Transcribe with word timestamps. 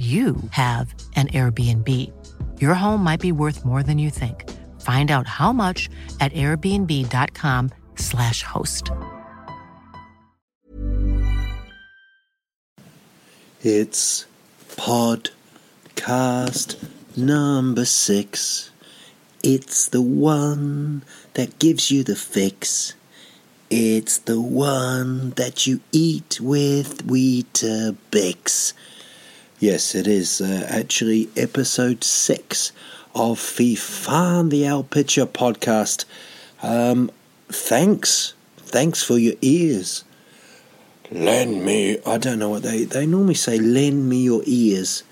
you 0.00 0.36
have 0.52 0.94
an 1.14 1.28
Airbnb. 1.28 1.86
Your 2.58 2.72
home 2.72 3.04
might 3.04 3.20
be 3.20 3.32
worth 3.32 3.66
more 3.66 3.82
than 3.82 3.98
you 3.98 4.08
think. 4.08 4.48
Find 4.80 5.10
out 5.10 5.26
how 5.26 5.52
much 5.52 5.90
at 6.20 6.32
airbnb.com/slash 6.32 8.42
host. 8.42 8.90
It's 13.62 14.24
podcast 14.76 16.82
number 17.14 17.84
six. 17.84 18.70
It's 19.42 19.88
the 19.88 20.00
one 20.00 21.02
that 21.34 21.58
gives 21.58 21.90
you 21.90 22.04
the 22.04 22.16
fix. 22.16 22.94
It's 23.68 24.16
the 24.16 24.40
one 24.40 25.32
that 25.32 25.66
you 25.66 25.80
eat 25.92 26.40
with 26.40 27.06
Weetabix. 27.06 28.72
Yes, 29.60 29.94
it 29.94 30.06
is 30.06 30.40
uh, 30.40 30.66
actually 30.70 31.28
episode 31.36 32.02
six 32.02 32.72
of 33.14 33.38
Farm 33.38 34.48
the 34.48 34.64
Al 34.64 34.82
Pitcher 34.84 35.26
podcast. 35.26 36.06
Um, 36.62 37.10
thanks, 37.50 38.32
thanks 38.56 39.02
for 39.02 39.18
your 39.18 39.34
ears. 39.42 40.02
Lend 41.10 41.62
me, 41.62 41.98
I 42.06 42.16
don't 42.16 42.38
know 42.38 42.48
what 42.48 42.62
they, 42.62 42.84
they 42.84 43.04
normally 43.04 43.34
say, 43.34 43.58
lend 43.58 44.08
me 44.08 44.22
your 44.22 44.40
ears. 44.46 45.02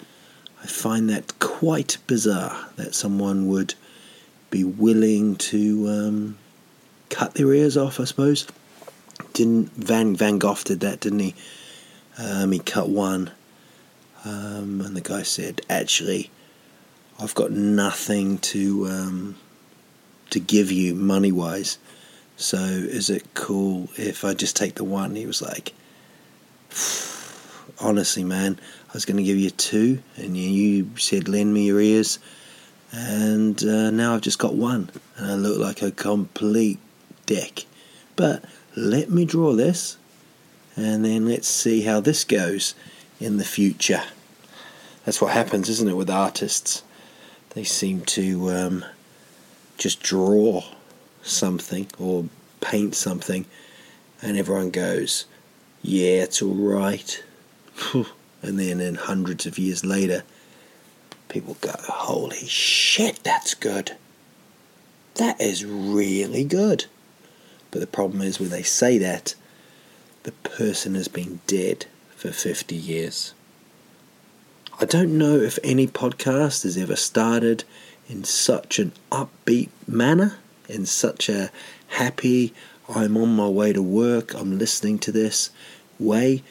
I 0.63 0.67
find 0.67 1.11
that 1.11 1.39
quite 1.41 1.99
bizarre 2.07 2.71
that 2.77 2.95
someone 2.95 3.49
would 3.49 3.75
be 4.49 4.65
willing 4.65 5.37
to 5.37 5.89
um, 5.91 6.39
cut 7.11 7.35
their 7.35 7.53
ears 7.53 7.77
off, 7.77 8.01
I 8.01 8.05
suppose. 8.05 8.47
Didn't 9.35 9.73
Van 9.75 10.17
Van 10.17 10.39
Gogh 10.39 10.57
did 10.65 10.81
that, 10.81 11.01
didn't 11.01 11.19
he? 11.19 11.35
Um, 12.17 12.53
he 12.53 12.61
cut 12.61 12.89
one 12.89 13.33
um, 14.25 14.81
and 14.81 14.97
the 14.97 15.01
guy 15.01 15.23
said, 15.23 15.61
"Actually, 15.69 16.31
I've 17.19 17.35
got 17.35 17.51
nothing 17.51 18.39
to 18.39 18.87
um, 18.89 19.37
to 20.31 20.41
give 20.41 20.73
you 20.73 20.95
money 20.95 21.33
wise. 21.33 21.79
So 22.37 22.59
is 22.59 23.11
it 23.11 23.35
cool 23.35 23.89
if 23.97 24.25
I 24.25 24.35
just 24.35 24.57
take 24.57 24.75
the 24.75 24.85
one?" 24.85 25.15
He 25.15 25.27
was 25.27 25.43
like, 25.43 25.73
"Honestly, 27.81 28.25
man, 28.25 28.59
I 28.89 28.93
was 28.93 29.05
going 29.05 29.19
to 29.19 29.23
give 29.23 29.39
you 29.39 29.51
two, 29.51 30.03
and 30.17 30.37
you 30.37 30.91
said 30.97 31.29
lend 31.29 31.55
me 31.55 31.67
your 31.67 31.81
ears." 31.81 32.19
And 32.91 33.63
uh, 33.63 33.91
now 33.91 34.15
I've 34.15 34.23
just 34.23 34.39
got 34.39 34.55
one, 34.55 34.91
and 35.17 35.31
I 35.31 35.35
look 35.35 35.59
like 35.59 35.83
a 35.83 35.91
complete 35.91 36.79
dick. 37.27 37.67
But 38.17 38.43
let 38.75 39.11
me 39.11 39.27
draw 39.27 39.53
this, 39.53 39.99
and 40.75 41.05
then 41.05 41.27
let's 41.27 41.47
see 41.47 41.83
how 41.83 42.01
this 42.01 42.25
goes 42.25 42.75
in 43.21 43.37
the 43.37 43.45
future. 43.45 44.03
That's 45.05 45.21
what 45.21 45.33
happens, 45.33 45.69
isn't 45.69 45.89
it, 45.89 45.97
with 45.97 46.11
artists? 46.11 46.83
They 47.51 47.65
seem 47.65 48.03
to 48.03 48.51
um, 48.51 48.85
just 49.77 50.03
draw 50.03 50.63
something 51.23 51.87
or 51.99 52.27
paint 52.61 52.95
something, 52.95 53.47
and 54.21 54.37
everyone 54.37 54.71
goes, 54.71 55.25
Yeah, 55.83 56.23
it's 56.23 56.43
all 56.43 56.55
right. 56.55 57.23
and 57.95 58.59
then, 58.59 58.81
in 58.81 58.97
hundreds 58.97 59.47
of 59.47 59.59
years 59.59 59.85
later, 59.85 60.25
people 61.29 61.57
go, 61.61 61.73
Holy 61.79 62.47
shit, 62.47 63.21
that's 63.25 63.55
good. 63.55 63.97
That 65.15 65.41
is 65.41 65.65
really 65.65 66.45
good. 66.45 66.87
But 67.71 67.81
the 67.81 67.87
problem 67.87 68.23
is, 68.23 68.39
when 68.39 68.51
they 68.51 68.63
say 68.63 68.99
that, 68.99 69.35
the 70.23 70.33
person 70.33 70.95
has 70.95 71.09
been 71.09 71.41
dead 71.47 71.87
for 72.19 72.33
50 72.33 72.75
years. 72.75 73.33
I 74.81 74.85
don't 74.85 75.17
know 75.17 75.37
if 75.37 75.59
any 75.63 75.87
podcast 75.87 76.65
has 76.65 76.77
ever 76.77 76.97
started 76.97 77.63
in 78.09 78.25
such 78.25 78.81
an 78.81 78.91
upbeat 79.13 79.69
manner, 79.87 80.37
in 80.69 80.85
such 80.85 81.29
a 81.29 81.51
happy, 81.87 82.53
I'm 82.89 83.17
on 83.17 83.37
my 83.37 83.47
way 83.47 83.73
to 83.73 83.83
work, 83.83 84.35
I'm 84.35 84.59
listening 84.59 84.99
to 85.01 85.13
this 85.13 85.51
way. 86.01 86.43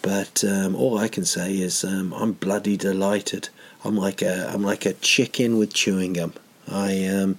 But 0.00 0.42
um, 0.42 0.74
all 0.74 0.98
I 0.98 1.06
can 1.06 1.24
say 1.24 1.54
is 1.54 1.84
um, 1.84 2.12
I'm 2.14 2.32
bloody 2.32 2.76
delighted. 2.76 3.48
I'm 3.84 3.96
like 3.96 4.22
a 4.22 4.50
I'm 4.52 4.64
like 4.64 4.84
a 4.84 4.94
chicken 4.94 5.56
with 5.56 5.72
chewing 5.72 6.14
gum. 6.14 6.32
I 6.66 6.90
am 6.92 7.38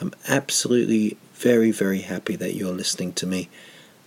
I'm 0.00 0.12
absolutely 0.28 1.16
very 1.34 1.72
very 1.72 2.02
happy 2.02 2.36
that 2.36 2.54
you're 2.54 2.72
listening 2.72 3.12
to 3.14 3.26
me. 3.26 3.48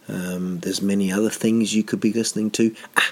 Um, 0.07 0.59
there's 0.59 0.81
many 0.81 1.11
other 1.11 1.29
things 1.29 1.75
you 1.75 1.83
could 1.83 1.99
be 1.99 2.13
listening 2.13 2.51
to. 2.51 2.75
Ah, 2.95 3.11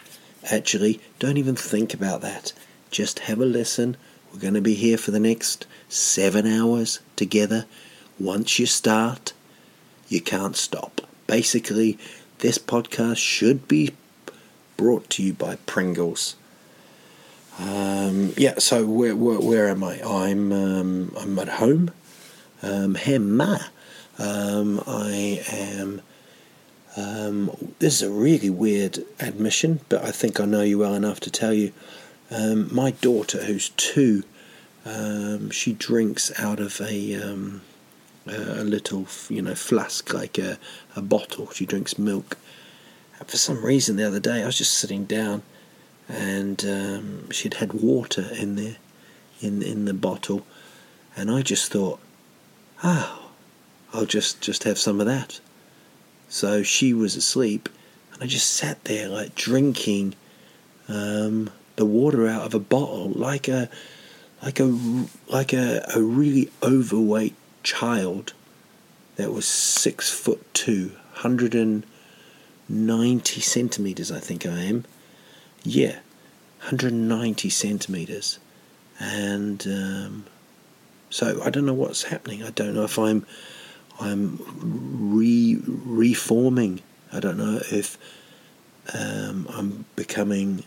actually, 0.51 0.99
don't 1.19 1.37
even 1.37 1.55
think 1.55 1.93
about 1.93 2.21
that. 2.21 2.53
Just 2.89 3.19
have 3.19 3.39
a 3.39 3.45
listen. 3.45 3.97
We're 4.31 4.39
going 4.39 4.53
to 4.53 4.61
be 4.61 4.75
here 4.75 4.97
for 4.97 5.11
the 5.11 5.19
next 5.19 5.65
seven 5.89 6.47
hours 6.47 6.99
together. 7.15 7.65
Once 8.19 8.59
you 8.59 8.65
start, 8.65 9.33
you 10.07 10.21
can't 10.21 10.55
stop. 10.55 11.01
Basically, 11.27 11.97
this 12.39 12.57
podcast 12.57 13.17
should 13.17 13.67
be 13.67 13.93
brought 14.77 15.09
to 15.11 15.23
you 15.23 15.33
by 15.33 15.57
Pringles. 15.65 16.35
Um, 17.59 18.33
yeah, 18.37 18.55
so 18.57 18.85
where, 18.85 19.15
where, 19.15 19.39
where 19.39 19.69
am 19.69 19.83
I? 19.83 20.01
I'm 20.01 20.51
um, 20.51 21.15
I'm 21.17 21.39
at 21.39 21.47
home. 21.47 21.91
Um, 22.61 22.95
Hema. 22.95 23.67
Um, 24.17 24.81
I 24.87 25.43
am 25.51 26.01
um, 26.95 27.51
this 27.79 27.95
is 27.95 28.01
a 28.03 28.11
really 28.11 28.49
weird 28.49 28.99
admission, 29.19 29.81
but 29.89 30.03
I 30.03 30.11
think 30.11 30.39
I 30.39 30.45
know 30.45 30.61
you 30.61 30.79
well 30.79 30.93
enough 30.95 31.19
to 31.21 31.31
tell 31.31 31.53
you. 31.53 31.73
Um, 32.31 32.73
my 32.73 32.91
daughter, 32.91 33.43
who's 33.43 33.69
two, 33.69 34.23
um, 34.85 35.49
she 35.51 35.73
drinks 35.73 36.31
out 36.39 36.59
of 36.59 36.79
a 36.81 37.15
um, 37.15 37.61
a 38.27 38.63
little, 38.63 39.07
you 39.29 39.41
know, 39.41 39.53
flask 39.55 40.13
like 40.13 40.37
a, 40.37 40.57
a 40.95 41.01
bottle. 41.01 41.51
She 41.51 41.65
drinks 41.65 41.99
milk. 41.99 42.37
And 43.19 43.27
for 43.27 43.37
some 43.37 43.63
reason, 43.63 43.97
the 43.97 44.07
other 44.07 44.19
day, 44.19 44.41
I 44.41 44.47
was 44.47 44.57
just 44.57 44.73
sitting 44.73 45.05
down, 45.05 45.43
and 46.09 46.63
um, 46.65 47.29
she'd 47.31 47.55
had 47.55 47.73
water 47.73 48.29
in 48.39 48.55
there, 48.55 48.77
in 49.41 49.61
in 49.61 49.85
the 49.85 49.93
bottle, 49.93 50.45
and 51.15 51.29
I 51.29 51.41
just 51.41 51.71
thought, 51.71 51.99
oh, 52.83 53.31
I'll 53.93 54.05
just 54.05 54.41
just 54.41 54.63
have 54.63 54.77
some 54.77 54.99
of 54.99 55.07
that. 55.07 55.39
So 56.29 56.63
she 56.63 56.93
was 56.93 57.15
asleep, 57.15 57.69
and 58.13 58.23
I 58.23 58.27
just 58.27 58.51
sat 58.51 58.83
there 58.85 59.07
like 59.07 59.35
drinking 59.35 60.15
um, 60.87 61.49
the 61.75 61.85
water 61.85 62.27
out 62.27 62.45
of 62.45 62.53
a 62.53 62.59
bottle, 62.59 63.09
like 63.09 63.47
a 63.47 63.69
like 64.41 64.59
a 64.59 65.05
like 65.27 65.53
a, 65.53 65.85
a 65.95 66.01
really 66.01 66.51
overweight 66.61 67.35
child 67.63 68.33
that 69.15 69.31
was 69.31 69.47
six 69.47 70.11
foot 70.11 70.53
two, 70.53 70.91
hundred 71.13 71.55
and 71.55 71.85
ninety 72.67 73.41
centimeters, 73.41 74.11
I 74.11 74.19
think 74.19 74.45
I 74.45 74.61
am. 74.61 74.85
Yeah, 75.63 75.99
hundred 76.59 76.91
and 76.93 77.07
ninety 77.07 77.49
centimeters, 77.49 78.39
and 78.99 79.65
um, 79.67 80.25
so 81.09 81.41
I 81.43 81.49
don't 81.49 81.65
know 81.65 81.73
what's 81.73 82.03
happening. 82.03 82.43
I 82.43 82.49
don't 82.51 82.75
know 82.75 82.83
if 82.83 82.99
I'm 82.99 83.25
I'm 83.99 84.39
re 85.21 85.59
reforming. 85.65 86.81
I 87.11 87.19
don't 87.19 87.37
know 87.37 87.59
if 87.71 87.97
um, 88.93 89.47
I'm 89.49 89.85
becoming. 89.95 90.63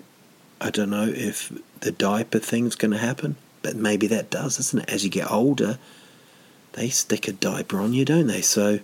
I 0.61 0.71
don't 0.71 0.91
know 0.91 1.07
if 1.07 1.53
the 1.81 1.93
diaper 1.93 2.39
thing's 2.39 2.75
going 2.75 2.91
to 2.91 2.99
happen, 2.99 3.37
but 3.63 3.77
maybe 3.77 4.07
that 4.09 4.31
does, 4.31 4.59
isn't 4.59 4.83
it? 4.83 4.91
As 4.91 5.05
you 5.05 5.11
get 5.11 5.31
older, 5.31 5.79
they 6.73 6.89
stick 6.89 7.29
a 7.29 7.33
diaper 7.33 7.79
on 7.79 7.93
you, 7.93 8.05
don't 8.05 8.27
they? 8.27 8.41
So, 8.41 8.81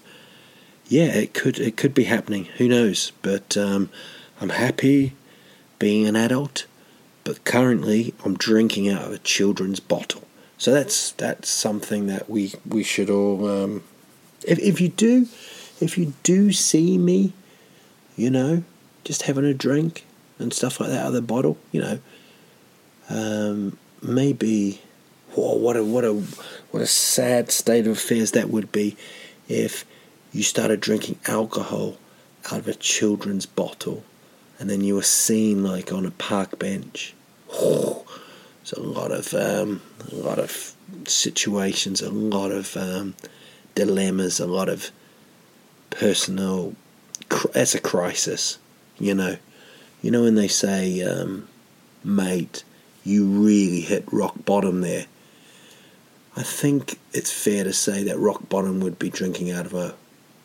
yeah, 0.86 1.06
it 1.06 1.34
could 1.34 1.58
it 1.58 1.76
could 1.76 1.94
be 1.94 2.04
happening. 2.04 2.44
Who 2.58 2.68
knows? 2.68 3.12
But 3.22 3.56
um, 3.56 3.90
I'm 4.40 4.50
happy 4.50 5.14
being 5.78 6.06
an 6.06 6.16
adult, 6.16 6.66
but 7.24 7.44
currently 7.44 8.14
I'm 8.24 8.36
drinking 8.36 8.88
out 8.88 9.02
of 9.06 9.12
a 9.12 9.18
children's 9.18 9.80
bottle. 9.80 10.22
So 10.58 10.72
that's 10.72 11.12
that's 11.12 11.48
something 11.48 12.06
that 12.06 12.30
we 12.30 12.52
we 12.68 12.82
should 12.82 13.10
all 13.10 13.48
um, 13.48 13.82
if, 14.46 14.58
if 14.58 14.80
you 14.80 14.88
do, 14.88 15.26
if 15.80 15.98
you 15.98 16.12
do 16.22 16.52
see 16.52 16.98
me, 16.98 17.32
you 18.16 18.30
know, 18.30 18.64
just 19.04 19.22
having 19.22 19.44
a 19.44 19.54
drink 19.54 20.04
and 20.38 20.52
stuff 20.52 20.80
like 20.80 20.90
that 20.90 21.00
out 21.00 21.08
of 21.08 21.12
the 21.14 21.22
bottle, 21.22 21.58
you 21.72 21.80
know, 21.80 21.98
um, 23.10 23.78
maybe 24.02 24.80
Whoa, 25.34 25.56
what 25.56 25.76
a 25.76 25.82
what 25.82 26.04
a 26.04 26.12
what 26.70 26.80
a 26.80 26.86
sad 26.86 27.50
state 27.50 27.88
of 27.88 27.94
affairs 27.94 28.30
that 28.32 28.50
would 28.50 28.70
be 28.70 28.96
if 29.48 29.84
you 30.32 30.44
started 30.44 30.80
drinking 30.80 31.18
alcohol 31.26 31.96
out 32.46 32.60
of 32.60 32.68
a 32.68 32.74
children's 32.74 33.44
bottle 33.44 34.04
and 34.60 34.70
then 34.70 34.80
you 34.80 34.94
were 34.94 35.02
seen 35.02 35.64
like 35.64 35.92
on 35.92 36.06
a 36.06 36.12
park 36.12 36.60
bench. 36.60 37.14
Oh, 37.52 38.04
there's 38.58 38.74
a 38.74 38.80
lot 38.80 39.10
of 39.10 39.34
um, 39.34 39.82
a 40.12 40.14
lot 40.14 40.38
of 40.38 40.72
situations, 41.08 42.00
a 42.00 42.10
lot 42.10 42.52
of 42.52 42.76
um, 42.76 43.14
dilemmas, 43.74 44.40
a 44.40 44.46
lot 44.46 44.68
of 44.68 44.90
personal. 45.90 46.74
It's 47.54 47.74
a 47.74 47.80
crisis, 47.80 48.58
you 48.98 49.14
know. 49.14 49.36
You 50.02 50.10
know 50.10 50.22
when 50.22 50.34
they 50.34 50.48
say, 50.48 51.02
um, 51.02 51.48
"Mate, 52.02 52.64
you 53.04 53.26
really 53.26 53.80
hit 53.80 54.04
rock 54.12 54.34
bottom 54.44 54.80
there." 54.80 55.06
I 56.36 56.42
think 56.42 56.98
it's 57.12 57.32
fair 57.32 57.62
to 57.64 57.72
say 57.72 58.02
that 58.04 58.18
rock 58.18 58.48
bottom 58.48 58.80
would 58.80 58.98
be 58.98 59.08
drinking 59.08 59.50
out 59.52 59.66
of 59.66 59.74
a 59.74 59.94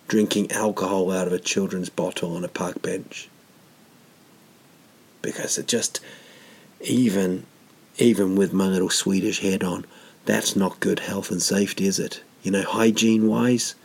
drinking 0.08 0.52
alcohol 0.52 1.12
out 1.12 1.28
of 1.28 1.34
a 1.34 1.40
children's 1.40 1.90
bottle 1.90 2.36
on 2.36 2.44
a 2.44 2.48
park 2.48 2.82
bench. 2.82 3.30
Because 5.22 5.58
it 5.58 5.68
just 5.68 6.00
even 6.82 7.46
even 7.98 8.36
with 8.36 8.54
my 8.54 8.68
little 8.68 8.90
Swedish 8.90 9.40
head 9.42 9.64
on, 9.64 9.86
that's 10.26 10.56
not 10.56 10.80
good 10.80 11.00
health 11.00 11.32
and 11.32 11.42
safety, 11.42 11.86
is 11.86 12.00
it? 12.00 12.24
You 12.44 12.52
know, 12.52 12.64
hygiene 12.64 13.28
wise, 13.28 13.76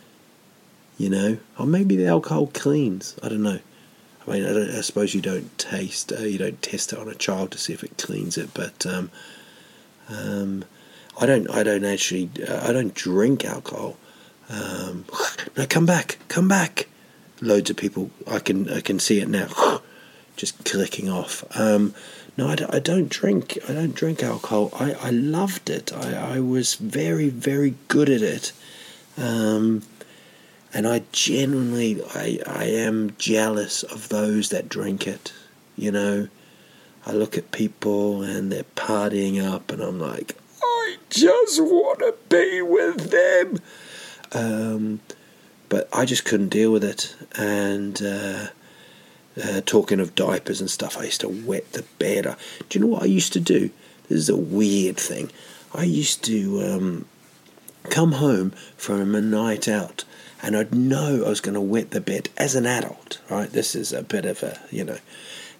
you 0.97 1.09
know, 1.09 1.37
or 1.59 1.65
maybe 1.65 1.95
the 1.95 2.07
alcohol 2.07 2.47
cleans. 2.47 3.15
I 3.21 3.29
don't 3.29 3.43
know. 3.43 3.59
I 4.27 4.31
mean, 4.31 4.45
I, 4.45 4.77
I 4.77 4.81
suppose 4.81 5.13
you 5.13 5.21
don't 5.21 5.55
taste, 5.57 6.11
uh, 6.11 6.21
you 6.21 6.37
don't 6.37 6.61
test 6.61 6.93
it 6.93 6.99
on 6.99 7.07
a 7.07 7.15
child 7.15 7.51
to 7.51 7.57
see 7.57 7.73
if 7.73 7.83
it 7.83 7.97
cleans 7.97 8.37
it, 8.37 8.49
but 8.53 8.85
um, 8.85 9.11
um, 10.09 10.65
I 11.19 11.25
don't, 11.25 11.49
I 11.49 11.63
don't 11.63 11.85
actually, 11.85 12.29
uh, 12.47 12.67
I 12.67 12.73
don't 12.73 12.93
drink 12.93 13.45
alcohol. 13.45 13.97
Um, 14.49 15.05
no, 15.57 15.65
come 15.67 15.85
back, 15.85 16.17
come 16.27 16.47
back. 16.47 16.87
Loads 17.41 17.69
of 17.69 17.77
people, 17.77 18.09
I 18.27 18.39
can, 18.39 18.69
I 18.69 18.81
can 18.81 18.99
see 18.99 19.19
it 19.19 19.27
now, 19.27 19.81
just 20.37 20.63
clicking 20.65 21.09
off. 21.09 21.43
No, 22.37 22.49
I, 22.49 22.57
I 22.69 22.79
don't 22.79 23.09
drink. 23.09 23.57
I 23.67 23.73
don't 23.73 23.95
drink 23.95 24.21
alcohol. 24.21 24.69
I, 24.77 24.93
I 24.93 25.09
loved 25.09 25.69
it. 25.69 25.93
I, 25.93 26.35
I 26.35 26.39
was 26.39 26.75
very, 26.75 27.29
very 27.29 27.75
good 27.87 28.09
at 28.09 28.21
it. 28.21 28.51
Um, 29.17 29.83
and 30.73 30.85
I 30.85 31.03
genuinely, 31.13 32.01
I, 32.13 32.39
I 32.45 32.65
am 32.65 33.15
jealous 33.17 33.83
of 33.83 34.09
those 34.09 34.49
that 34.49 34.67
drink 34.67 35.07
it. 35.07 35.31
You 35.77 35.91
know, 35.91 36.27
I 37.05 37.13
look 37.13 37.37
at 37.37 37.51
people 37.51 38.21
and 38.23 38.51
they're 38.51 38.65
partying 38.75 39.41
up, 39.41 39.71
and 39.71 39.81
I'm 39.81 39.99
like, 39.99 40.35
I 40.61 40.97
just 41.09 41.61
want 41.61 41.99
to 41.99 42.15
be 42.27 42.61
with 42.61 43.11
them. 43.11 43.59
Um, 44.33 44.99
but 45.69 45.87
I 45.93 46.03
just 46.03 46.25
couldn't 46.25 46.49
deal 46.49 46.71
with 46.71 46.83
it. 46.83 47.15
And 47.37 48.01
uh, 48.01 48.47
uh, 49.43 49.61
talking 49.65 49.99
of 49.99 50.15
diapers 50.15 50.61
and 50.61 50.69
stuff, 50.69 50.97
I 50.97 51.05
used 51.05 51.21
to 51.21 51.29
wet 51.29 51.73
the 51.73 51.83
bed. 51.99 52.35
Do 52.69 52.79
you 52.79 52.85
know 52.85 52.91
what 52.91 53.03
I 53.03 53.07
used 53.07 53.33
to 53.33 53.39
do? 53.39 53.69
This 54.07 54.19
is 54.19 54.29
a 54.29 54.37
weird 54.37 54.97
thing. 54.97 55.31
I 55.73 55.83
used 55.83 56.23
to 56.25 56.61
um, 56.63 57.05
come 57.89 58.13
home 58.13 58.51
from 58.77 59.13
a 59.15 59.21
night 59.21 59.67
out 59.67 60.05
and 60.41 60.55
I'd 60.55 60.73
know 60.73 61.23
I 61.25 61.29
was 61.29 61.41
going 61.41 61.55
to 61.55 61.61
wet 61.61 61.91
the 61.91 62.01
bed 62.01 62.29
as 62.37 62.55
an 62.55 62.65
adult, 62.65 63.19
right? 63.29 63.49
This 63.49 63.75
is 63.75 63.91
a 63.91 64.03
bit 64.03 64.25
of 64.25 64.43
a, 64.43 64.59
you 64.69 64.83
know. 64.83 64.99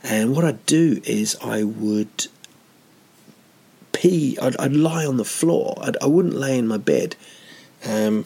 And 0.04 0.36
what 0.36 0.46
I'd 0.46 0.66
do 0.66 1.02
is 1.04 1.36
I 1.44 1.64
would 1.64 2.28
pee, 3.92 4.38
I'd, 4.40 4.56
I'd 4.58 4.74
lie 4.74 5.06
on 5.06 5.18
the 5.18 5.26
floor. 5.26 5.76
I'd, 5.82 5.98
I 6.02 6.06
would 6.06 6.28
not 6.28 6.36
lay 6.36 6.58
in 6.60 6.68
my 6.68 6.78
bed. 6.78 7.16
Um, 7.84 8.26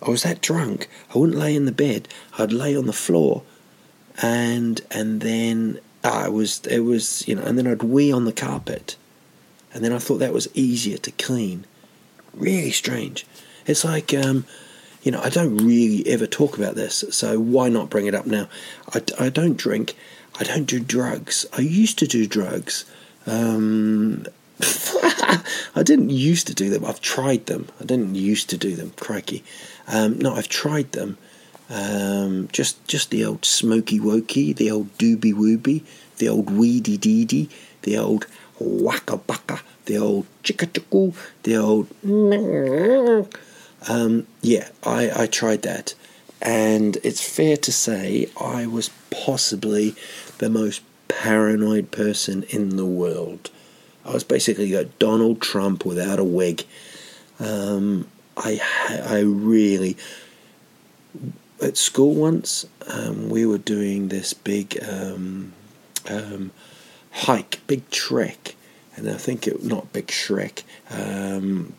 I 0.00 0.10
was 0.10 0.22
that 0.22 0.40
drunk. 0.40 0.88
I 1.14 1.18
wouldn't 1.18 1.38
lay 1.38 1.56
in 1.56 1.64
the 1.64 1.72
bed. 1.72 2.08
I'd 2.38 2.52
lay 2.52 2.76
on 2.76 2.86
the 2.86 2.92
floor 2.92 3.42
and 4.20 4.80
and 4.90 5.20
then 5.20 5.80
I 6.04 6.28
was 6.28 6.60
it 6.66 6.80
was 6.80 7.26
you 7.26 7.34
know, 7.34 7.42
and 7.42 7.58
then 7.58 7.66
I'd 7.66 7.82
wee 7.82 8.12
on 8.12 8.24
the 8.24 8.32
carpet, 8.32 8.96
and 9.72 9.84
then 9.84 9.92
I 9.92 9.98
thought 9.98 10.18
that 10.18 10.32
was 10.32 10.48
easier 10.54 10.98
to 10.98 11.10
clean. 11.12 11.64
Really 12.34 12.70
strange. 12.70 13.26
It's 13.66 13.84
like 13.84 14.14
um, 14.14 14.46
you 15.02 15.12
know 15.12 15.20
I 15.20 15.28
don't 15.28 15.56
really 15.56 16.06
ever 16.06 16.26
talk 16.26 16.56
about 16.56 16.74
this, 16.74 17.04
so 17.10 17.38
why 17.38 17.68
not 17.68 17.90
bring 17.90 18.06
it 18.06 18.14
up 18.14 18.26
now? 18.26 18.48
I, 18.94 19.02
I 19.18 19.28
don't 19.28 19.56
drink. 19.56 19.96
I 20.38 20.44
don't 20.44 20.64
do 20.64 20.80
drugs. 20.80 21.44
I 21.52 21.60
used 21.60 21.98
to 21.98 22.06
do 22.06 22.26
drugs. 22.26 22.84
Um, 23.26 24.24
I 25.74 25.82
didn't 25.82 26.10
used 26.10 26.46
to 26.46 26.54
do 26.54 26.70
them. 26.70 26.84
I've 26.84 27.00
tried 27.00 27.46
them. 27.46 27.68
I 27.80 27.84
didn't 27.84 28.14
used 28.14 28.50
to 28.50 28.56
do 28.56 28.74
them. 28.74 28.92
Crikey. 28.96 29.42
Um, 29.86 30.18
no, 30.18 30.34
I've 30.34 30.48
tried 30.48 30.92
them. 30.92 31.18
Um, 31.70 32.48
just 32.52 32.84
just 32.88 33.10
the 33.10 33.24
old 33.24 33.44
smoky 33.44 34.00
wokey, 34.00 34.56
the 34.56 34.70
old 34.70 34.96
dooby 34.98 35.32
wooby, 35.32 35.84
the 36.18 36.28
old 36.28 36.50
weedy 36.50 36.96
deedy, 36.96 37.48
the 37.82 37.96
old 37.96 38.26
waka 38.58 39.16
baka, 39.18 39.60
the 39.84 39.96
old 39.96 40.26
chicka 40.42 40.66
chicka, 40.66 41.14
the 41.44 41.56
old. 41.56 41.86
Um, 43.88 44.26
yeah, 44.42 44.68
I, 44.84 45.22
I 45.22 45.26
tried 45.26 45.62
that, 45.62 45.94
and 46.42 46.98
it's 47.02 47.26
fair 47.26 47.56
to 47.56 47.72
say 47.72 48.28
I 48.38 48.66
was 48.66 48.90
possibly 49.10 49.94
the 50.36 50.50
most 50.50 50.82
paranoid 51.08 51.90
person 51.90 52.42
in 52.50 52.76
the 52.76 52.84
world. 52.84 53.50
I 54.04 54.12
was 54.12 54.22
basically 54.22 54.74
like 54.74 54.98
Donald 54.98 55.40
Trump 55.40 55.86
without 55.86 56.18
a 56.18 56.24
wig. 56.24 56.64
Um, 57.38 58.06
I 58.36 58.60
I 59.08 59.20
really 59.20 59.96
at 61.62 61.76
school 61.76 62.14
once, 62.14 62.66
um, 62.86 63.28
we 63.28 63.46
were 63.46 63.58
doing 63.58 64.08
this 64.08 64.32
big 64.32 64.78
um, 64.82 65.52
um, 66.08 66.50
hike, 67.10 67.60
big 67.66 67.88
trek, 67.90 68.54
and 68.96 69.08
I 69.08 69.14
think 69.14 69.46
it 69.46 69.64
not 69.64 69.92
big 69.92 70.08
Shrek. 70.08 70.62
Um, 70.90 71.74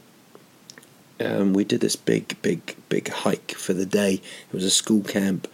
um, 1.19 1.53
we 1.53 1.63
did 1.63 1.81
this 1.81 1.95
big, 1.95 2.41
big, 2.41 2.75
big 2.89 3.09
hike 3.09 3.51
for 3.51 3.73
the 3.73 3.85
day. 3.85 4.15
It 4.15 4.53
was 4.53 4.63
a 4.63 4.71
school 4.71 5.03
camp, 5.03 5.47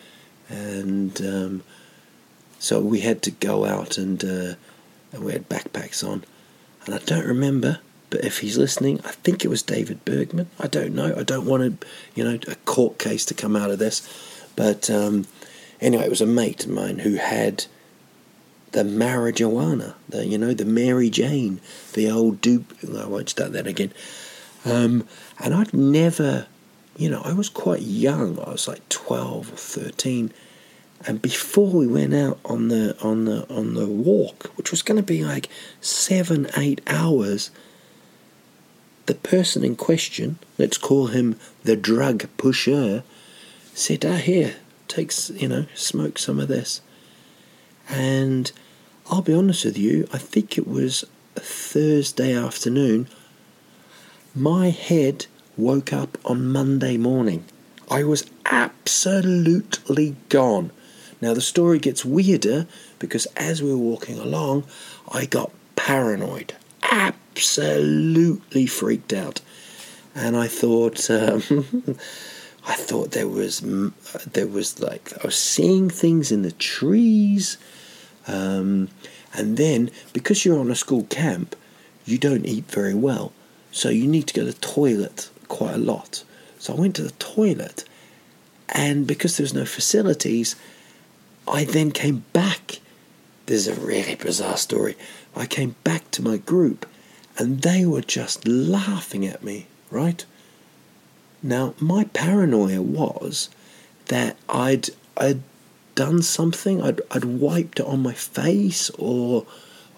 and 0.49 1.19
um, 1.21 1.63
so 2.59 2.79
we 2.79 3.01
had 3.01 3.21
to 3.23 3.31
go 3.31 3.65
out 3.65 3.97
and 3.97 4.23
uh, 4.23 4.55
and 5.11 5.23
we 5.23 5.33
had 5.33 5.49
backpacks 5.49 6.07
on, 6.07 6.23
and 6.85 6.95
I 6.95 6.99
don't 6.99 7.25
remember 7.25 7.79
but 8.09 8.23
if 8.23 8.39
he's 8.39 8.57
listening, 8.57 8.99
I 9.03 9.11
think 9.11 9.43
it 9.43 9.49
was 9.49 9.61
David 9.61 10.03
Bergman. 10.05 10.49
I 10.59 10.67
don't 10.67 10.95
know. 10.95 11.13
I 11.17 11.23
don't 11.23 11.45
want 11.45 11.81
to, 11.81 11.87
you 12.15 12.23
know, 12.23 12.39
a 12.47 12.55
court 12.55 12.99
case 12.99 13.25
to 13.25 13.33
come 13.33 13.55
out 13.55 13.71
of 13.71 13.79
this. 13.79 14.07
But 14.55 14.89
um, 14.89 15.27
anyway, 15.81 16.05
it 16.05 16.09
was 16.09 16.21
a 16.21 16.25
mate 16.25 16.65
of 16.65 16.71
mine 16.71 16.99
who 16.99 17.15
had 17.15 17.65
the 18.71 18.83
marijuana, 18.83 19.95
the 20.07 20.25
you 20.25 20.37
know, 20.37 20.53
the 20.53 20.65
Mary 20.65 21.09
Jane, 21.09 21.59
the 21.93 22.09
old 22.09 22.41
dupe. 22.41 22.73
I 22.83 23.05
won't 23.05 23.29
start 23.29 23.51
that 23.53 23.67
again. 23.67 23.91
Um, 24.65 25.07
and 25.39 25.53
I'd 25.53 25.73
never, 25.73 26.47
you 26.97 27.09
know, 27.09 27.21
I 27.23 27.33
was 27.33 27.49
quite 27.49 27.81
young. 27.81 28.39
I 28.39 28.51
was 28.51 28.67
like 28.67 28.87
twelve 28.89 29.51
or 29.51 29.57
thirteen. 29.57 30.31
And 31.05 31.21
before 31.21 31.69
we 31.69 31.87
went 31.87 32.15
out 32.15 32.39
on 32.43 32.69
the 32.69 32.97
on 33.01 33.25
the 33.25 33.47
on 33.53 33.75
the 33.75 33.87
walk, 33.87 34.51
which 34.55 34.71
was 34.71 34.81
going 34.81 34.97
to 34.97 35.03
be 35.03 35.23
like 35.23 35.49
seven 35.79 36.47
eight 36.57 36.81
hours, 36.87 37.51
the 39.07 39.15
person 39.15 39.63
in 39.63 39.75
question, 39.75 40.37
let's 40.57 40.77
call 40.77 41.07
him 41.07 41.39
the 41.63 41.75
drug 41.75 42.27
pusher, 42.37 43.03
said, 43.73 44.05
Ah, 44.05 44.17
here, 44.17 44.55
takes, 44.87 45.29
you 45.31 45.47
know, 45.47 45.65
smoke 45.73 46.19
some 46.19 46.39
of 46.39 46.49
this. 46.49 46.81
And 47.89 48.51
I'll 49.09 49.21
be 49.21 49.33
honest 49.33 49.65
with 49.65 49.77
you, 49.77 50.07
I 50.13 50.17
think 50.17 50.57
it 50.57 50.67
was 50.67 51.05
Thursday 51.35 52.35
afternoon. 52.35 53.07
My 54.35 54.69
head 54.69 55.25
woke 55.55 55.93
up 55.93 56.17
on 56.25 56.51
Monday 56.51 56.97
morning. 56.97 57.45
I 57.89 58.03
was 58.03 58.29
absolutely 58.45 60.17
gone. 60.27 60.71
Now, 61.21 61.33
the 61.33 61.41
story 61.41 61.79
gets 61.79 62.03
weirder 62.03 62.67
because 62.99 63.25
as 63.37 63.63
we 63.63 63.71
were 63.71 63.77
walking 63.77 64.19
along, 64.19 64.65
I 65.11 65.25
got 65.25 65.51
paranoid. 65.77 66.53
Absolutely 66.83 67.26
absolutely 67.37 68.65
freaked 68.65 69.13
out, 69.13 69.41
and 70.15 70.35
I 70.35 70.47
thought. 70.47 71.09
Um, 71.09 71.43
I 72.69 72.73
thought 72.73 73.11
there 73.11 73.29
was 73.29 73.61
there 74.33 74.47
was 74.47 74.81
like 74.81 75.13
I 75.13 75.25
was 75.25 75.37
seeing 75.37 75.89
things 75.89 76.33
in 76.33 76.41
the 76.41 76.51
trees, 76.51 77.57
um, 78.27 78.89
and 79.33 79.55
then 79.55 79.89
because 80.11 80.43
you're 80.43 80.59
on 80.59 80.69
a 80.69 80.75
school 80.75 81.03
camp, 81.05 81.55
you 82.03 82.17
don't 82.17 82.45
eat 82.45 82.65
very 82.65 82.93
well, 82.93 83.31
so 83.71 83.87
you 83.87 84.05
need 84.05 84.27
to 84.27 84.33
go 84.33 84.41
to 84.41 84.51
the 84.51 84.59
toilet 84.59 85.29
quite 85.47 85.75
a 85.75 85.77
lot. 85.77 86.25
So 86.59 86.73
I 86.73 86.79
went 86.79 86.97
to 86.97 87.03
the 87.03 87.11
toilet, 87.11 87.85
and 88.67 89.07
because 89.07 89.37
there's 89.37 89.53
no 89.53 89.63
facilities, 89.63 90.57
I 91.47 91.63
then 91.63 91.91
came 91.91 92.25
back. 92.33 92.81
This 93.45 93.65
is 93.65 93.77
a 93.77 93.79
really 93.79 94.15
bizarre 94.15 94.57
story. 94.57 94.97
I 95.37 95.45
came 95.45 95.75
back 95.85 96.11
to 96.11 96.21
my 96.21 96.35
group, 96.35 96.85
and 97.37 97.61
they 97.61 97.85
were 97.85 98.01
just 98.01 98.47
laughing 98.47 99.25
at 99.25 99.43
me, 99.43 99.67
right? 99.91 100.25
Now, 101.43 101.75
my 101.79 102.05
paranoia 102.05 102.81
was 102.81 103.49
that 104.07 104.37
I'd 104.49 104.89
I'd 105.15 105.41
done 105.95 106.21
something, 106.21 106.81
I'd 106.81 107.01
I'd 107.11 107.25
wiped 107.25 107.79
it 107.79 107.85
on 107.85 108.01
my 108.01 108.13
face, 108.13 108.89
or 108.91 109.45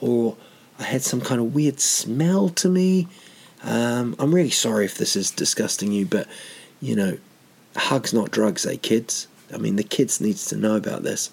or 0.01 0.35
I 0.79 0.83
had 0.83 1.01
some 1.01 1.21
kind 1.21 1.39
of 1.41 1.55
weird 1.55 1.79
smell 1.79 2.49
to 2.49 2.69
me. 2.69 3.07
Um, 3.63 4.15
I'm 4.19 4.33
really 4.33 4.49
sorry 4.49 4.85
if 4.85 4.97
this 4.97 5.15
is 5.15 5.31
disgusting 5.31 5.91
you, 5.91 6.05
but 6.05 6.27
you 6.81 6.95
know, 6.95 7.17
hugs 7.75 8.13
not 8.13 8.31
drugs, 8.31 8.65
eh, 8.65 8.77
kids? 8.81 9.27
I 9.53 9.57
mean, 9.57 9.75
the 9.75 9.83
kids 9.83 10.21
needs 10.21 10.45
to 10.47 10.55
know 10.55 10.75
about 10.75 11.03
this. 11.03 11.31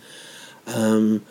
Um, 0.66 1.24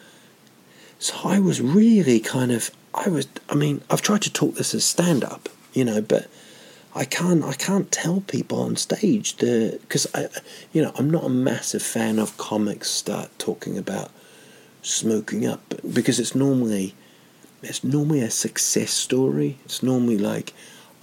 so 0.99 1.15
I 1.23 1.39
was 1.39 1.61
really 1.61 2.19
kind 2.19 2.51
of, 2.51 2.71
I 2.95 3.09
was, 3.09 3.27
I 3.49 3.55
mean, 3.55 3.81
I've 3.89 4.01
tried 4.01 4.21
to 4.23 4.31
talk 4.33 4.55
this 4.55 4.73
as 4.73 4.85
stand 4.85 5.23
up, 5.23 5.49
you 5.73 5.83
know, 5.83 6.01
but 6.01 6.27
I 6.95 7.03
can't, 7.03 7.43
I 7.43 7.53
can't 7.53 7.91
tell 7.91 8.21
people 8.21 8.61
on 8.61 8.77
stage 8.77 9.35
the, 9.35 9.77
because 9.81 10.07
I, 10.15 10.29
you 10.71 10.81
know, 10.81 10.91
I'm 10.95 11.09
not 11.09 11.25
a 11.25 11.29
massive 11.29 11.83
fan 11.83 12.19
of 12.19 12.37
comics 12.37 12.89
start 12.89 13.37
talking 13.37 13.77
about 13.77 14.11
smoking 14.81 15.45
up 15.45 15.73
because 15.93 16.19
it's 16.19 16.33
normally, 16.33 16.95
it's 17.61 17.83
normally 17.83 18.21
a 18.21 18.31
success 18.31 18.91
story. 18.91 19.57
It's 19.65 19.83
normally 19.83 20.17
like, 20.17 20.53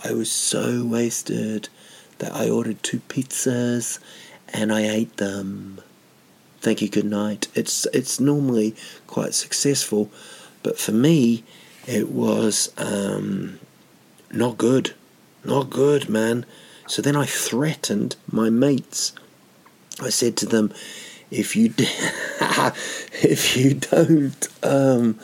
I 0.03 0.13
was 0.13 0.33
so 0.33 0.85
wasted 0.85 1.69
that 2.19 2.33
I 2.33 2.49
ordered 2.49 2.83
two 2.83 3.01
pizzas 3.01 3.99
and 4.49 4.73
I 4.73 4.83
ate 4.89 5.19
them. 5.19 5.81
Thank 6.61 6.81
you, 6.81 6.89
good 6.89 7.05
night. 7.05 7.49
It's 7.55 7.87
it's 7.87 8.21
normally 8.21 8.77
quite 9.07 9.35
successful, 9.35 10.11
but 10.63 10.79
for 10.79 10.93
me, 10.93 11.43
it 11.87 12.11
was 12.11 12.73
um, 12.77 13.59
not 14.31 14.59
good, 14.59 14.95
not 15.45 15.71
good, 15.71 16.09
man. 16.09 16.47
So 16.87 17.03
then 17.03 17.17
I 17.17 17.27
threatened 17.27 18.17
my 18.31 18.51
mates. 18.51 19.13
I 20.01 20.11
said 20.11 20.37
to 20.39 20.47
them, 20.47 20.73
"If 21.31 21.57
you 21.57 21.73
if 21.79 23.57
you 23.57 23.75
don't 23.75 24.49
um, 24.63 25.19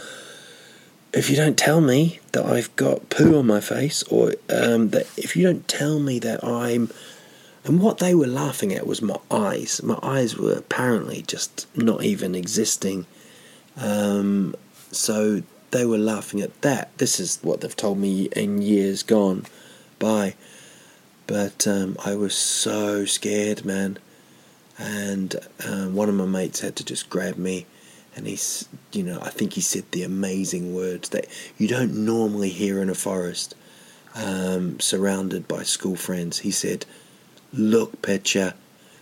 if 1.12 1.30
you 1.30 1.36
don't 1.36 1.58
tell 1.58 1.80
me 1.80 2.20
that 2.32 2.44
I've 2.44 2.74
got 2.76 3.10
poo 3.10 3.38
on 3.38 3.46
my 3.46 3.60
face, 3.60 4.02
or 4.04 4.34
um, 4.48 4.90
that 4.90 5.06
if 5.16 5.36
you 5.36 5.44
don't 5.44 5.66
tell 5.68 5.98
me 5.98 6.18
that 6.20 6.42
I'm 6.44 6.90
and 7.64 7.82
what 7.82 7.98
they 7.98 8.14
were 8.14 8.26
laughing 8.26 8.72
at 8.72 8.86
was 8.86 9.02
my 9.02 9.18
eyes. 9.30 9.82
My 9.82 9.98
eyes 10.02 10.36
were 10.36 10.54
apparently 10.54 11.22
just 11.22 11.66
not 11.76 12.02
even 12.02 12.34
existing. 12.34 13.06
Um, 13.76 14.54
so 14.90 15.42
they 15.70 15.84
were 15.84 15.98
laughing 15.98 16.40
at 16.40 16.60
that. 16.62 16.96
This 16.98 17.20
is 17.20 17.38
what 17.42 17.60
they've 17.60 17.74
told 17.74 17.98
me 17.98 18.28
in 18.34 18.62
years 18.62 19.02
gone 19.02 19.44
by. 19.98 20.34
But 21.26 21.66
um, 21.66 21.96
I 22.04 22.14
was 22.14 22.34
so 22.34 23.04
scared, 23.04 23.64
man. 23.64 23.98
And 24.78 25.36
um, 25.66 25.94
one 25.94 26.08
of 26.08 26.14
my 26.14 26.24
mates 26.24 26.60
had 26.60 26.76
to 26.76 26.84
just 26.84 27.10
grab 27.10 27.36
me. 27.36 27.66
And 28.16 28.26
he's, 28.26 28.68
you 28.92 29.02
know, 29.02 29.20
I 29.20 29.30
think 29.30 29.52
he 29.52 29.60
said 29.60 29.84
the 29.90 30.02
amazing 30.02 30.74
words 30.74 31.10
that 31.10 31.26
you 31.56 31.68
don't 31.68 32.04
normally 32.04 32.48
hear 32.48 32.80
in 32.80 32.88
a 32.88 32.94
forest, 32.94 33.54
um, 34.14 34.80
surrounded 34.80 35.46
by 35.46 35.62
school 35.62 35.96
friends. 35.96 36.40
He 36.40 36.50
said, 36.50 36.86
Look, 37.52 38.02
picture, 38.02 38.54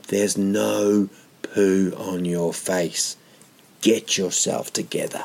there's 0.09 0.37
no 0.37 1.09
poo 1.43 1.95
on 1.97 2.25
your 2.25 2.53
face. 2.53 3.17
Get 3.81 4.19
yourself 4.19 4.73
together. 4.73 5.25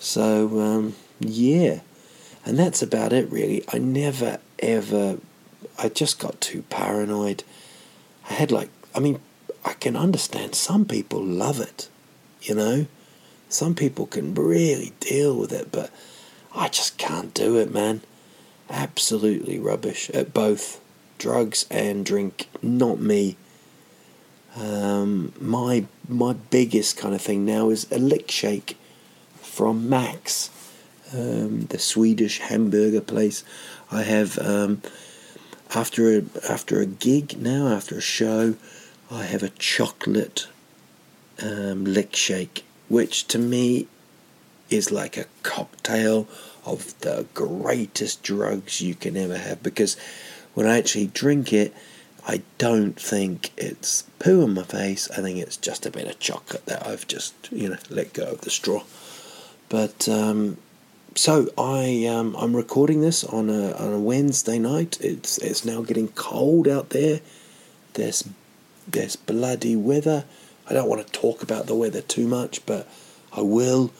So, 0.00 0.60
um, 0.60 0.94
yeah. 1.20 1.80
And 2.44 2.58
that's 2.58 2.82
about 2.82 3.12
it, 3.12 3.30
really. 3.30 3.64
I 3.72 3.78
never, 3.78 4.38
ever, 4.58 5.18
I 5.78 5.88
just 5.88 6.18
got 6.18 6.40
too 6.40 6.62
paranoid. 6.62 7.44
I 8.28 8.34
had 8.34 8.50
like, 8.50 8.70
I 8.94 9.00
mean, 9.00 9.20
I 9.64 9.74
can 9.74 9.96
understand 9.96 10.54
some 10.54 10.84
people 10.84 11.22
love 11.22 11.60
it, 11.60 11.88
you 12.42 12.54
know? 12.54 12.86
Some 13.48 13.74
people 13.74 14.06
can 14.06 14.34
really 14.34 14.92
deal 15.00 15.36
with 15.36 15.52
it, 15.52 15.72
but 15.72 15.90
I 16.54 16.68
just 16.68 16.98
can't 16.98 17.34
do 17.34 17.56
it, 17.56 17.72
man. 17.72 18.02
Absolutely 18.70 19.58
rubbish 19.58 20.10
at 20.10 20.34
both 20.34 20.80
drugs 21.18 21.66
and 21.70 22.04
drink, 22.04 22.48
not 22.62 23.00
me. 23.00 23.36
Um, 24.56 25.32
my 25.40 25.86
my 26.08 26.32
biggest 26.32 26.96
kind 26.96 27.14
of 27.14 27.20
thing 27.20 27.44
now 27.44 27.70
is 27.70 27.86
a 27.92 27.98
lick 27.98 28.30
shake 28.30 28.76
from 29.58 29.88
Max, 29.88 30.50
um, 31.12 31.62
the 31.62 31.80
Swedish 31.80 32.38
hamburger 32.38 33.00
place. 33.00 33.42
I 33.90 34.02
have 34.02 34.38
um, 34.38 34.82
after 35.74 36.16
a 36.16 36.22
after 36.48 36.80
a 36.80 36.86
gig 36.86 37.42
now 37.42 37.66
after 37.66 37.96
a 37.96 38.00
show, 38.00 38.54
I 39.10 39.24
have 39.24 39.42
a 39.42 39.48
chocolate 39.48 40.46
um, 41.42 41.84
lick 41.84 42.14
shake, 42.14 42.62
which 42.88 43.26
to 43.28 43.38
me 43.40 43.88
is 44.70 44.92
like 44.92 45.16
a 45.16 45.26
cocktail 45.42 46.28
of 46.64 46.96
the 47.00 47.26
greatest 47.34 48.22
drugs 48.22 48.80
you 48.80 48.94
can 48.94 49.16
ever 49.16 49.38
have 49.38 49.60
because 49.60 49.96
when 50.54 50.68
I 50.68 50.78
actually 50.78 51.08
drink 51.08 51.52
it, 51.52 51.74
I 52.28 52.42
don't 52.58 52.94
think 52.94 53.50
it's 53.56 54.04
poo 54.20 54.44
on 54.44 54.54
my 54.54 54.62
face. 54.62 55.10
I 55.10 55.16
think 55.16 55.38
it's 55.38 55.56
just 55.56 55.84
a 55.84 55.90
bit 55.90 56.06
of 56.06 56.20
chocolate 56.20 56.66
that 56.66 56.86
I've 56.86 57.08
just, 57.08 57.34
you 57.50 57.70
know, 57.70 57.78
let 57.90 58.12
go 58.12 58.26
of 58.26 58.42
the 58.42 58.50
straw. 58.50 58.84
But 59.68 60.08
um, 60.08 60.56
so 61.14 61.48
I 61.58 62.06
um, 62.06 62.34
I'm 62.36 62.56
recording 62.56 63.00
this 63.00 63.24
on 63.24 63.50
a 63.50 63.72
on 63.72 63.92
a 63.92 63.98
Wednesday 63.98 64.58
night. 64.58 64.98
It's 65.00 65.38
it's 65.38 65.64
now 65.64 65.82
getting 65.82 66.08
cold 66.08 66.68
out 66.68 66.90
there. 66.90 67.20
There's 67.94 68.26
there's 68.86 69.16
bloody 69.16 69.76
weather. 69.76 70.24
I 70.68 70.74
don't 70.74 70.88
want 70.88 71.06
to 71.06 71.12
talk 71.12 71.42
about 71.42 71.66
the 71.66 71.74
weather 71.74 72.00
too 72.00 72.26
much, 72.26 72.64
but 72.66 72.88
I 73.32 73.42
will. 73.42 73.90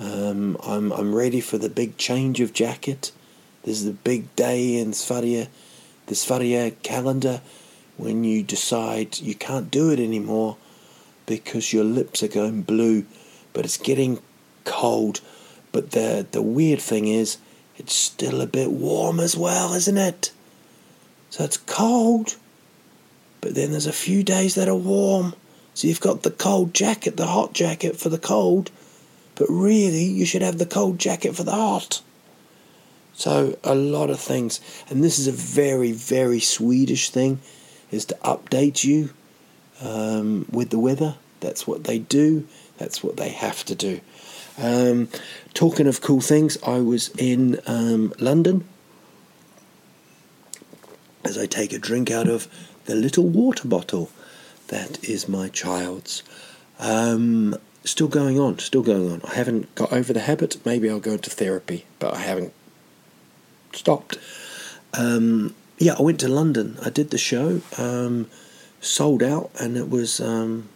Um, 0.00 0.56
I'm 0.64 0.92
I'm 0.92 1.14
ready 1.14 1.40
for 1.40 1.58
the 1.58 1.68
big 1.68 1.96
change 1.96 2.40
of 2.40 2.52
jacket. 2.52 3.12
This 3.62 3.80
is 3.80 3.86
a 3.86 3.92
big 3.92 4.34
day 4.36 4.76
in 4.76 4.92
Sverige 4.92 5.46
this 6.06 6.22
Sverige 6.22 6.74
calendar 6.82 7.40
when 7.96 8.24
you 8.24 8.42
decide 8.42 9.18
you 9.20 9.34
can't 9.34 9.70
do 9.70 9.90
it 9.90 9.98
anymore 9.98 10.56
because 11.26 11.72
your 11.72 11.84
lips 11.84 12.22
are 12.22 12.28
going 12.28 12.62
blue, 12.62 13.06
but 13.52 13.64
it's 13.64 13.78
getting 13.78 14.20
cold. 14.64 15.20
But 15.72 15.90
the 15.92 16.26
the 16.30 16.42
weird 16.42 16.80
thing 16.80 17.06
is, 17.08 17.38
it's 17.76 17.94
still 17.94 18.40
a 18.40 18.46
bit 18.46 18.70
warm 18.70 19.20
as 19.20 19.36
well, 19.36 19.74
isn't 19.74 19.98
it? 19.98 20.32
So 21.30 21.44
it's 21.44 21.56
cold, 21.56 22.36
but 23.40 23.54
then 23.54 23.72
there's 23.72 23.86
a 23.86 23.92
few 23.92 24.22
days 24.22 24.54
that 24.54 24.68
are 24.68 24.76
warm. 24.76 25.34
So 25.74 25.88
you've 25.88 26.00
got 26.00 26.22
the 26.22 26.30
cold 26.30 26.72
jacket, 26.72 27.16
the 27.16 27.26
hot 27.26 27.52
jacket 27.52 27.96
for 27.96 28.08
the 28.08 28.18
cold, 28.18 28.70
but 29.34 29.48
really 29.48 30.04
you 30.04 30.24
should 30.24 30.42
have 30.42 30.58
the 30.58 30.66
cold 30.66 31.00
jacket 31.00 31.34
for 31.34 31.42
the 31.42 31.52
hot. 31.52 32.00
So 33.14 33.58
a 33.64 33.74
lot 33.74 34.10
of 34.10 34.20
things, 34.20 34.60
and 34.88 35.02
this 35.02 35.18
is 35.18 35.26
a 35.26 35.32
very, 35.32 35.92
very 35.92 36.40
Swedish 36.40 37.10
thing, 37.10 37.40
is 37.90 38.04
to 38.06 38.14
update 38.24 38.84
you 38.84 39.10
um, 39.80 40.46
with 40.50 40.70
the 40.70 40.78
weather. 40.78 41.16
That's 41.40 41.66
what 41.66 41.84
they 41.84 41.98
do. 41.98 42.46
That's 42.78 43.02
what 43.02 43.16
they 43.16 43.30
have 43.30 43.64
to 43.64 43.74
do. 43.74 44.00
Um, 44.56 45.08
talking 45.52 45.86
of 45.86 46.00
cool 46.00 46.20
things, 46.20 46.58
I 46.62 46.78
was 46.78 47.08
in 47.18 47.60
um, 47.66 48.12
London 48.18 48.64
as 51.24 51.38
I 51.38 51.46
take 51.46 51.72
a 51.72 51.78
drink 51.78 52.10
out 52.10 52.28
of 52.28 52.46
the 52.84 52.94
little 52.94 53.26
water 53.26 53.66
bottle 53.66 54.10
that 54.68 55.02
is 55.04 55.28
my 55.28 55.48
child's. 55.48 56.22
Um, 56.78 57.56
still 57.84 58.08
going 58.08 58.38
on, 58.38 58.58
still 58.58 58.82
going 58.82 59.10
on. 59.10 59.22
I 59.24 59.34
haven't 59.34 59.74
got 59.74 59.92
over 59.92 60.12
the 60.12 60.20
habit. 60.20 60.64
Maybe 60.64 60.88
I'll 60.90 61.00
go 61.00 61.12
into 61.12 61.30
therapy, 61.30 61.86
but 61.98 62.14
I 62.14 62.18
haven't 62.18 62.52
stopped. 63.72 64.18
Um, 64.92 65.54
yeah, 65.78 65.94
I 65.98 66.02
went 66.02 66.20
to 66.20 66.28
London. 66.28 66.78
I 66.82 66.90
did 66.90 67.10
the 67.10 67.18
show, 67.18 67.60
um, 67.78 68.28
sold 68.80 69.22
out, 69.22 69.50
and 69.58 69.76
it 69.76 69.90
was 69.90 70.20
um, 70.20 70.68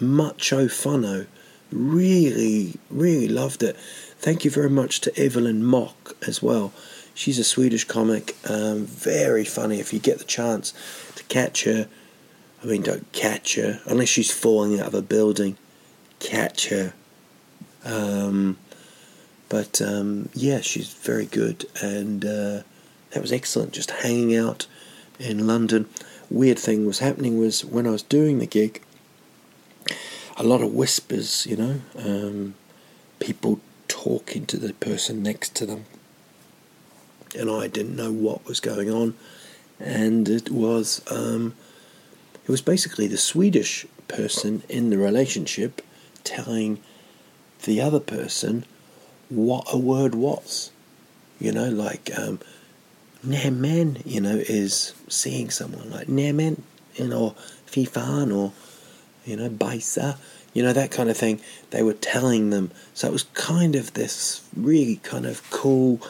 mucho 0.00 0.66
funno. 0.66 1.26
Really, 1.72 2.74
really 2.90 3.28
loved 3.28 3.62
it. 3.62 3.76
Thank 4.18 4.44
you 4.44 4.50
very 4.50 4.70
much 4.70 5.00
to 5.02 5.18
Evelyn 5.18 5.64
Mok 5.64 6.16
as 6.26 6.42
well. 6.42 6.72
She's 7.14 7.38
a 7.38 7.44
Swedish 7.44 7.84
comic, 7.84 8.36
um, 8.48 8.84
very 8.84 9.44
funny. 9.44 9.80
If 9.80 9.92
you 9.92 9.98
get 9.98 10.18
the 10.18 10.24
chance 10.24 10.72
to 11.16 11.24
catch 11.24 11.64
her, 11.64 11.88
I 12.62 12.66
mean, 12.66 12.82
don't 12.82 13.10
catch 13.12 13.56
her 13.56 13.80
unless 13.86 14.08
she's 14.08 14.30
falling 14.30 14.78
out 14.80 14.88
of 14.88 14.94
a 14.94 15.02
building. 15.02 15.56
Catch 16.18 16.68
her. 16.68 16.92
Um, 17.84 18.58
but 19.48 19.80
um, 19.80 20.28
yeah, 20.34 20.60
she's 20.60 20.92
very 20.92 21.26
good, 21.26 21.66
and 21.80 22.24
uh, 22.24 22.62
that 23.10 23.22
was 23.22 23.32
excellent. 23.32 23.72
Just 23.72 23.90
hanging 23.90 24.36
out 24.36 24.66
in 25.18 25.46
London. 25.46 25.88
Weird 26.28 26.58
thing 26.58 26.86
was 26.86 26.98
happening 26.98 27.38
was 27.38 27.64
when 27.64 27.86
I 27.86 27.90
was 27.90 28.02
doing 28.02 28.38
the 28.38 28.46
gig, 28.46 28.82
a 30.36 30.42
lot 30.42 30.60
of 30.62 30.72
whispers, 30.72 31.46
you 31.46 31.56
know, 31.56 31.80
um, 31.98 32.54
people 33.20 33.60
talking 33.88 34.46
to 34.46 34.56
the 34.56 34.72
person 34.74 35.22
next 35.22 35.54
to 35.56 35.66
them. 35.66 35.86
and 37.36 37.50
I 37.50 37.66
didn't 37.68 37.96
know 37.96 38.12
what 38.12 38.46
was 38.46 38.60
going 38.60 38.90
on. 38.90 39.14
And 39.78 40.28
it 40.28 40.50
was 40.50 41.02
um, 41.10 41.54
it 42.44 42.50
was 42.50 42.62
basically 42.62 43.06
the 43.06 43.18
Swedish 43.18 43.86
person 44.08 44.62
in 44.68 44.90
the 44.90 44.98
relationship 44.98 45.82
telling 46.24 46.80
the 47.64 47.80
other 47.80 48.00
person 48.00 48.64
what 49.28 49.66
a 49.72 49.78
word 49.78 50.14
was. 50.14 50.70
You 51.38 51.52
know, 51.52 51.68
like 51.68 52.10
um, 52.16 52.40
nämen, 53.26 54.00
you 54.06 54.20
know, 54.20 54.36
is 54.36 54.94
seeing 55.08 55.50
someone 55.50 55.90
like 55.90 56.06
nämen, 56.06 56.62
you 56.94 57.08
know, 57.08 57.34
fifan 57.66 58.34
or 58.34 58.52
you 59.26 59.36
know, 59.36 59.50
baisa, 59.50 60.16
you 60.54 60.62
know, 60.62 60.72
that 60.72 60.90
kind 60.90 61.10
of 61.10 61.16
thing. 61.16 61.40
They 61.70 61.82
were 61.82 61.92
telling 61.92 62.50
them. 62.50 62.70
So 62.94 63.08
it 63.08 63.12
was 63.12 63.24
kind 63.34 63.76
of 63.76 63.92
this 63.94 64.48
really 64.56 64.96
kind 64.96 65.26
of 65.26 65.48
cool, 65.50 66.00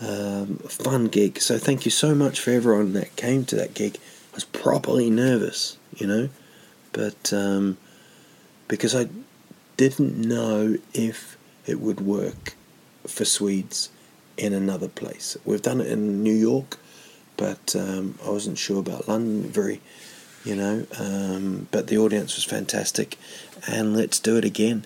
um, 0.00 0.58
fun 0.58 1.08
gig. 1.08 1.40
So 1.40 1.58
thank 1.58 1.84
you 1.84 1.90
so 1.90 2.14
much 2.14 2.40
for 2.40 2.50
everyone 2.50 2.92
that 2.94 3.16
came 3.16 3.44
to 3.46 3.56
that 3.56 3.74
gig. 3.74 3.98
I 4.32 4.34
was 4.34 4.44
properly 4.44 5.08
nervous, 5.08 5.78
you 5.94 6.06
know, 6.06 6.28
but 6.92 7.32
um, 7.32 7.78
because 8.68 8.94
I 8.94 9.08
didn't 9.76 10.18
know 10.18 10.76
if 10.92 11.36
it 11.66 11.80
would 11.80 12.00
work 12.00 12.54
for 13.06 13.24
Swedes 13.24 13.90
in 14.36 14.52
another 14.52 14.88
place. 14.88 15.36
We've 15.44 15.62
done 15.62 15.80
it 15.80 15.86
in 15.86 16.22
New 16.22 16.34
York, 16.34 16.78
but 17.36 17.74
um, 17.76 18.18
I 18.24 18.30
wasn't 18.30 18.58
sure 18.58 18.80
about 18.80 19.08
London. 19.08 19.50
Very 19.50 19.80
you 20.44 20.56
know. 20.56 20.86
Um, 20.98 21.68
but 21.70 21.86
the 21.86 21.98
audience 21.98 22.36
was 22.36 22.44
fantastic, 22.44 23.18
and 23.66 23.96
let's 23.96 24.18
do 24.18 24.36
it 24.36 24.44
again, 24.44 24.84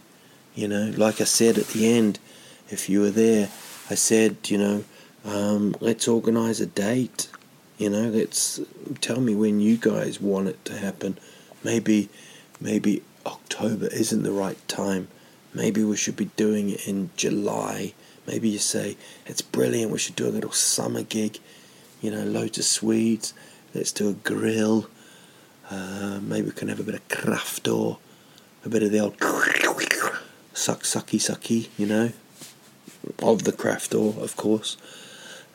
you 0.55 0.69
know. 0.69 0.93
Like 0.97 1.21
I 1.21 1.25
said 1.25 1.59
at 1.59 1.69
the 1.69 1.93
end, 1.93 2.19
if 2.69 2.89
you 2.89 3.01
were 3.01 3.11
there, 3.11 3.49
I 3.91 3.95
said, 3.95 4.37
you 4.49 4.59
know, 4.59 4.85
um, 5.25 5.77
let's 5.81 6.09
organise 6.09 6.61
a 6.61 6.67
date, 6.67 7.29
you 7.79 7.91
know. 7.91 8.09
Let's 8.09 8.61
tell 9.01 9.21
me 9.21 9.35
when 9.35 9.61
you 9.61 9.77
guys 9.77 10.21
want 10.21 10.49
it 10.49 10.65
to 10.67 10.77
happen. 10.77 11.19
Maybe, 11.63 12.09
maybe 12.61 13.03
October 13.25 13.87
isn't 13.87 14.23
the 14.23 14.33
right 14.33 14.59
time. 14.69 15.09
Maybe 15.55 15.83
we 15.83 15.97
should 15.97 16.17
be 16.17 16.31
doing 16.37 16.71
it 16.71 16.87
in 16.87 17.11
July. 17.17 17.95
Maybe 18.27 18.49
you 18.49 18.59
say 18.59 18.97
it's 19.25 19.43
brilliant. 19.43 19.93
We 19.93 19.99
should 19.99 20.17
do 20.17 20.27
a 20.27 20.29
little 20.29 20.53
summer 20.53 21.03
gig. 21.03 21.39
You 22.03 22.11
know, 22.11 22.25
loads 22.25 22.59
of 22.59 22.65
Swedes. 22.65 23.33
Let's 23.75 23.93
do 23.93 24.11
a 24.11 24.13
grill 24.13 24.89
uh, 25.71 26.21
maybe 26.23 26.47
we 26.47 26.53
can 26.53 26.69
have 26.69 26.81
a 26.81 26.85
bit 26.85 26.95
of 26.95 27.09
craft 27.09 27.69
or 27.69 27.99
a 28.65 28.69
bit 28.69 28.83
of 28.83 28.93
the 28.93 29.01
old 29.01 29.17
suck 30.53 30.83
sucky 30.83 31.19
sucky, 31.19 31.69
you 31.77 31.87
know, 31.87 32.13
of 33.23 33.45
the 33.45 33.53
craft 33.53 33.95
or, 33.95 34.15
of 34.21 34.37
course. 34.37 34.77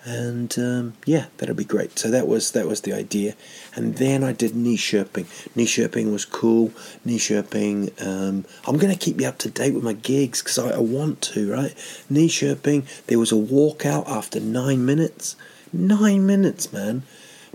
And 0.03 0.57
um, 0.57 0.93
yeah, 1.05 1.25
that'll 1.37 1.55
be 1.55 1.63
great. 1.63 1.99
So 1.99 2.09
that 2.09 2.27
was 2.27 2.51
that 2.51 2.67
was 2.67 2.81
the 2.81 2.93
idea. 2.93 3.35
And 3.75 3.97
then 3.97 4.23
I 4.23 4.33
did 4.33 4.55
knee 4.55 4.77
sherping. 4.77 5.27
Knee 5.55 5.65
Nyköping 5.65 6.11
was 6.11 6.25
cool. 6.25 6.69
Nyköping. 7.05 8.03
Um, 8.03 8.45
I'm 8.65 8.77
going 8.77 8.91
to 8.91 8.97
keep 8.97 9.21
you 9.21 9.27
up 9.27 9.37
to 9.39 9.49
date 9.49 9.75
with 9.75 9.83
my 9.83 9.93
gigs 9.93 10.41
because 10.41 10.57
I, 10.57 10.71
I, 10.71 10.79
want 10.79 11.21
to. 11.33 11.51
Right. 11.51 11.75
Nyköping. 12.11 13.05
There 13.05 13.19
was 13.19 13.31
a 13.31 13.35
walkout 13.35 14.07
after 14.07 14.39
nine 14.39 14.85
minutes. 14.85 15.35
Nine 15.71 16.25
minutes, 16.25 16.73
man 16.73 17.03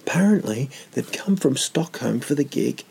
apparently 0.07 0.71
they'd 0.93 1.13
come 1.13 1.37
from 1.37 1.57
Stockholm 1.57 2.21
for 2.21 2.35
the 2.35 2.45
gig 2.45 2.85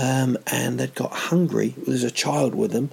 um, 0.00 0.38
and 0.46 0.78
they'd 0.78 0.94
got 0.94 1.12
hungry. 1.12 1.74
There's 1.76 2.04
a 2.04 2.10
child 2.10 2.54
with 2.54 2.72
them 2.72 2.90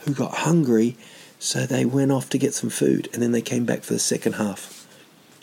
who 0.00 0.14
got 0.14 0.34
hungry, 0.38 0.96
so 1.38 1.66
they 1.66 1.84
went 1.84 2.12
off 2.12 2.30
to 2.30 2.38
get 2.38 2.54
some 2.54 2.70
food 2.70 3.08
and 3.12 3.22
then 3.22 3.32
they 3.32 3.42
came 3.42 3.64
back 3.64 3.82
for 3.82 3.92
the 3.92 3.98
second 3.98 4.34
half. 4.34 4.86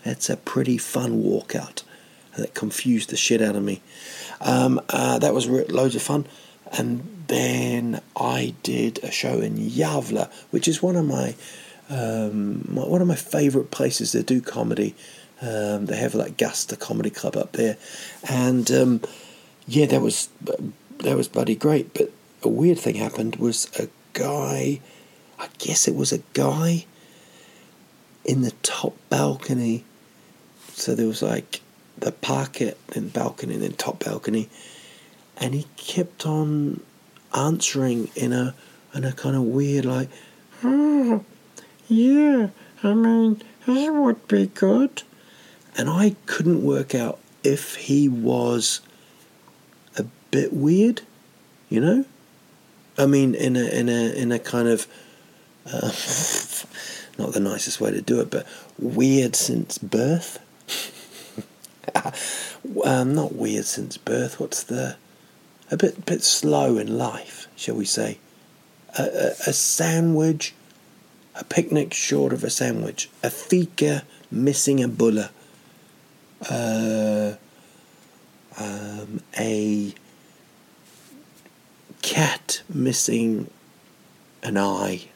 That's 0.03 0.29
a 0.29 0.38
pretty 0.38 0.77
fun 0.77 1.24
walkout. 1.24 1.83
That 2.38 2.55
confused 2.55 3.11
the 3.11 3.18
shit 3.18 3.42
out 3.44 3.55
of 3.55 3.63
me. 3.63 3.81
Um, 4.42 4.81
uh, 4.89 5.20
that 5.20 5.35
was 5.35 5.48
loads 5.48 5.96
of 5.96 6.01
fun. 6.01 6.25
And 6.72 7.25
then 7.27 8.01
I 8.16 8.55
did 8.63 9.03
a 9.03 9.11
show 9.11 9.39
in 9.39 9.57
Gävle, 9.57 10.31
which 10.50 10.68
is 10.68 10.81
one 10.81 10.96
of 10.96 11.05
my, 11.05 11.35
um, 11.92 12.68
one 12.74 13.03
of 13.03 13.07
my 13.07 13.16
favourite 13.16 13.70
places 13.70 14.13
to 14.13 14.24
do 14.24 14.42
comedy. 14.42 14.96
Um, 15.44 15.88
they 15.88 15.98
have 15.98 16.16
like 16.16 16.38
Gasta 16.38 16.77
Comedy 16.77 17.10
Club 17.10 17.36
up 17.36 17.51
there, 17.51 17.75
and 18.29 18.72
um, 18.72 19.01
yeah, 19.68 19.86
that 19.88 20.01
was 20.01 20.29
that 21.00 21.18
was 21.18 21.27
bloody 21.27 21.56
great. 21.56 21.94
But 21.94 22.14
a 22.44 22.48
weird 22.48 22.79
thing 22.79 22.96
happened 22.96 23.36
was 23.36 23.70
a 23.77 23.90
guy, 24.14 24.79
I 25.38 25.50
guess 25.58 25.86
it 25.86 25.96
was 25.96 26.14
a 26.14 26.20
guy 26.34 26.86
in 28.24 28.42
the 28.42 28.53
top 28.64 28.96
balcony. 29.10 29.84
So 30.75 30.96
there 30.96 31.08
was 31.08 31.22
like 31.22 31.60
the 31.98 32.14
parquet 32.14 32.75
then 32.88 33.10
balcony 33.10 33.58
then 33.58 33.74
top 33.74 34.01
balcony, 34.06 34.50
and 35.36 35.53
he 35.53 35.66
kept 35.75 36.25
on 36.25 36.79
answering 37.36 38.10
in 38.16 38.32
a 38.32 38.56
in 38.94 39.03
a 39.03 39.12
kind 39.12 39.36
of 39.36 39.42
weird 39.42 39.84
like, 39.84 40.10
oh, 40.64 41.25
yeah, 41.90 42.48
I 42.82 42.94
mean 42.94 43.42
that 43.66 43.94
would 43.94 44.25
be 44.29 44.48
good 44.48 45.03
and 45.77 45.90
I 45.90 46.16
couldn't 46.25 46.64
work 46.64 46.94
out 46.94 47.20
if 47.44 47.75
he 47.75 48.07
was 48.07 48.81
a 49.98 50.03
bit 50.31 50.53
weird, 50.53 51.01
you 51.70 51.81
know. 51.81 52.05
I 52.98 53.05
mean, 53.05 53.33
in 53.36 53.55
a 53.55 53.66
in 53.66 53.90
a 53.90 54.14
in 54.14 54.31
a 54.31 54.40
kind 54.40 54.68
of 54.68 54.88
uh, 55.66 55.92
not 57.18 57.33
the 57.33 57.40
nicest 57.40 57.81
way 57.81 57.92
to 57.92 58.01
do 58.01 58.20
it, 58.20 58.29
but 58.29 58.48
weird 58.77 59.36
since 59.36 59.77
birth. 59.77 60.40
um, 62.86 63.16
not 63.16 63.36
weird 63.36 63.66
since 63.66 63.98
birth. 63.98 64.40
What's 64.40 64.64
the 64.64 64.96
a 65.72 65.77
bit 65.77 66.05
bit 66.05 66.24
slow 66.24 66.77
in 66.77 66.98
life, 66.98 67.48
shall 67.55 67.75
we 67.75 67.86
say? 67.86 68.20
A, 68.98 69.03
a, 69.03 69.27
a 69.48 69.53
sandwich, 69.53 70.53
a 71.36 71.44
picnic 71.44 71.96
short 71.96 72.31
of 72.31 72.44
a 72.44 72.51
sandwich, 72.51 73.09
a 73.24 73.31
fika 73.31 74.03
missing 74.29 74.83
a 74.83 74.88
bulla 74.88 75.31
uh, 76.50 77.36
um, 78.58 79.22
a 79.38 79.94
cat 82.01 82.62
missing 82.70 83.50
an 84.44 84.58
eye. 84.58 85.08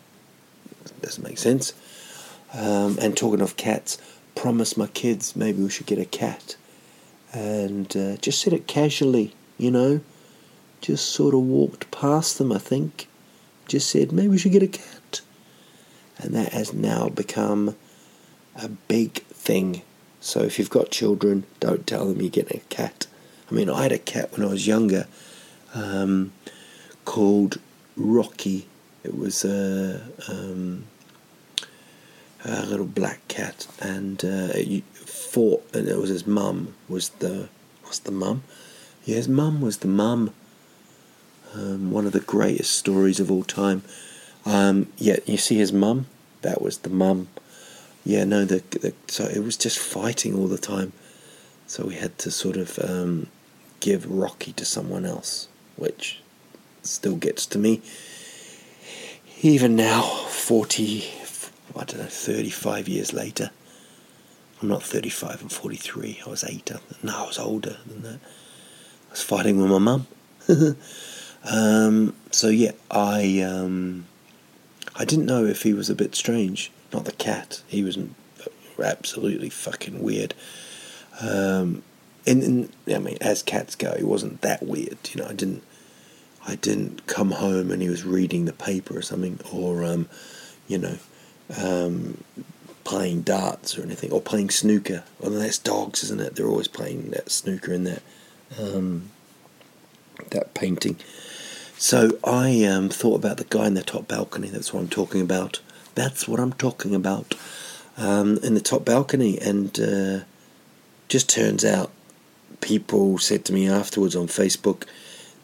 Doesn't 1.01 1.23
make 1.23 1.37
sense. 1.37 1.73
Um, 2.53 2.97
and 3.01 3.15
talking 3.15 3.41
of 3.41 3.57
cats, 3.57 3.97
promise 4.35 4.77
my 4.77 4.87
kids 4.87 5.35
maybe 5.35 5.61
we 5.61 5.69
should 5.69 5.85
get 5.85 5.99
a 5.99 6.05
cat. 6.05 6.55
And 7.33 7.95
uh, 7.95 8.17
just 8.17 8.41
said 8.41 8.53
it 8.53 8.67
casually, 8.67 9.33
you 9.57 9.69
know. 9.69 10.01
Just 10.79 11.09
sort 11.09 11.33
of 11.33 11.41
walked 11.41 11.91
past 11.91 12.37
them, 12.37 12.51
I 12.51 12.57
think. 12.57 13.07
Just 13.67 13.89
said, 13.89 14.11
maybe 14.11 14.29
we 14.29 14.37
should 14.37 14.53
get 14.53 14.63
a 14.63 14.67
cat. 14.67 15.21
And 16.19 16.33
that 16.33 16.53
has 16.53 16.73
now 16.73 17.09
become 17.09 17.75
a 18.55 18.69
big 18.69 19.23
thing 19.25 19.81
so 20.19 20.41
if 20.41 20.57
you've 20.57 20.69
got 20.69 20.91
children, 20.91 21.45
don't 21.59 21.85
tell 21.85 22.07
them 22.07 22.21
you're 22.21 22.29
getting 22.29 22.61
a 22.61 22.73
cat. 22.73 23.07
I 23.49 23.53
mean, 23.53 23.69
I 23.69 23.83
had 23.83 23.91
a 23.91 23.99
cat 23.99 24.31
when 24.31 24.45
I 24.45 24.49
was 24.49 24.67
younger 24.67 25.07
um, 25.73 26.33
called 27.05 27.59
Rocky. 27.95 28.67
It 29.03 29.17
was 29.17 29.45
a, 29.45 30.01
um, 30.27 30.85
a 32.43 32.65
little 32.65 32.85
black 32.85 33.25
cat, 33.27 33.67
and 33.79 34.23
uh, 34.23 34.51
it 34.53 34.83
fought, 34.95 35.65
and 35.73 35.87
it 35.87 35.97
was 35.97 36.09
his 36.09 36.27
mum 36.27 36.75
was 36.89 37.09
the 37.09 37.49
what's 37.83 37.99
the 37.99 38.11
mum? 38.11 38.43
Yeah, 39.05 39.15
his 39.15 39.29
mum 39.29 39.61
was 39.61 39.77
the 39.77 39.87
mum. 39.87 40.33
Um, 41.53 41.91
one 41.91 42.05
of 42.05 42.11
the 42.11 42.19
greatest 42.19 42.73
stories 42.73 43.21
of 43.21 43.31
all 43.31 43.43
time. 43.43 43.83
Um, 44.45 44.87
yeah, 44.97 45.17
you 45.25 45.37
see 45.37 45.57
his 45.57 45.71
mum. 45.71 46.07
That 46.41 46.61
was 46.61 46.79
the 46.79 46.89
mum 46.89 47.29
yeah, 48.07 48.23
no, 48.23 48.45
the, 48.45 48.63
the, 48.71 48.93
so 49.09 49.25
it 49.25 49.43
was 49.43 49.57
just 49.57 49.77
fighting 49.77 50.33
all 50.33 50.47
the 50.47 50.57
time. 50.57 50.93
So 51.65 51.83
we 51.83 51.95
had 51.95 52.17
to 52.19 52.31
sort 52.31 52.55
of 52.55 52.79
um, 52.79 53.27
give 53.81 54.09
Rocky 54.09 54.53
to 54.53 54.63
someone 54.63 55.05
else, 55.05 55.49
which 55.75 56.21
still 56.83 57.17
gets 57.17 57.45
to 57.47 57.59
me. 57.59 57.81
Even 59.41 59.75
now, 59.75 60.03
40, 60.03 61.03
I 61.75 61.83
don't 61.83 61.99
know, 61.99 62.05
35 62.05 62.87
years 62.87 63.11
later. 63.11 63.51
I'm 64.61 64.69
not 64.69 64.83
35, 64.83 65.41
I'm 65.41 65.49
43. 65.49 66.21
I 66.25 66.29
was 66.29 66.45
8. 66.45 66.71
No, 67.03 67.13
I 67.13 67.27
was 67.27 67.37
older 67.37 67.75
than 67.87 68.03
that. 68.03 68.19
I 69.07 69.11
was 69.11 69.21
fighting 69.21 69.61
with 69.61 69.69
my 69.69 69.79
mum. 69.79 70.07
um, 71.43 72.15
so 72.31 72.47
yeah, 72.47 72.71
I 72.89 73.41
um, 73.41 74.05
I 74.95 75.03
didn't 75.03 75.25
know 75.25 75.43
if 75.43 75.63
he 75.63 75.73
was 75.73 75.89
a 75.89 75.95
bit 75.95 76.15
strange 76.15 76.71
not 76.93 77.05
the 77.05 77.11
cat. 77.11 77.61
He 77.67 77.83
was 77.83 77.97
absolutely 78.81 79.49
fucking 79.49 80.01
weird. 80.01 80.33
Um, 81.21 81.83
and, 82.25 82.43
and 82.43 82.69
I 82.93 82.99
mean, 82.99 83.17
as 83.21 83.41
cats 83.41 83.75
go, 83.75 83.95
he 83.97 84.03
wasn't 84.03 84.41
that 84.41 84.63
weird. 84.63 84.97
You 85.11 85.21
know, 85.21 85.29
I 85.29 85.33
didn't, 85.33 85.63
I 86.45 86.55
didn't 86.55 87.07
come 87.07 87.31
home 87.31 87.71
and 87.71 87.81
he 87.81 87.89
was 87.89 88.03
reading 88.03 88.45
the 88.45 88.53
paper 88.53 88.97
or 88.97 89.01
something, 89.01 89.39
or 89.51 89.83
um, 89.83 90.07
you 90.67 90.77
know, 90.77 90.97
um, 91.57 92.23
playing 92.83 93.21
darts 93.21 93.77
or 93.77 93.83
anything, 93.83 94.11
or 94.11 94.21
playing 94.21 94.49
snooker. 94.49 95.03
Well, 95.19 95.31
that's 95.31 95.57
dogs, 95.57 96.03
isn't 96.03 96.21
it? 96.21 96.35
They're 96.35 96.47
always 96.47 96.67
playing 96.67 97.11
that 97.11 97.31
snooker 97.31 97.73
in 97.73 97.83
that 97.85 98.01
um, 98.61 99.09
that 100.31 100.53
painting. 100.53 100.97
So 101.77 102.17
I 102.23 102.63
um, 102.63 102.89
thought 102.89 103.15
about 103.15 103.37
the 103.37 103.43
guy 103.43 103.67
in 103.67 103.75
the 103.75 103.83
top 103.83 104.07
balcony. 104.07 104.49
That's 104.49 104.73
what 104.73 104.79
I'm 104.81 104.89
talking 104.89 105.21
about. 105.21 105.59
That's 105.97 106.27
what 106.27 106.39
I'm 106.39 106.53
talking 106.53 106.93
about. 106.93 107.33
Um, 107.97 108.37
in 108.43 108.53
the 108.53 108.61
top 108.61 108.85
balcony, 108.85 109.39
and 109.41 109.79
uh, 109.79 110.19
just 111.07 111.27
turns 111.27 111.65
out 111.65 111.91
people 112.61 113.17
said 113.17 113.43
to 113.45 113.53
me 113.53 113.67
afterwards 113.67 114.15
on 114.15 114.27
Facebook 114.27 114.83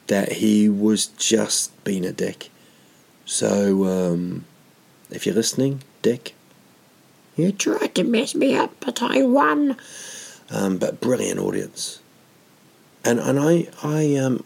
that 0.05 0.33
he 0.33 0.69
was 0.69 1.07
just 1.07 1.83
being 1.83 2.05
a 2.05 2.11
dick. 2.11 2.51
So 3.25 3.85
um, 3.85 4.45
if 5.09 5.25
you're 5.25 5.33
listening, 5.33 5.81
Dick, 6.03 6.35
you 7.35 7.51
tried 7.51 7.95
to 7.95 8.03
mess 8.03 8.35
me 8.35 8.55
up, 8.55 8.75
but 8.79 9.01
I 9.01 9.23
won. 9.23 9.75
Um, 10.51 10.77
but 10.77 11.01
brilliant 11.01 11.39
audience, 11.39 11.99
and 13.03 13.19
and 13.19 13.39
I 13.39 13.69
I 13.81 14.17
um 14.17 14.43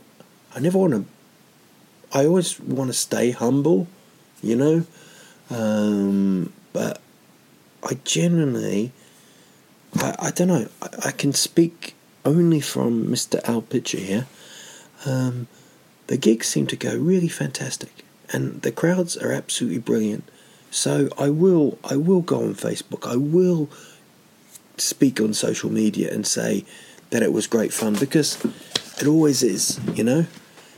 I 0.55 0.61
never 0.61 0.77
want 0.77 0.93
to. 0.93 1.05
I 2.17 2.25
always 2.25 2.61
want 2.61 2.91
to 2.91 2.93
stay 2.93 3.31
humble, 3.31 3.87
you 4.41 4.55
know, 4.55 4.85
um, 5.49 6.53
but 6.73 6.99
I 7.83 7.97
generally, 8.03 8.91
I, 9.95 10.15
I 10.19 10.31
don't 10.31 10.47
know 10.47 10.67
I, 10.81 10.89
I 11.07 11.11
can 11.11 11.33
speak 11.33 11.95
only 12.25 12.59
from 12.59 13.07
Mr. 13.07 13.41
Al 13.47 13.61
Pitcher 13.61 13.99
here. 13.99 14.27
Um, 15.05 15.47
the 16.07 16.17
gigs 16.17 16.47
seem 16.47 16.67
to 16.67 16.75
go 16.75 16.95
really 16.97 17.27
fantastic, 17.27 18.03
and 18.31 18.61
the 18.61 18.71
crowds 18.71 19.15
are 19.17 19.31
absolutely 19.31 19.79
brilliant. 19.79 20.29
So 20.71 21.09
I 21.17 21.29
will 21.29 21.77
I 21.83 21.95
will 21.95 22.21
go 22.21 22.43
on 22.43 22.55
Facebook. 22.55 23.09
I 23.09 23.15
will 23.15 23.69
speak 24.77 25.19
on 25.19 25.33
social 25.33 25.71
media 25.71 26.13
and 26.13 26.25
say 26.25 26.65
that 27.09 27.23
it 27.23 27.33
was 27.33 27.47
great 27.47 27.73
fun 27.73 27.95
because 27.95 28.43
it 28.99 29.07
always 29.07 29.43
is, 29.43 29.79
you 29.93 30.03
know. 30.03 30.25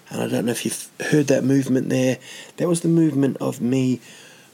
And 0.10 0.22
I 0.22 0.28
don't 0.28 0.46
know 0.46 0.52
if 0.52 0.66
you've 0.66 0.90
heard 1.12 1.28
that 1.28 1.44
movement 1.44 1.90
there. 1.90 2.18
That 2.58 2.68
was 2.68 2.82
the 2.82 2.88
movement 2.88 3.38
of 3.38 3.62
me 3.62 4.02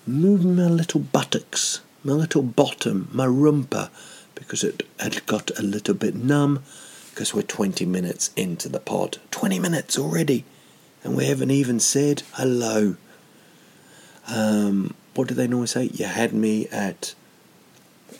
moving 0.08 0.56
my 0.56 0.68
little 0.68 1.00
buttocks, 1.00 1.82
my 2.04 2.13
little 2.13 2.44
bottom, 2.44 3.10
my 3.12 3.26
rumper, 3.26 3.89
because 4.36 4.63
it 4.63 4.84
had 5.00 5.26
got 5.26 5.58
a 5.58 5.63
little 5.63 5.94
bit 5.96 6.15
numb 6.15 6.63
because 7.10 7.34
we're 7.34 7.41
20 7.41 7.86
minutes 7.86 8.32
into 8.36 8.68
the 8.68 8.80
pod. 8.80 9.18
20 9.32 9.60
minutes 9.60 9.98
already. 9.98 10.44
And 11.04 11.15
we 11.15 11.26
haven't 11.26 11.52
even 11.52 11.80
said 11.80 12.24
hello. 12.34 12.98
Um, 14.28 14.94
what 15.13 15.28
do 15.28 15.34
they 15.34 15.48
normally 15.48 15.68
say? 15.68 15.89
You 15.94 16.06
had 16.06 16.34
me 16.34 16.68
at. 16.68 17.15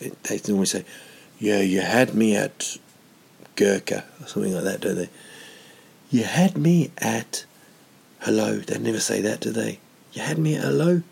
They 0.00 0.40
normally 0.48 0.66
say, 0.66 0.84
yeah, 1.38 1.60
you 1.60 1.80
had 1.80 2.14
me 2.14 2.36
at 2.36 2.78
Gurkha, 3.54 4.04
or 4.20 4.26
something 4.26 4.54
like 4.54 4.64
that, 4.64 4.80
don't 4.80 4.96
they? 4.96 5.10
You 6.10 6.24
had 6.24 6.56
me 6.56 6.90
at 6.98 7.44
hello. 8.20 8.58
They 8.58 8.78
never 8.78 9.00
say 9.00 9.20
that, 9.20 9.40
do 9.40 9.50
they? 9.50 9.80
You 10.12 10.22
had 10.22 10.38
me 10.38 10.54
at 10.54 10.62
hello? 10.62 11.02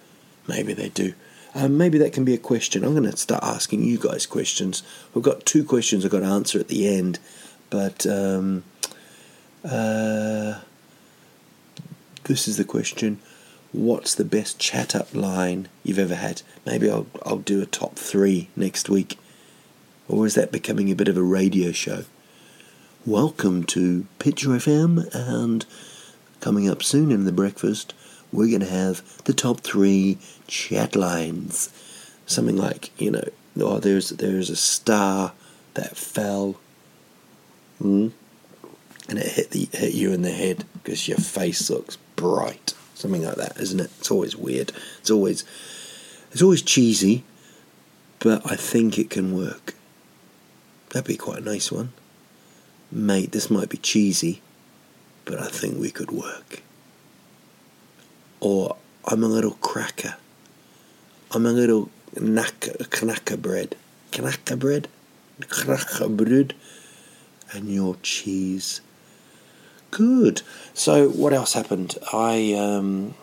Maybe 0.47 0.73
they 0.73 0.89
do. 0.89 1.15
Um, 1.55 1.79
maybe 1.79 1.99
that 1.99 2.13
can 2.13 2.25
be 2.25 2.35
a 2.35 2.39
question. 2.39 2.85
I'm 2.85 2.95
going 2.95 3.11
to 3.11 3.17
start 3.17 3.45
asking 3.45 3.85
you 3.85 3.99
guys 3.99 4.27
questions. 4.27 4.83
We've 5.15 5.25
got 5.25 5.47
two 5.47 5.65
questions 5.65 6.05
I've 6.05 6.11
got 6.11 6.21
to 6.21 6.27
answer 6.27 6.59
at 6.59 6.69
the 6.69 6.89
end, 6.89 7.21
but 7.71 8.07
um, 8.07 8.65
uh, 9.65 10.61
this 12.25 12.49
is 12.49 12.57
the 12.57 12.65
question 12.65 13.21
what's 13.75 14.15
the 14.15 14.25
best 14.25 14.59
chat 14.61 14.95
up 14.95 15.13
line 15.15 15.69
you've 15.83 15.99
ever 15.99 16.15
had? 16.15 16.43
Maybe 16.65 16.89
I'll 16.89 17.07
I'll 17.27 17.39
do 17.39 17.61
a 17.61 17.67
top 17.67 17.97
three 17.97 18.49
next 18.57 18.89
week. 18.89 19.19
Or 20.09 20.27
is 20.27 20.35
that 20.35 20.53
becoming 20.53 20.91
a 20.91 20.95
bit 20.95 21.09
of 21.09 21.17
a 21.17 21.23
radio 21.23 21.73
show? 21.73 22.05
Welcome 23.05 23.65
to 23.65 24.07
Pitcher 24.19 24.51
FM 24.51 25.13
and 25.15 25.67
coming 26.41 26.69
up 26.69 26.83
soon 26.83 27.11
in 27.11 27.25
the 27.25 27.33
breakfast 27.33 27.95
we're 28.35 28.51
gonna 28.51 28.71
have 28.71 29.03
the 29.25 29.33
top 29.33 29.61
three 29.61 30.19
chat 30.47 30.97
lines. 30.97 31.71
Something 32.27 32.57
like, 32.57 32.91
you 33.01 33.11
know, 33.11 33.25
oh 33.61 33.79
there's 33.79 34.11
there's 34.11 34.51
a 34.51 34.57
star 34.57 35.33
that 35.75 35.97
fell 35.97 36.57
mm, 37.83 38.11
and 39.09 39.19
it 39.19 39.27
hit 39.27 39.51
the 39.51 39.69
hit 39.73 39.95
you 39.95 40.13
in 40.13 40.23
the 40.23 40.31
head 40.33 40.65
because 40.75 41.09
your 41.09 41.19
face 41.19 41.71
looks 41.71 41.97
bright 42.17 42.75
something 43.05 43.23
like 43.23 43.37
that, 43.37 43.59
isn't 43.59 43.81
it? 43.81 43.91
It's 43.99 44.11
always 44.11 44.35
weird. 44.35 44.73
It's 45.01 45.11
always 45.11 45.45
it's 46.33 46.43
always 46.43 46.63
cheesy, 46.63 47.23
but 48.19 48.51
I 48.51 48.57
think 48.57 48.99
it 48.99 49.11
can 49.11 49.37
work. 49.37 49.75
That'd 50.91 51.07
be 51.07 51.17
quite 51.17 51.39
a 51.41 51.45
nice 51.45 51.71
one. 51.71 51.93
Mate, 52.91 53.33
this 53.33 53.51
might 53.51 53.69
be 53.69 53.77
cheesy, 53.77 54.41
but 55.25 55.39
I 55.39 55.49
think 55.49 55.79
we 55.79 55.91
could 55.91 56.11
work. 56.11 56.63
Or 58.45 58.77
I'm 59.05 59.25
a 59.25 59.29
little 59.29 59.57
cracker. 59.61 60.15
I'm 61.33 61.47
a 61.47 61.53
little 61.53 61.91
knacker, 62.15 63.43
bread. 63.43 63.75
Knacker 64.13 64.59
bread? 64.59 64.89
Knacker 65.41 66.17
bread. 66.17 66.55
And 67.53 67.69
your 67.69 67.97
cheese 68.03 68.81
Good. 69.95 70.43
So 70.73 71.09
what 71.09 71.33
else 71.33 71.53
happened? 71.53 71.97
I 72.13 72.53
um, 72.55 73.15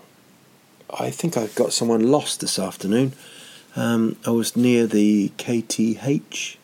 I 0.90 1.10
think 1.10 1.36
I 1.36 1.48
got 1.48 1.74
someone 1.74 2.10
lost 2.10 2.40
this 2.40 2.58
afternoon. 2.58 3.12
Um, 3.76 4.16
I 4.26 4.30
was 4.30 4.56
near 4.56 4.88
the 4.88 5.34
KTH, 5.38 6.56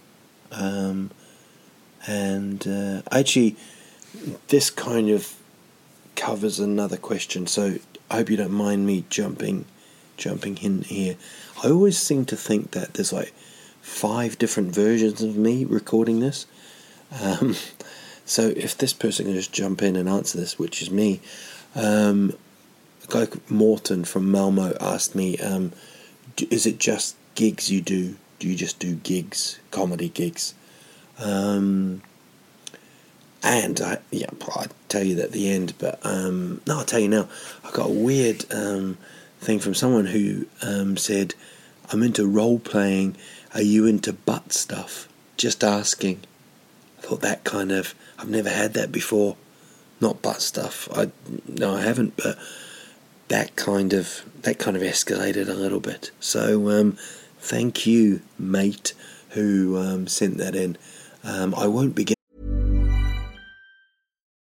um, 0.54 1.12
and 2.08 2.66
uh, 2.66 3.02
actually, 3.12 3.58
this 4.48 4.70
kind 4.70 5.10
of 5.10 5.36
covers 6.18 6.60
another 6.60 6.98
question. 6.98 7.48
So 7.48 7.76
I 8.12 8.16
hope 8.18 8.30
you 8.30 8.36
don't 8.36 8.52
mind 8.52 8.86
me 8.86 9.06
jumping, 9.10 9.64
jumping 10.18 10.58
in 10.58 10.82
here. 10.82 11.16
I 11.64 11.70
always 11.70 11.98
seem 11.98 12.26
to 12.26 12.36
think 12.36 12.72
that 12.72 12.96
there's 12.96 13.14
like 13.14 13.34
five 13.82 14.38
different 14.38 14.76
versions 14.76 15.22
of 15.22 15.38
me 15.38 15.64
recording 15.64 16.20
this. 16.20 16.46
Um, 17.22 17.56
so 18.26 18.50
if 18.58 18.78
this 18.78 18.92
person 18.92 19.26
can 19.26 19.36
just 19.36 19.54
jump 19.54 19.82
in 19.82 19.96
and 19.96 20.10
answer 20.10 20.38
this, 20.38 20.60
which 20.60 20.82
is 20.82 20.92
me, 20.92 21.22
um, 21.76 22.34
a 23.04 23.08
guy 23.08 23.28
Morton 23.48 24.04
from 24.04 24.30
Malmo 24.30 24.76
asked 24.82 25.16
me, 25.16 25.38
um, 25.38 25.72
"Is 26.50 26.66
it 26.66 26.80
just 26.80 27.16
gigs 27.36 27.72
you 27.72 27.82
do? 27.82 28.18
Do 28.40 28.48
you 28.50 28.56
just 28.56 28.80
do 28.80 28.96
gigs, 28.96 29.60
comedy 29.72 30.10
gigs?" 30.10 30.54
Um, 31.20 32.02
and 33.48 33.80
I, 33.82 33.98
yeah, 34.12 34.28
I'll 34.42 34.68
tell 34.90 35.04
you 35.04 35.16
that 35.16 35.26
at 35.26 35.32
the 35.32 35.50
end, 35.50 35.74
but 35.80 36.00
um, 36.04 36.62
no, 36.68 36.80
I'll 36.80 36.86
tell 36.86 37.00
you 37.00 37.08
now. 37.08 37.30
I 37.64 37.72
got 37.72 37.90
a 37.90 37.94
weird 37.94 38.46
um, 38.54 38.98
thing 39.40 39.60
from 39.60 39.74
someone 39.74 40.08
who 40.08 40.48
um, 40.62 40.98
said, 40.98 41.34
"I'm 41.92 42.04
into 42.04 42.28
role 42.28 42.60
playing. 42.60 43.16
Are 43.54 43.62
you 43.62 43.86
into 43.86 44.14
butt 44.14 44.54
stuff?" 44.54 45.08
Just 45.38 45.64
asking. 45.64 46.22
I 47.00 47.02
thought 47.02 47.22
that 47.22 47.44
kind 47.44 47.72
of 47.72 47.94
I've 48.18 48.30
never 48.30 48.50
had 48.50 48.74
that 48.74 48.92
before. 48.92 49.38
Not 50.02 50.22
butt 50.22 50.42
stuff. 50.42 50.88
I 50.94 51.12
no, 51.48 51.76
I 51.76 51.82
haven't. 51.82 52.18
But 52.18 52.38
that 53.28 53.56
kind 53.56 53.94
of 53.94 54.26
that 54.42 54.60
kind 54.60 54.76
of 54.76 54.84
escalated 54.84 55.48
a 55.48 55.54
little 55.54 55.80
bit. 55.80 56.12
So 56.20 56.70
um, 56.70 56.98
thank 57.40 57.86
you, 57.86 58.22
mate, 58.38 58.94
who 59.30 59.78
um, 59.78 60.08
sent 60.08 60.38
that 60.38 60.56
in. 60.56 60.78
Um, 61.24 61.54
I 61.56 61.68
won't 61.68 61.96
be. 61.96 62.17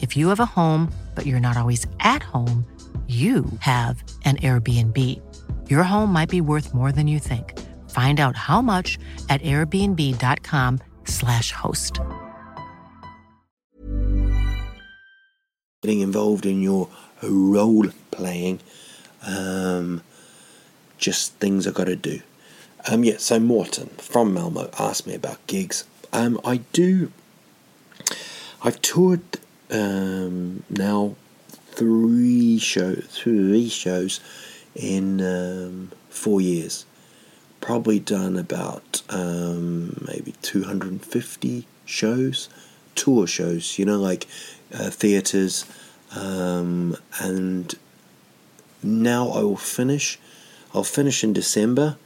If 0.00 0.16
you 0.16 0.28
have 0.28 0.40
a 0.40 0.46
home, 0.46 0.92
but 1.14 1.26
you're 1.26 1.40
not 1.40 1.56
always 1.56 1.86
at 2.00 2.22
home, 2.22 2.64
you 3.06 3.44
have 3.60 4.02
an 4.24 4.36
Airbnb. 4.38 5.20
Your 5.70 5.84
home 5.84 6.12
might 6.12 6.28
be 6.28 6.40
worth 6.40 6.74
more 6.74 6.90
than 6.90 7.06
you 7.06 7.20
think. 7.20 7.56
Find 7.90 8.18
out 8.18 8.36
how 8.36 8.60
much 8.60 8.98
at 9.28 9.40
airbnb.com/slash 9.42 11.52
host. 11.52 12.00
Getting 15.82 16.00
involved 16.00 16.46
in 16.46 16.62
your 16.62 16.88
role 17.22 17.86
playing, 18.10 18.58
um, 19.24 20.02
just 20.98 21.34
things 21.34 21.68
I 21.68 21.70
got 21.70 21.84
to 21.84 21.94
do. 21.94 22.22
Um, 22.90 23.04
yeah, 23.04 23.18
so 23.18 23.38
Morton 23.38 23.90
from 23.98 24.34
Malmo 24.34 24.68
asked 24.78 25.06
me 25.06 25.14
about 25.14 25.46
gigs. 25.46 25.84
Um, 26.12 26.40
I 26.44 26.56
do. 26.72 27.12
I've 28.62 28.82
toured 28.82 29.22
um, 29.70 30.62
now 30.70 31.16
three 31.72 32.58
shows, 32.58 33.06
three 33.10 33.68
shows 33.68 34.20
in 34.74 35.20
um, 35.20 35.92
four 36.08 36.40
years. 36.40 36.86
Probably 37.60 37.98
done 37.98 38.36
about 38.36 39.02
um, 39.08 40.04
maybe 40.06 40.34
250 40.42 41.66
shows, 41.84 42.48
tour 42.94 43.26
shows, 43.26 43.78
you 43.78 43.84
know, 43.84 43.98
like 43.98 44.26
uh, 44.72 44.90
theatres. 44.90 45.64
Um, 46.14 46.96
and 47.20 47.74
now 48.82 49.28
I 49.30 49.40
will 49.40 49.56
finish. 49.56 50.18
I'll 50.74 50.84
finish 50.84 51.24
in 51.24 51.32
December. 51.32 51.96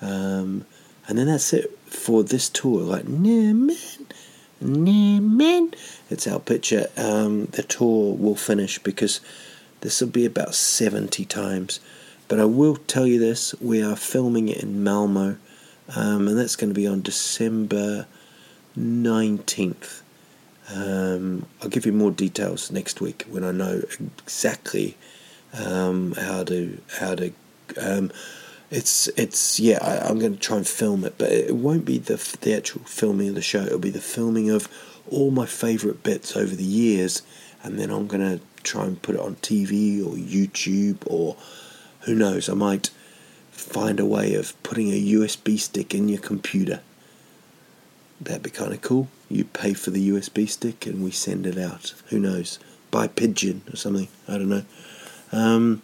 Um, 0.00 0.64
and 1.06 1.18
then 1.18 1.26
that's 1.26 1.52
it 1.52 1.78
for 1.86 2.22
this 2.22 2.48
tour. 2.48 2.82
Like, 2.82 3.06
nah, 3.08 3.52
man, 3.52 3.76
nah, 4.60 5.20
man 5.20 5.72
it's 6.10 6.26
our 6.26 6.40
picture. 6.40 6.86
Um, 6.96 7.46
the 7.46 7.62
tour 7.62 8.14
will 8.14 8.34
finish 8.34 8.78
because 8.78 9.20
this 9.80 10.00
will 10.00 10.08
be 10.08 10.24
about 10.24 10.54
70 10.54 11.24
times. 11.26 11.80
But 12.28 12.40
I 12.40 12.44
will 12.44 12.76
tell 12.76 13.06
you 13.06 13.18
this 13.18 13.54
we 13.60 13.82
are 13.82 13.96
filming 13.96 14.48
it 14.48 14.62
in 14.62 14.82
Malmo, 14.82 15.36
um, 15.94 16.28
and 16.28 16.38
that's 16.38 16.56
going 16.56 16.70
to 16.70 16.74
be 16.74 16.86
on 16.86 17.02
December 17.02 18.06
19th. 18.78 20.02
Um, 20.74 21.46
I'll 21.62 21.70
give 21.70 21.86
you 21.86 21.92
more 21.92 22.10
details 22.10 22.70
next 22.70 23.00
week 23.00 23.24
when 23.30 23.44
I 23.44 23.52
know 23.52 23.82
exactly 24.22 24.96
um, 25.54 26.12
how 26.12 26.44
to 26.44 26.78
how 26.98 27.14
to. 27.14 27.32
It's 28.70 29.08
it's 29.08 29.58
yeah. 29.58 29.78
I, 29.80 30.10
am 30.10 30.18
going 30.18 30.34
to 30.34 30.38
try 30.38 30.58
and 30.58 30.68
film 30.68 31.04
it, 31.04 31.14
but 31.16 31.32
it 31.32 31.56
won't 31.56 31.84
be 31.84 31.98
the 31.98 32.16
the 32.42 32.54
actual 32.54 32.82
filming 32.82 33.30
of 33.30 33.34
the 33.34 33.42
show. 33.42 33.62
It'll 33.62 33.78
be 33.78 33.90
the 33.90 34.00
filming 34.00 34.50
of 34.50 34.68
all 35.10 35.30
my 35.30 35.46
favourite 35.46 36.02
bits 36.02 36.36
over 36.36 36.54
the 36.54 36.64
years, 36.64 37.22
and 37.62 37.78
then 37.78 37.90
I'm 37.90 38.06
going 38.06 38.38
to 38.38 38.44
try 38.62 38.84
and 38.84 39.00
put 39.00 39.14
it 39.14 39.20
on 39.20 39.36
TV 39.36 40.04
or 40.04 40.14
YouTube 40.16 40.98
or 41.06 41.36
who 42.00 42.14
knows, 42.14 42.48
I 42.48 42.54
might 42.54 42.90
find 43.50 43.98
a 43.98 44.06
way 44.06 44.34
of 44.34 44.60
putting 44.62 44.88
a 44.88 45.02
USB 45.12 45.58
stick 45.58 45.94
in 45.94 46.08
your 46.08 46.20
computer. 46.20 46.80
That'd 48.20 48.42
be 48.42 48.50
kind 48.50 48.72
of 48.72 48.80
cool. 48.82 49.08
You 49.28 49.44
pay 49.44 49.74
for 49.74 49.90
the 49.90 50.10
USB 50.10 50.48
stick 50.48 50.86
and 50.86 51.02
we 51.04 51.10
send 51.10 51.46
it 51.46 51.58
out. 51.58 51.94
Who 52.06 52.18
knows? 52.18 52.58
By 52.90 53.08
pigeon 53.08 53.62
or 53.72 53.76
something. 53.76 54.08
I 54.26 54.32
don't 54.32 54.48
know. 54.48 54.64
Um, 55.32 55.82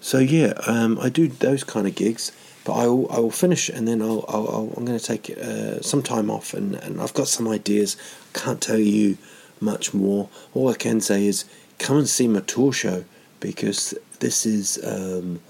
so 0.00 0.18
yeah, 0.18 0.54
um, 0.66 0.98
I 1.00 1.08
do 1.08 1.28
those 1.28 1.64
kind 1.64 1.86
of 1.86 1.94
gigs. 1.94 2.32
But 2.64 2.74
I 2.74 2.86
will, 2.88 3.10
I 3.10 3.18
will 3.20 3.30
finish 3.30 3.70
and 3.70 3.88
then 3.88 4.02
I'll, 4.02 4.24
I'll, 4.28 4.74
I'm 4.76 4.84
going 4.84 4.98
to 4.98 5.04
take 5.04 5.30
uh, 5.30 5.80
some 5.80 6.02
time 6.02 6.30
off 6.30 6.52
and, 6.52 6.74
and 6.74 7.00
I've 7.00 7.14
got 7.14 7.26
some 7.26 7.48
ideas. 7.48 7.96
I 8.34 8.38
can't 8.38 8.60
tell 8.60 8.78
you 8.78 9.16
much 9.60 9.94
more. 9.94 10.28
All 10.52 10.68
I 10.68 10.74
can 10.74 11.00
say 11.00 11.26
is 11.26 11.46
come 11.78 11.96
and 11.96 12.08
see 12.08 12.28
my 12.28 12.40
tour 12.40 12.72
show 12.72 13.04
because 13.40 13.94
this 14.20 14.44
is 14.44 14.78
um, 14.84 15.40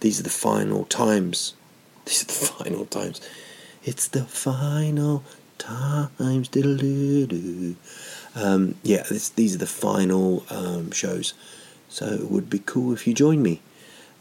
these 0.00 0.18
are 0.18 0.24
the 0.24 0.30
final 0.30 0.84
times. 0.84 1.54
These 2.08 2.22
are 2.22 2.26
the 2.26 2.32
final 2.32 2.86
times. 2.86 3.20
It's 3.84 4.08
the 4.08 4.24
final 4.24 5.22
times. 5.58 6.48
Um, 8.34 8.76
yeah, 8.82 9.02
this, 9.02 9.28
these 9.28 9.54
are 9.54 9.58
the 9.58 9.66
final 9.66 10.44
um, 10.48 10.90
shows. 10.90 11.34
So 11.88 12.06
it 12.06 12.30
would 12.30 12.48
be 12.48 12.60
cool 12.60 12.94
if 12.94 13.06
you 13.06 13.12
join 13.12 13.42
me. 13.42 13.60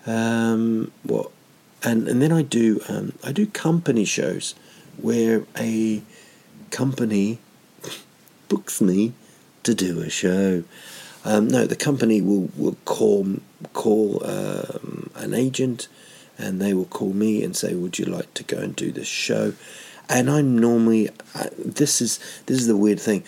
Um, 0.08 0.92
what 1.04 1.32
and 1.84 2.08
and 2.08 2.22
then 2.22 2.32
I 2.32 2.42
do 2.42 2.82
um, 2.90 3.14
I 3.24 3.32
do 3.32 3.46
company 3.46 4.06
shows 4.06 4.56
where 5.00 5.46
a 5.58 6.02
company 6.72 7.40
books 8.48 8.82
me 8.82 9.14
to 9.64 9.76
do 9.76 10.02
a 10.02 10.10
show. 10.10 10.64
Um, 11.26 11.50
no, 11.50 11.66
the 11.66 11.76
company 11.76 12.22
will, 12.22 12.50
will 12.56 12.78
call 12.86 13.28
call 13.74 14.26
um, 14.26 15.10
an 15.16 15.34
agent, 15.34 15.88
and 16.38 16.62
they 16.62 16.74
will 16.74 16.86
call 16.86 17.14
me 17.14 17.44
and 17.44 17.56
say, 17.56 17.76
"Would 17.76 18.00
you 18.00 18.06
like 18.06 18.34
to 18.36 18.44
go 18.44 18.58
and 18.58 18.76
do 18.76 18.92
this 18.92 19.08
show?" 19.08 19.54
And 20.10 20.30
I'm 20.30 20.58
normally 20.58 21.10
I, 21.36 21.50
this 21.58 22.02
is 22.02 22.20
this 22.46 22.60
is 22.60 22.68
the 22.68 22.78
weird 22.78 23.00
thing. 23.00 23.24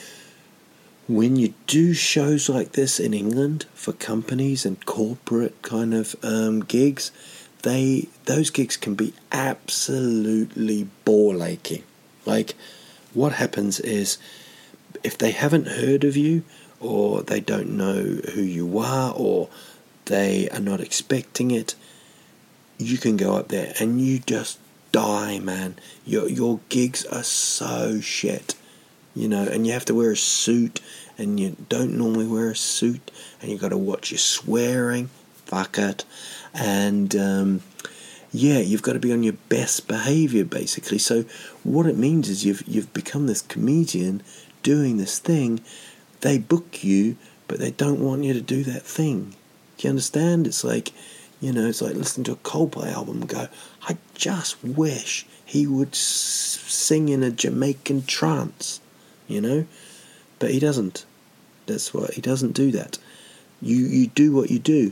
When 1.09 1.37
you 1.37 1.55
do 1.65 1.95
shows 1.95 2.49
like 2.49 2.73
this 2.73 2.99
in 2.99 3.15
England 3.15 3.65
for 3.73 3.93
companies 3.93 4.63
and 4.63 4.85
corporate 4.85 5.59
kind 5.63 5.95
of 5.95 6.15
um, 6.21 6.59
gigs, 6.59 7.11
they 7.63 8.09
those 8.25 8.51
gigs 8.51 8.77
can 8.77 8.93
be 8.93 9.15
absolutely 9.31 10.87
ball 11.05 11.43
aching. 11.43 11.81
Like 12.27 12.53
what 13.15 13.33
happens 13.33 13.79
is 13.79 14.19
if 15.03 15.17
they 15.17 15.31
haven't 15.31 15.69
heard 15.69 16.03
of 16.03 16.15
you 16.15 16.43
or 16.79 17.23
they 17.23 17.39
don't 17.39 17.75
know 17.75 18.03
who 18.35 18.43
you 18.43 18.77
are 18.77 19.11
or 19.17 19.49
they 20.05 20.47
are 20.49 20.59
not 20.59 20.79
expecting 20.79 21.49
it, 21.49 21.73
you 22.77 22.99
can 22.99 23.17
go 23.17 23.35
up 23.35 23.47
there 23.47 23.73
and 23.79 23.99
you 23.99 24.19
just 24.19 24.59
die, 24.91 25.39
man. 25.39 25.73
Your 26.05 26.29
your 26.29 26.59
gigs 26.69 27.03
are 27.05 27.23
so 27.23 27.99
shit. 27.99 28.53
You 29.19 29.27
know, 29.27 29.43
and 29.43 29.67
you 29.67 29.73
have 29.73 29.85
to 29.85 29.95
wear 29.95 30.11
a 30.11 30.17
suit 30.17 30.79
and 31.17 31.39
you 31.39 31.57
don't 31.67 31.97
normally 31.97 32.25
wear 32.25 32.51
a 32.51 32.55
suit 32.55 33.11
and 33.41 33.51
you've 33.51 33.61
gotta 33.61 33.77
watch 33.77 34.11
your 34.11 34.17
swearing. 34.17 35.09
Fuck 35.45 35.77
it 35.77 36.05
and 36.53 37.15
um, 37.15 37.61
yeah, 38.31 38.59
you've 38.59 38.81
got 38.81 38.93
to 38.93 38.99
be 38.99 39.11
on 39.11 39.23
your 39.23 39.37
best 39.49 39.87
behavior 39.87 40.45
basically. 40.45 40.99
So 40.99 41.25
what 41.63 41.85
it 41.85 41.97
means 41.97 42.29
is 42.29 42.45
you've 42.45 42.63
you've 42.67 42.93
become 42.93 43.27
this 43.27 43.41
comedian 43.41 44.21
doing 44.63 44.97
this 44.97 45.19
thing. 45.19 45.61
They 46.21 46.37
book 46.37 46.83
you, 46.83 47.17
but 47.47 47.59
they 47.59 47.71
don't 47.71 48.01
want 48.01 48.23
you 48.23 48.33
to 48.33 48.41
do 48.41 48.63
that 48.63 48.83
thing. 48.83 49.35
Do 49.77 49.87
you 49.87 49.89
understand? 49.89 50.47
It's 50.47 50.63
like 50.63 50.91
you 51.41 51.53
know, 51.53 51.67
it's 51.67 51.81
like 51.81 51.95
listening 51.95 52.25
to 52.25 52.33
a 52.33 52.37
Coldplay 52.37 52.91
album 52.91 53.21
and 53.21 53.29
go, 53.29 53.47
I 53.83 53.97
just 54.13 54.61
wish 54.61 55.25
he 55.45 55.65
would 55.65 55.95
sing 55.95 57.07
in 57.07 57.23
a 57.23 57.31
Jamaican 57.31 58.03
trance, 58.05 58.78
you 59.29 59.39
know, 59.39 59.65
but 60.39 60.51
he 60.51 60.59
doesn't. 60.59 61.05
That's 61.67 61.93
what 61.93 62.15
he 62.15 62.21
doesn't 62.21 62.53
do 62.53 62.71
that. 62.71 62.97
You 63.61 63.77
you 63.77 64.07
do 64.07 64.33
what 64.33 64.49
you 64.49 64.59
do. 64.59 64.91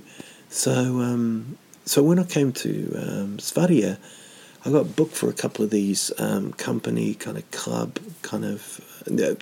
So, 0.50 0.72
um, 1.02 1.58
so 1.86 2.04
when 2.04 2.20
I 2.20 2.24
came 2.24 2.54
to 2.54 2.96
um, 2.96 3.40
Sverige, 3.40 3.98
I 4.64 4.70
got 4.70 4.96
booked 4.96 5.16
for 5.16 5.30
a 5.30 5.34
couple 5.34 5.66
of 5.66 5.72
these 5.72 6.12
um, 6.20 6.54
company 6.54 7.16
kind 7.16 7.38
of 7.38 7.50
club 7.52 8.00
kind 8.22 8.46
of. 8.46 8.80
Uh, 9.08 9.36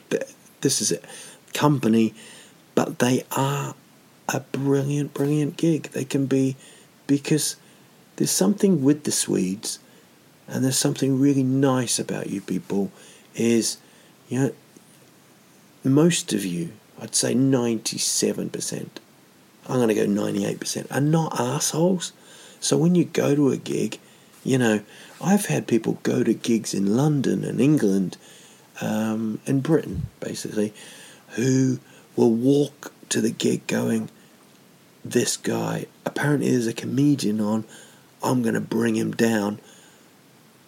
this 0.62 0.82
is 0.82 0.92
it, 0.92 1.06
company, 1.54 2.14
but 2.74 3.00
they 3.00 3.24
are 3.32 3.76
a 4.30 4.40
brilliant, 4.40 5.14
brilliant 5.14 5.58
gig. 5.58 5.84
They 5.92 6.06
can 6.06 6.26
be 6.26 6.56
because 7.08 7.56
there's 8.16 8.32
something 8.32 8.84
with 8.84 9.04
the 9.04 9.12
Swedes, 9.12 9.80
and 10.48 10.64
there's 10.64 10.78
something 10.78 11.20
really 11.20 11.44
nice 11.44 12.00
about 12.00 12.28
you 12.30 12.42
people. 12.42 12.92
Is 13.36 13.78
you 14.30 14.40
know 14.40 14.54
most 15.86 16.34
of 16.34 16.44
you, 16.44 16.74
I'd 17.00 17.16
say 17.16 17.34
ninety 17.34 17.98
seven 17.98 18.50
percent 18.50 19.00
I'm 19.68 19.78
going 19.78 19.88
to 19.90 19.96
go 19.96 20.06
98%, 20.06 20.92
are 20.92 21.02
not 21.02 21.40
assholes. 21.40 22.14
So 22.60 22.78
when 22.78 22.96
you 22.96 23.06
go 23.06 23.36
to 23.36 23.50
a 23.50 23.58
gig, 23.58 24.00
you 24.44 24.58
know, 24.58 24.82
I've 25.22 25.48
had 25.48 25.68
people 25.68 26.00
go 26.04 26.24
to 26.24 26.34
gigs 26.34 26.74
in 26.74 26.96
London 26.96 27.44
and 27.44 27.60
England 27.60 28.18
um, 28.82 29.40
and 29.48 29.64
Britain, 29.64 30.08
basically, 30.20 30.74
who 31.30 31.80
will 32.16 32.32
walk 32.32 32.94
to 33.10 33.22
the 33.22 33.32
gig 33.32 33.66
going, 33.68 34.10
this 35.04 35.38
guy, 35.38 35.86
apparently 36.06 36.52
there's 36.52 36.68
a 36.68 36.74
comedian 36.74 37.42
on, 37.42 37.64
I'm 38.24 38.42
going 38.42 38.56
to 38.56 38.62
bring 38.62 38.96
him 38.96 39.12
down. 39.12 39.60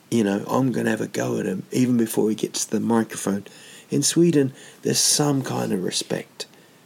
You 0.10 0.23
know, 0.23 0.45
I'm 0.47 0.71
going 0.71 0.86
to 0.86 0.91
have 0.91 1.01
a 1.01 1.08
go 1.08 1.39
at 1.39 1.45
him 1.45 1.63
even 1.71 1.97
before 1.97 2.30
he 2.30 2.36
gets 2.36 2.65
to 2.65 2.71
the 2.71 2.80
microphone. 2.80 3.45
In 3.89 4.04
Sweden, 4.04 4.54
there's 4.82 5.00
some 5.00 5.41
kind 5.41 5.71
of 5.71 5.84
respect. 5.84 6.45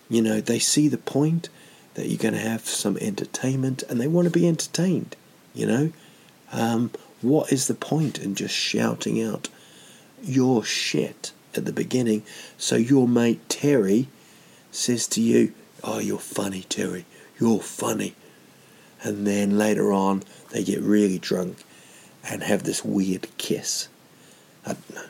You 0.09 0.21
know, 0.21 0.41
they 0.41 0.59
see 0.59 0.87
the 0.87 0.97
point 0.97 1.49
that 1.95 2.07
you're 2.07 2.17
going 2.17 2.33
to 2.33 2.39
have 2.39 2.61
some 2.61 2.97
entertainment 2.97 3.83
and 3.89 3.99
they 3.99 4.07
want 4.07 4.25
to 4.25 4.31
be 4.31 4.47
entertained. 4.47 5.15
You 5.53 5.65
know, 5.65 5.91
um, 6.51 6.91
what 7.21 7.51
is 7.51 7.67
the 7.67 7.73
point 7.73 8.19
in 8.19 8.35
just 8.35 8.55
shouting 8.55 9.21
out 9.21 9.49
your 10.21 10.63
shit 10.63 11.31
at 11.55 11.65
the 11.65 11.73
beginning 11.73 12.23
so 12.57 12.75
your 12.75 13.07
mate 13.07 13.47
Terry 13.49 14.07
says 14.71 15.07
to 15.07 15.21
you, 15.21 15.53
Oh, 15.83 15.99
you're 15.99 16.19
funny, 16.19 16.61
Terry, 16.69 17.05
you're 17.39 17.59
funny. 17.59 18.15
And 19.03 19.25
then 19.25 19.57
later 19.57 19.91
on, 19.91 20.23
they 20.51 20.63
get 20.63 20.81
really 20.81 21.17
drunk 21.17 21.63
and 22.23 22.43
have 22.43 22.63
this 22.63 22.85
weird 22.85 23.27
kiss. 23.37 23.87
I 24.65 24.73
don't 24.73 24.95
know. 24.95 25.01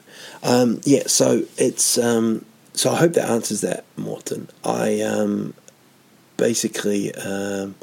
Um, 0.44 0.82
yeah, 0.84 1.04
so 1.08 1.44
it's 1.58 1.98
um, 1.98 2.46
so 2.74 2.92
I 2.92 2.98
hope 2.98 3.14
that 3.14 3.30
answers 3.30 3.62
that, 3.62 3.86
Morton. 3.98 4.50
I 4.64 5.02
um, 5.02 5.54
basically 6.38 7.14
um, 7.16 7.76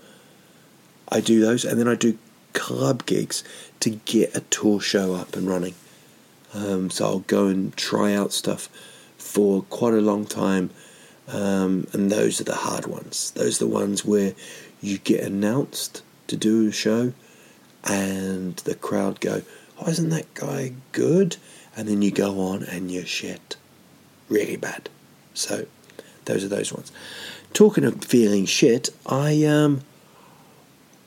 I 1.08 1.20
do 1.20 1.40
those, 1.40 1.64
and 1.64 1.78
then 1.78 1.88
I 1.88 1.94
do 1.94 2.18
club 2.52 3.06
gigs 3.06 3.44
to 3.80 3.90
get 3.90 4.36
a 4.36 4.40
tour 4.40 4.80
show 4.80 5.14
up 5.14 5.36
and 5.36 5.48
running. 5.48 5.74
Um, 6.54 6.90
so 6.90 7.04
I'll 7.04 7.18
go 7.20 7.46
and 7.46 7.76
try 7.76 8.14
out 8.14 8.32
stuff 8.32 8.68
for 9.16 9.62
quite 9.62 9.94
a 9.94 10.00
long 10.00 10.24
time, 10.24 10.70
um, 11.28 11.86
and 11.92 12.10
those 12.10 12.40
are 12.40 12.44
the 12.44 12.54
hard 12.54 12.86
ones. 12.86 13.30
Those 13.32 13.60
are 13.60 13.66
the 13.66 13.70
ones 13.70 14.04
where 14.04 14.34
you 14.80 14.98
get 14.98 15.22
announced 15.22 16.02
to 16.28 16.36
do 16.36 16.68
a 16.68 16.72
show, 16.72 17.12
and 17.84 18.56
the 18.56 18.74
crowd 18.74 19.20
go, 19.20 19.42
"Oh, 19.78 19.90
isn't 19.90 20.08
that 20.08 20.32
guy 20.34 20.72
good?" 20.92 21.36
And 21.78 21.86
then 21.86 22.02
you 22.02 22.10
go 22.10 22.40
on 22.40 22.64
and 22.64 22.90
you're 22.90 23.06
shit, 23.06 23.54
really 24.28 24.56
bad. 24.56 24.88
So 25.32 25.66
those 26.24 26.42
are 26.42 26.48
those 26.48 26.72
ones. 26.72 26.90
Talking 27.52 27.84
of 27.84 28.04
feeling 28.04 28.46
shit, 28.46 28.90
I 29.06 29.44
um. 29.44 29.82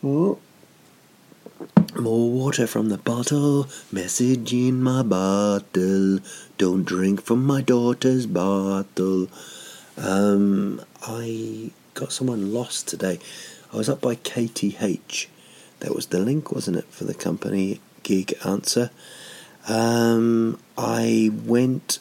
More 0.02 0.38
water 2.32 2.68
from 2.68 2.88
the 2.88 2.98
bottle, 2.98 3.68
message 3.92 4.54
in 4.54 4.82
my 4.82 5.04
bottle. 5.04 6.20
Don't 6.58 6.86
drink 6.86 7.22
from 7.22 7.46
my 7.46 7.60
daughter's 7.60 8.26
bottle. 8.26 9.28
Um, 9.98 10.82
I 11.04 11.72
got 11.96 12.14
someone 12.14 12.54
lost 12.54 12.88
today. 12.88 13.20
I 13.74 13.78
was 13.78 13.90
up 13.90 14.00
by 14.00 14.16
KTH. 14.16 15.28
That 15.82 15.94
was 15.94 16.08
the 16.08 16.20
link, 16.20 16.54
wasn't 16.54 16.78
it, 16.78 16.86
for 16.86 17.04
the 17.04 17.14
company 17.14 17.82
gig 18.04 18.34
answer? 18.46 18.90
Um, 19.68 20.60
I 20.78 21.32
went, 21.46 22.00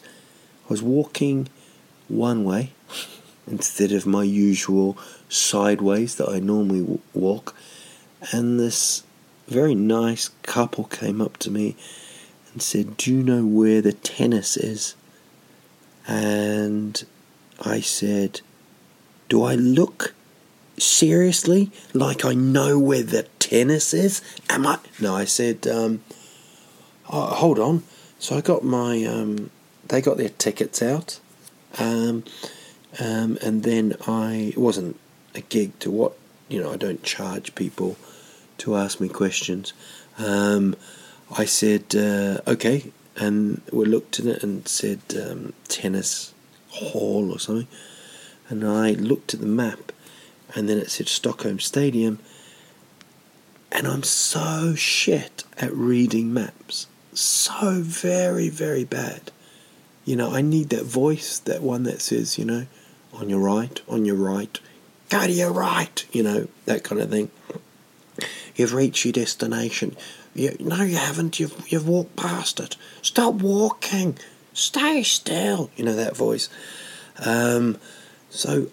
I 0.66 0.68
was 0.68 0.82
walking 0.82 1.48
one 2.08 2.44
way 2.44 2.72
instead 3.46 3.92
of 3.92 4.06
my 4.06 4.22
usual 4.22 4.96
sideways 5.28 6.16
that 6.16 6.28
I 6.28 6.38
normally 6.38 7.00
walk, 7.14 7.54
and 8.32 8.58
this 8.58 9.02
very 9.48 9.74
nice 9.74 10.30
couple 10.42 10.84
came 10.84 11.20
up 11.20 11.36
to 11.38 11.50
me 11.50 11.76
and 12.52 12.62
said, 12.62 12.96
Do 12.96 13.12
you 13.12 13.22
know 13.22 13.44
where 13.44 13.82
the 13.82 13.92
tennis 13.92 14.56
is? 14.56 14.94
And 16.06 17.04
I 17.60 17.80
said, 17.80 18.40
Do 19.28 19.42
I 19.42 19.54
look 19.54 20.14
seriously 20.78 21.70
like 21.92 22.24
I 22.24 22.34
know 22.34 22.78
where 22.78 23.02
the 23.02 23.24
tennis 23.38 23.92
is? 23.92 24.22
Am 24.48 24.66
I? 24.66 24.78
No, 25.00 25.14
I 25.14 25.24
said, 25.24 25.66
um, 25.66 26.02
oh, 27.10 27.26
hold 27.34 27.58
on. 27.58 27.82
So 28.18 28.36
I 28.36 28.40
got 28.40 28.64
my, 28.64 29.04
um, 29.04 29.50
they 29.88 30.00
got 30.00 30.16
their 30.16 30.28
tickets 30.28 30.82
out, 30.82 31.20
um, 31.78 32.24
um, 32.98 33.38
and 33.42 33.62
then 33.62 33.96
I, 34.06 34.52
it 34.52 34.58
wasn't 34.58 34.98
a 35.34 35.40
gig 35.40 35.78
to 35.80 35.90
what, 35.90 36.12
you 36.48 36.62
know, 36.62 36.72
I 36.72 36.76
don't 36.76 37.02
charge 37.02 37.54
people 37.54 37.96
to 38.58 38.76
ask 38.76 39.00
me 39.00 39.08
questions. 39.08 39.72
Um, 40.18 40.76
I 41.36 41.44
said, 41.44 41.94
uh, 41.94 42.40
okay, 42.46 42.92
and 43.16 43.62
we 43.72 43.86
looked 43.86 44.18
at 44.18 44.26
it 44.26 44.42
and 44.42 44.66
said 44.68 45.00
um, 45.16 45.54
tennis 45.68 46.34
hall 46.68 47.32
or 47.32 47.38
something, 47.38 47.68
and 48.48 48.66
I 48.66 48.92
looked 48.92 49.32
at 49.32 49.40
the 49.40 49.46
map, 49.46 49.92
and 50.54 50.68
then 50.68 50.78
it 50.78 50.90
said 50.90 51.08
Stockholm 51.08 51.58
Stadium, 51.58 52.18
and 53.72 53.86
I'm 53.86 54.02
so 54.02 54.74
shit 54.74 55.44
at 55.58 55.72
reading 55.72 56.34
maps 56.34 56.86
so 57.20 57.80
very, 57.82 58.48
very 58.48 58.84
bad. 58.84 59.30
You 60.04 60.16
know, 60.16 60.34
I 60.34 60.40
need 60.40 60.70
that 60.70 60.84
voice, 60.84 61.38
that 61.40 61.62
one 61.62 61.84
that 61.84 62.00
says, 62.00 62.38
you 62.38 62.44
know, 62.44 62.66
on 63.12 63.28
your 63.28 63.40
right, 63.40 63.80
on 63.88 64.04
your 64.04 64.16
right, 64.16 64.58
go 65.08 65.26
to 65.26 65.32
your 65.32 65.52
right, 65.52 66.06
you 66.12 66.22
know, 66.22 66.48
that 66.64 66.84
kind 66.84 67.00
of 67.00 67.10
thing. 67.10 67.30
You've 68.56 68.74
reached 68.74 69.04
your 69.04 69.12
destination. 69.12 69.96
You, 70.34 70.56
no, 70.60 70.82
you 70.82 70.96
haven't. 70.96 71.40
You've 71.40 71.70
you've 71.70 71.88
walked 71.88 72.16
past 72.16 72.60
it. 72.60 72.76
Stop 73.02 73.34
walking. 73.34 74.18
Stay 74.52 75.02
still. 75.02 75.70
You 75.76 75.84
know 75.84 75.94
that 75.94 76.16
voice. 76.16 76.48
Um, 77.24 77.78
so 78.28 78.68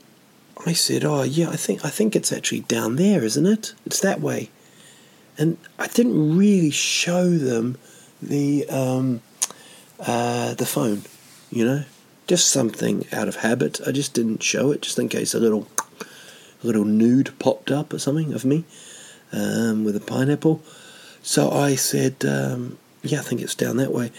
I 0.66 0.74
said, 0.74 1.04
"Oh 1.04 1.24
yeah, 1.24 1.50
I 1.50 1.56
think 1.56 1.86
I 1.86 1.90
think 1.90 2.16
it's 2.16 2.34
actually 2.34 2.62
down 2.62 2.96
there, 2.96 3.24
isn't 3.24 3.46
it? 3.46 3.74
It's 3.86 4.00
that 4.02 4.22
way." 4.22 4.50
And 5.38 5.58
I 5.78 5.88
didn't 5.88 6.38
really 6.38 6.72
show 6.72 7.30
them 7.30 7.78
the 8.22 8.68
um, 8.70 9.22
uh, 10.00 10.54
the 10.54 10.66
phone, 10.66 11.04
you 11.50 11.66
know, 11.66 11.84
just 12.28 12.50
something 12.50 13.06
out 13.12 13.28
of 13.28 13.38
habit. 13.38 13.80
I 13.86 13.92
just 13.92 14.14
didn't 14.14 14.44
show 14.44 14.72
it, 14.72 14.82
just 14.82 15.00
in 15.00 15.10
case 15.10 15.34
a 15.34 15.40
little 15.40 15.68
a 16.64 16.66
little 16.68 16.86
nude 16.86 17.38
popped 17.40 17.72
up 17.72 17.94
or 17.94 18.00
something 18.00 18.34
of 18.34 18.46
me 18.46 18.66
um, 19.32 19.84
with 19.84 19.96
a 19.96 20.00
pineapple. 20.00 20.62
So 21.22 21.52
I 21.52 21.76
said, 21.76 22.26
um, 22.26 22.78
"Yeah, 23.02 23.20
I 23.20 23.24
think 23.24 23.42
it's 23.42 23.56
down 23.56 23.78
that 23.78 23.94
way." 23.94 24.12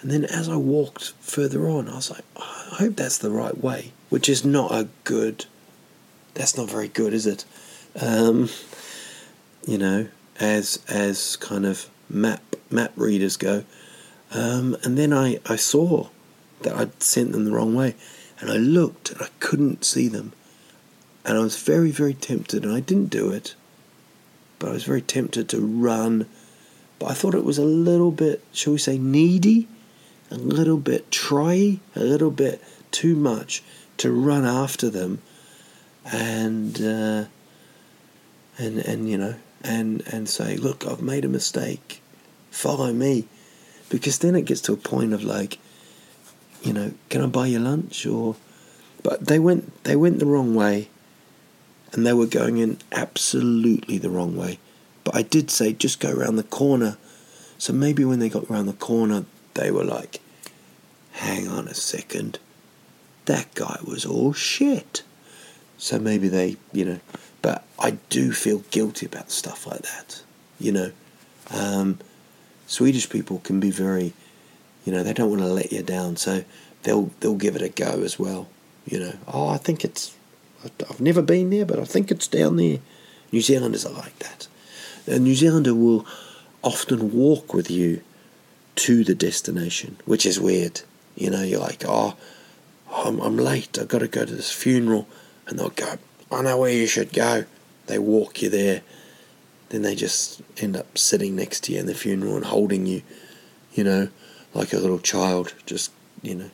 And 0.00 0.10
then 0.10 0.24
as 0.24 0.48
I 0.48 0.56
walked 0.56 1.12
further 1.20 1.68
on, 1.68 1.88
I 1.88 1.94
was 1.96 2.10
like, 2.10 2.24
oh, 2.36 2.68
"I 2.72 2.74
hope 2.76 2.96
that's 2.96 3.18
the 3.18 3.30
right 3.30 3.56
way," 3.56 3.92
which 4.08 4.28
is 4.28 4.44
not 4.44 4.72
a 4.72 4.88
good. 5.04 5.46
That's 6.34 6.56
not 6.56 6.70
very 6.70 6.88
good, 6.88 7.12
is 7.12 7.26
it? 7.26 7.44
Um, 8.00 8.48
you 9.66 9.78
know, 9.78 10.08
as 10.40 10.80
as 10.88 11.36
kind 11.36 11.66
of 11.66 11.88
map 12.12 12.42
map 12.70 12.92
readers 12.96 13.36
go. 13.36 13.64
Um, 14.32 14.76
and 14.82 14.96
then 14.96 15.12
I, 15.12 15.40
I 15.46 15.56
saw 15.56 16.08
that 16.62 16.74
I'd 16.74 17.02
sent 17.02 17.32
them 17.32 17.44
the 17.44 17.52
wrong 17.52 17.74
way, 17.74 17.94
and 18.40 18.50
I 18.50 18.56
looked 18.56 19.10
and 19.10 19.20
I 19.22 19.28
couldn't 19.40 19.84
see 19.84 20.08
them, 20.08 20.32
and 21.24 21.36
I 21.36 21.40
was 21.40 21.60
very 21.62 21.90
very 21.90 22.14
tempted, 22.14 22.64
and 22.64 22.72
I 22.72 22.80
didn't 22.80 23.10
do 23.10 23.30
it, 23.30 23.54
but 24.58 24.70
I 24.70 24.72
was 24.72 24.84
very 24.84 25.02
tempted 25.02 25.48
to 25.50 25.60
run, 25.60 26.26
but 26.98 27.10
I 27.10 27.14
thought 27.14 27.34
it 27.34 27.44
was 27.44 27.58
a 27.58 27.64
little 27.64 28.10
bit, 28.10 28.42
shall 28.52 28.74
we 28.74 28.78
say, 28.78 28.96
needy, 28.96 29.68
a 30.30 30.36
little 30.36 30.78
bit 30.78 31.10
try, 31.10 31.80
a 31.94 32.00
little 32.00 32.30
bit 32.30 32.62
too 32.90 33.14
much 33.16 33.62
to 33.98 34.12
run 34.12 34.44
after 34.44 34.88
them, 34.88 35.20
and 36.10 36.80
uh, 36.80 37.24
and 38.58 38.78
and 38.78 39.10
you 39.10 39.18
know 39.18 39.34
and 39.62 40.02
and 40.12 40.28
say, 40.28 40.56
look, 40.56 40.86
I've 40.86 41.02
made 41.02 41.24
a 41.24 41.28
mistake 41.28 42.01
follow 42.52 42.92
me. 42.92 43.26
Because 43.88 44.18
then 44.18 44.36
it 44.36 44.44
gets 44.44 44.60
to 44.62 44.72
a 44.72 44.76
point 44.76 45.12
of 45.12 45.24
like, 45.24 45.58
you 46.62 46.72
know, 46.72 46.92
can 47.08 47.22
I 47.22 47.26
buy 47.26 47.46
you 47.48 47.58
lunch 47.58 48.06
or 48.06 48.36
but 49.02 49.26
they 49.26 49.38
went 49.38 49.82
they 49.84 49.96
went 49.96 50.20
the 50.20 50.26
wrong 50.26 50.54
way 50.54 50.88
and 51.92 52.06
they 52.06 52.12
were 52.12 52.26
going 52.26 52.58
in 52.58 52.78
absolutely 52.92 53.98
the 53.98 54.10
wrong 54.10 54.36
way. 54.36 54.58
But 55.04 55.16
I 55.16 55.22
did 55.22 55.50
say 55.50 55.72
just 55.72 55.98
go 55.98 56.12
around 56.12 56.36
the 56.36 56.44
corner. 56.44 56.96
So 57.58 57.72
maybe 57.72 58.04
when 58.04 58.20
they 58.20 58.28
got 58.28 58.48
around 58.48 58.66
the 58.66 58.72
corner 58.72 59.24
they 59.54 59.70
were 59.70 59.84
like, 59.84 60.20
hang 61.12 61.48
on 61.48 61.68
a 61.68 61.74
second. 61.74 62.38
That 63.26 63.54
guy 63.54 63.78
was 63.84 64.06
all 64.06 64.32
shit. 64.32 65.02
So 65.78 65.98
maybe 65.98 66.28
they, 66.28 66.56
you 66.72 66.84
know, 66.84 67.00
but 67.42 67.64
I 67.78 67.92
do 68.08 68.32
feel 68.32 68.60
guilty 68.70 69.06
about 69.06 69.30
stuff 69.30 69.66
like 69.66 69.82
that, 69.82 70.22
you 70.58 70.72
know. 70.72 70.92
Um, 71.50 71.98
Swedish 72.72 73.10
people 73.10 73.38
can 73.40 73.60
be 73.60 73.70
very, 73.70 74.14
you 74.86 74.92
know, 74.92 75.02
they 75.02 75.12
don't 75.12 75.28
want 75.28 75.42
to 75.42 75.46
let 75.46 75.72
you 75.72 75.82
down, 75.82 76.16
so 76.16 76.42
they'll 76.84 77.10
they'll 77.20 77.34
give 77.34 77.54
it 77.54 77.60
a 77.60 77.68
go 77.68 78.02
as 78.02 78.18
well. 78.18 78.48
You 78.86 78.98
know, 78.98 79.14
oh, 79.28 79.48
I 79.48 79.58
think 79.58 79.84
it's, 79.84 80.16
I've 80.64 81.00
never 81.00 81.20
been 81.20 81.50
there, 81.50 81.66
but 81.66 81.78
I 81.78 81.84
think 81.84 82.10
it's 82.10 82.26
down 82.26 82.56
there. 82.56 82.78
New 83.30 83.42
Zealanders 83.42 83.84
are 83.84 83.92
like 83.92 84.18
that. 84.20 84.48
A 85.06 85.18
New 85.18 85.34
Zealander 85.34 85.74
will 85.74 86.06
often 86.62 87.12
walk 87.12 87.52
with 87.52 87.70
you 87.70 88.02
to 88.76 89.04
the 89.04 89.14
destination, 89.14 89.98
which 90.06 90.24
is 90.24 90.40
weird. 90.40 90.80
You 91.14 91.30
know, 91.30 91.42
you're 91.42 91.60
like, 91.60 91.84
oh, 91.86 92.16
I'm, 92.90 93.20
I'm 93.20 93.36
late. 93.36 93.78
I've 93.78 93.88
got 93.88 93.98
to 93.98 94.08
go 94.08 94.24
to 94.24 94.34
this 94.34 94.50
funeral, 94.50 95.06
and 95.46 95.58
they'll 95.58 95.68
go, 95.68 95.98
I 96.30 96.42
know 96.42 96.58
where 96.58 96.72
you 96.72 96.86
should 96.86 97.12
go. 97.12 97.44
they 97.86 97.98
walk 97.98 98.40
you 98.40 98.48
there, 98.48 98.80
then 99.72 99.80
they 99.80 99.94
just 99.94 100.42
end 100.58 100.76
up 100.76 100.98
sitting 100.98 101.34
next 101.34 101.64
to 101.64 101.72
you 101.72 101.80
in 101.80 101.86
the 101.86 101.94
funeral 101.94 102.36
and 102.36 102.44
holding 102.44 102.84
you, 102.84 103.00
you 103.72 103.82
know, 103.82 104.08
like 104.52 104.74
a 104.74 104.78
little 104.78 104.98
child, 104.98 105.54
just 105.64 105.90
you 106.20 106.34
know, 106.34 106.50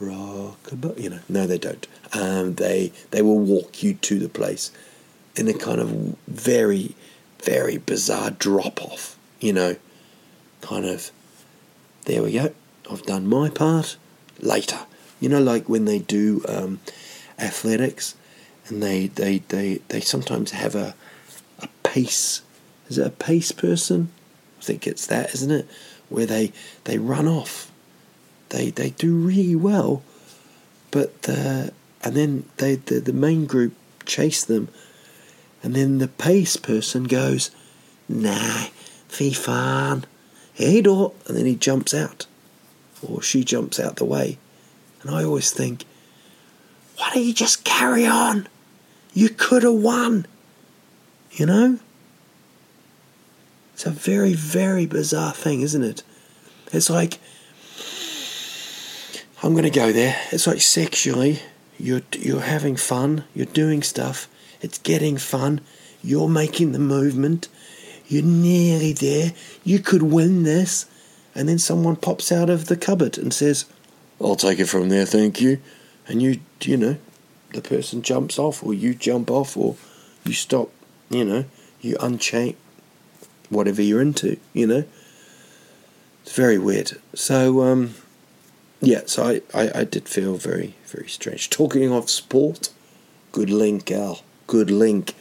rock, 0.00 0.58
you 0.96 1.10
know. 1.10 1.20
No, 1.28 1.46
they 1.46 1.58
don't. 1.58 1.86
Um, 2.14 2.54
they 2.54 2.90
they 3.10 3.20
will 3.20 3.38
walk 3.38 3.82
you 3.82 3.94
to 3.94 4.18
the 4.18 4.30
place 4.30 4.72
in 5.36 5.46
a 5.46 5.52
kind 5.52 5.78
of 5.78 6.16
very, 6.26 6.96
very 7.44 7.76
bizarre 7.76 8.30
drop 8.30 8.82
off, 8.82 9.18
you 9.40 9.52
know, 9.52 9.76
kind 10.62 10.86
of. 10.86 11.10
There 12.06 12.22
we 12.22 12.32
go. 12.32 12.54
I've 12.90 13.02
done 13.02 13.26
my 13.26 13.50
part. 13.50 13.98
Later, 14.40 14.78
you 15.20 15.28
know, 15.28 15.40
like 15.40 15.68
when 15.68 15.84
they 15.84 15.98
do 15.98 16.42
um, 16.48 16.80
athletics, 17.38 18.14
and 18.68 18.82
they, 18.82 19.08
they, 19.08 19.38
they, 19.48 19.80
they 19.88 20.00
sometimes 20.00 20.52
have 20.52 20.74
a 20.74 20.94
pace. 21.92 22.42
Is 22.88 22.98
it 22.98 23.06
a 23.06 23.10
pace 23.10 23.52
person? 23.52 24.10
I 24.58 24.62
think 24.62 24.86
it's 24.86 25.06
that, 25.06 25.34
isn't 25.34 25.50
it? 25.50 25.66
Where 26.08 26.26
they 26.26 26.52
they 26.84 26.98
run 26.98 27.28
off. 27.28 27.70
They 28.48 28.70
they 28.70 28.90
do 28.90 29.14
really 29.14 29.56
well, 29.56 30.02
but 30.90 31.22
the 31.22 31.72
and 32.02 32.14
then 32.14 32.44
they 32.56 32.76
the, 32.76 33.00
the 33.00 33.12
main 33.12 33.46
group 33.46 33.74
chase 34.06 34.44
them, 34.44 34.68
and 35.62 35.74
then 35.74 35.98
the 35.98 36.08
pace 36.08 36.56
person 36.56 37.04
goes, 37.04 37.50
"Nah, 38.08 38.68
fee 39.08 39.32
fan." 39.32 40.06
hey 40.58 40.82
door, 40.82 41.12
and 41.26 41.36
then 41.36 41.46
he 41.46 41.54
jumps 41.54 41.94
out, 41.94 42.26
or 43.00 43.22
she 43.22 43.44
jumps 43.44 43.78
out 43.78 43.94
the 43.94 44.04
way. 44.04 44.38
And 45.02 45.10
I 45.10 45.22
always 45.22 45.52
think, 45.52 45.84
why 46.96 47.10
don't 47.14 47.22
you 47.22 47.32
just 47.32 47.62
carry 47.62 48.04
on? 48.04 48.48
You 49.14 49.28
could 49.28 49.62
have 49.62 49.74
won. 49.74 50.26
You 51.38 51.46
know? 51.46 51.78
It's 53.74 53.86
a 53.86 53.90
very, 53.90 54.34
very 54.34 54.86
bizarre 54.86 55.32
thing, 55.32 55.60
isn't 55.60 55.84
it? 55.84 56.02
It's 56.72 56.90
like, 56.90 57.18
I'm 59.42 59.52
going 59.52 59.62
to 59.62 59.70
go 59.70 59.92
there. 59.92 60.20
It's 60.32 60.48
like 60.48 60.60
sexually, 60.60 61.40
you're, 61.78 62.02
you're 62.12 62.40
having 62.40 62.74
fun, 62.74 63.22
you're 63.36 63.46
doing 63.46 63.84
stuff, 63.84 64.28
it's 64.60 64.78
getting 64.78 65.16
fun, 65.16 65.60
you're 66.02 66.28
making 66.28 66.72
the 66.72 66.80
movement, 66.80 67.48
you're 68.08 68.24
nearly 68.24 68.92
there. 68.92 69.32
You 69.62 69.78
could 69.78 70.02
win 70.02 70.42
this. 70.42 70.86
And 71.34 71.48
then 71.48 71.58
someone 71.58 71.94
pops 71.94 72.32
out 72.32 72.50
of 72.50 72.66
the 72.66 72.76
cupboard 72.76 73.16
and 73.16 73.32
says, 73.32 73.66
I'll 74.20 74.34
take 74.34 74.58
it 74.58 74.64
from 74.64 74.88
there, 74.88 75.06
thank 75.06 75.40
you. 75.40 75.60
And 76.08 76.20
you, 76.20 76.40
you 76.62 76.76
know, 76.76 76.96
the 77.52 77.60
person 77.60 78.02
jumps 78.02 78.40
off, 78.40 78.64
or 78.64 78.74
you 78.74 78.92
jump 78.92 79.30
off, 79.30 79.56
or 79.56 79.76
you 80.24 80.32
stop, 80.32 80.70
you 81.10 81.24
know, 81.24 81.44
you 81.80 81.96
unchain 82.00 82.56
whatever 83.50 83.82
you're 83.82 84.02
into, 84.02 84.36
you 84.52 84.66
know. 84.66 84.84
It's 86.22 86.34
very 86.34 86.58
weird. 86.58 86.92
So, 87.14 87.62
um, 87.62 87.94
yeah, 88.80 89.02
so 89.06 89.24
I, 89.24 89.42
I, 89.54 89.80
I 89.80 89.84
did 89.84 90.08
feel 90.08 90.36
very, 90.36 90.74
very 90.86 91.08
strange. 91.08 91.50
Talking 91.58 91.92
of 91.92 92.10
sport, 92.10 92.70
good 93.32 93.50
link, 93.50 93.90
Al. 93.90 94.22
Good 94.46 94.70
link. 94.70 95.14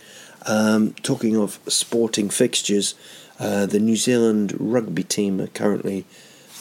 Um, 0.46 0.94
talking 1.04 1.36
of 1.36 1.60
sporting 1.68 2.30
fixtures, 2.30 2.96
uh, 3.38 3.66
the 3.66 3.80
New 3.80 3.98
Zealand 3.98 4.56
rugby 4.58 5.04
team 5.04 5.42
are 5.42 5.48
currently 5.48 6.06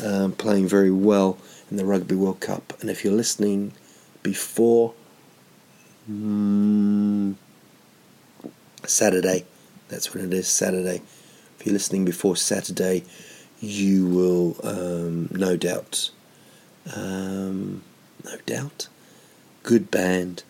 um, 0.03 0.33
playing 0.33 0.66
very 0.66 0.91
well 0.91 1.39
in 1.70 1.77
the 1.77 1.85
Rugby 1.85 2.16
World 2.16 2.41
Cup. 2.41 2.72
And 2.81 2.91
if 2.91 3.05
you're 3.05 3.14
listening 3.14 3.72
before 4.24 4.95
mm, 6.11 7.37
Saturday, 8.91 9.45
that's 9.89 10.12
when 10.14 10.24
it 10.24 10.32
is, 10.32 10.49
Saturday. 10.49 11.03
If 11.59 11.66
you're 11.66 11.72
listening 11.72 12.05
before 12.05 12.37
Saturday, 12.37 13.05
you 13.61 14.07
will 14.07 14.57
um, 14.62 15.28
no 15.32 15.57
doubt, 15.57 16.11
um, 16.95 17.82
no 18.24 18.37
doubt, 18.47 18.89
good 19.62 19.91
band. 19.91 20.43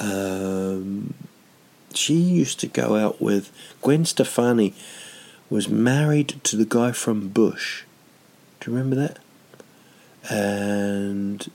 Um, 0.00 1.14
she 1.94 2.14
used 2.14 2.60
to 2.60 2.66
go 2.66 2.96
out 2.96 3.20
with 3.20 3.50
Gwen 3.82 4.04
Stefani 4.04 4.74
was 5.50 5.68
married 5.68 6.40
to 6.42 6.56
the 6.56 6.64
guy 6.64 6.92
from 6.92 7.28
Bush. 7.28 7.84
Do 8.58 8.70
you 8.70 8.76
remember 8.76 8.96
that? 8.96 9.18
And 10.30 11.50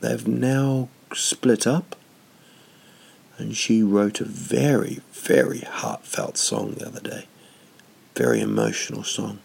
they've 0.00 0.26
now 0.26 0.90
split 1.14 1.66
up. 1.66 1.96
And 3.42 3.56
she 3.56 3.82
wrote 3.82 4.20
a 4.20 4.24
very, 4.24 5.00
very 5.10 5.62
heartfelt 5.62 6.38
song 6.38 6.74
the 6.74 6.86
other 6.86 7.00
day. 7.00 7.26
Very 8.14 8.40
emotional 8.40 9.02
song. 9.02 9.40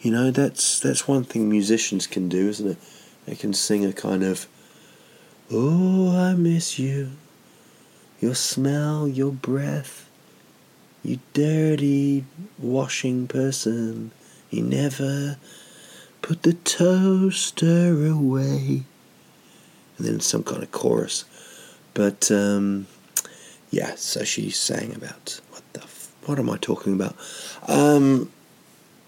You 0.00 0.10
know, 0.10 0.32
that's 0.32 0.80
that's 0.80 1.06
one 1.06 1.22
thing 1.22 1.48
musicians 1.48 2.08
can 2.08 2.28
do, 2.28 2.48
isn't 2.48 2.68
it? 2.68 2.78
They 3.24 3.36
can 3.36 3.54
sing 3.54 3.84
a 3.84 3.92
kind 3.92 4.24
of 4.24 4.48
Oh, 5.52 6.18
I 6.18 6.34
miss 6.34 6.80
you 6.80 7.12
your 8.18 8.34
smell, 8.34 9.06
your 9.06 9.30
breath, 9.30 10.08
you 11.04 11.20
dirty 11.32 12.24
washing 12.58 13.28
person. 13.28 14.10
You 14.50 14.62
never 14.62 15.36
put 16.22 16.42
the 16.42 16.54
toaster 16.54 18.04
away. 18.04 18.82
And 19.96 20.06
then 20.08 20.18
some 20.18 20.42
kind 20.42 20.64
of 20.64 20.72
chorus. 20.72 21.24
But 21.94 22.30
um, 22.32 22.88
yeah, 23.70 23.94
so 23.96 24.24
she's 24.24 24.56
saying 24.56 24.94
about 24.94 25.40
what 25.50 25.62
the 25.72 25.80
what 26.26 26.38
am 26.38 26.50
I 26.50 26.56
talking 26.58 26.92
about? 26.94 27.16
Um, 27.68 28.30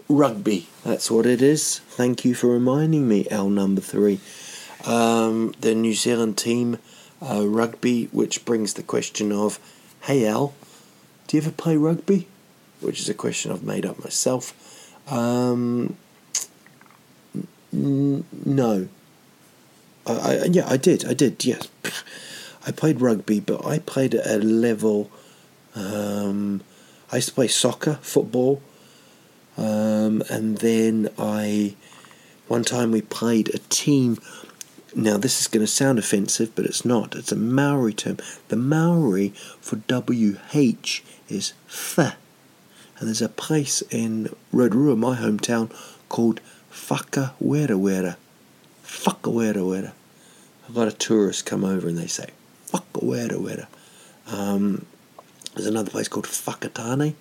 rugby. 0.09 0.69
That's 0.85 1.11
what 1.11 1.27
it 1.27 1.43
is. 1.43 1.81
Thank 1.81 2.25
you 2.25 2.35
for 2.35 2.49
reminding 2.49 3.09
me. 3.09 3.27
L 3.31 3.51
number 3.51 3.81
three. 3.81 4.21
Um, 4.85 5.55
the 5.61 5.75
New 5.75 5.95
Zealand 5.95 6.39
team 6.39 6.79
uh, 7.21 7.47
rugby, 7.47 8.09
which 8.13 8.45
brings 8.45 8.75
the 8.75 8.83
question 8.83 9.33
of, 9.33 9.59
hey 10.03 10.27
Al, 10.27 10.55
do 11.27 11.37
you 11.37 11.43
ever 11.43 11.51
play 11.51 11.77
rugby? 11.77 12.27
Which 12.81 13.01
is 13.01 13.09
a 13.09 13.15
question 13.15 13.51
I've 13.51 13.65
made 13.65 13.85
up 13.85 14.03
myself. 14.03 14.55
Um, 15.11 15.97
n- 17.73 18.25
no. 18.45 18.89
I, 20.07 20.13
I, 20.13 20.45
yeah, 20.45 20.69
I 20.69 20.77
did. 20.77 21.05
I 21.05 21.13
did. 21.15 21.45
Yes, 21.45 21.69
I 22.69 22.71
played 22.71 23.01
rugby, 23.01 23.41
but 23.41 23.65
I 23.65 23.79
played 23.79 24.15
at 24.15 24.27
a 24.27 24.45
level. 24.45 25.11
Um, 25.75 26.61
I 27.11 27.17
used 27.17 27.31
to 27.31 27.35
play 27.35 27.49
soccer, 27.49 27.99
football, 28.03 28.61
um, 29.57 30.23
and 30.29 30.59
then 30.59 31.09
I. 31.19 31.77
One 32.47 32.65
time 32.65 32.93
we 32.93 33.01
played 33.01 33.55
a 33.55 33.59
team 33.71 34.19
now, 34.95 35.17
this 35.17 35.41
is 35.41 35.47
going 35.49 35.65
to 35.65 35.73
sound 35.73 35.99
offensive, 35.99 36.55
but 36.55 36.67
it's 36.67 36.85
not. 36.85 37.15
It's 37.17 37.33
a 37.33 37.37
Maori 37.37 37.95
term. 37.95 38.19
The 38.49 38.57
Maori 38.57 39.31
for 39.61 39.77
WH 39.77 41.03
is 41.31 41.55
fa, 41.67 42.17
And 42.99 43.09
there's 43.09 43.23
a 43.23 43.31
place 43.31 43.83
in 43.91 44.35
Rotorua, 44.53 44.95
my 44.95 45.17
hometown, 45.17 45.71
called 46.11 46.43
Whakawera 46.71 48.17
Whakawera. 48.85 49.93
A 50.69 50.73
lot 50.73 50.89
of 50.89 50.99
tourists 50.99 51.41
come 51.41 51.65
over 51.65 51.89
and 51.89 51.97
they 51.97 52.07
say 52.07 52.29
Whakawera 52.71 53.67
um, 54.27 54.87
There's 55.55 55.67
another 55.67 55.91
place 55.91 56.09
called 56.09 56.27
Whakatane. 56.27 57.15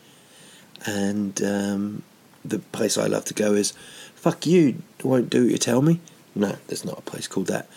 And 0.85 1.41
um, 1.43 2.03
the 2.45 2.59
place 2.59 2.97
I 2.97 3.07
love 3.07 3.25
to 3.25 3.33
go 3.33 3.53
is 3.53 3.73
Fuck 4.15 4.45
you, 4.47 4.81
won't 5.03 5.29
do 5.29 5.43
what 5.43 5.51
you 5.51 5.57
tell 5.57 5.81
me. 5.81 5.99
No, 6.33 6.55
there's 6.67 6.83
not 6.83 6.97
a 6.97 7.01
place 7.01 7.27
called 7.27 7.47
that. 7.47 7.67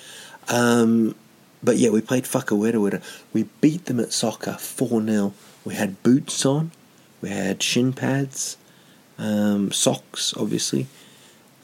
Um, 0.49 1.15
but 1.63 1.77
yeah, 1.77 1.91
we 1.91 2.01
played 2.01 2.25
Whakawera. 2.25 3.03
We 3.33 3.45
beat 3.61 3.85
them 3.85 4.01
at 4.01 4.13
soccer 4.13 4.55
4 4.55 5.05
0. 5.05 5.35
We 5.65 5.75
had 5.75 6.03
boots 6.03 6.47
on, 6.47 6.73
we 7.21 7.29
had 7.29 7.63
shin 7.63 7.93
pads, 7.93 8.57
um, 9.19 9.71
socks, 9.71 10.35
obviously, 10.37 10.87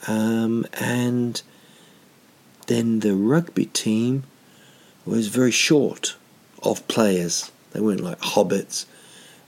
um, 0.07 0.67
and 0.75 1.41
then 2.67 3.01
the 3.01 3.15
rugby 3.15 3.67
team 3.67 4.25
was 5.07 5.29
very 5.29 5.53
short 5.53 6.17
of 6.63 6.87
players. 6.89 7.51
They 7.73 7.81
weren't 7.81 8.01
like 8.01 8.21
hobbits. 8.21 8.87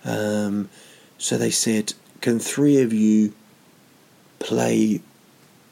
Um, 0.04 0.68
so 1.18 1.36
they 1.36 1.50
said, 1.50 1.94
Can 2.20 2.38
three 2.38 2.80
of 2.80 2.92
you 2.92 3.34
play 4.38 5.00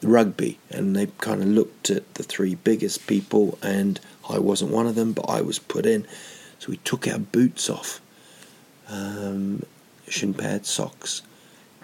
rugby, 0.02 0.58
and 0.70 0.94
they 0.94 1.06
kind 1.18 1.42
of 1.42 1.48
looked 1.48 1.90
at 1.90 2.14
the 2.14 2.22
three 2.22 2.54
biggest 2.54 3.06
people, 3.06 3.58
and 3.62 4.00
I 4.28 4.38
wasn't 4.38 4.72
one 4.72 4.86
of 4.86 4.94
them, 4.94 5.12
but 5.12 5.28
I 5.28 5.40
was 5.40 5.58
put 5.58 5.86
in. 5.86 6.06
So 6.58 6.70
we 6.70 6.78
took 6.78 7.06
our 7.06 7.18
boots 7.18 7.68
off, 7.68 8.00
um, 8.88 9.64
shin 10.08 10.34
pad 10.34 10.66
socks, 10.66 11.22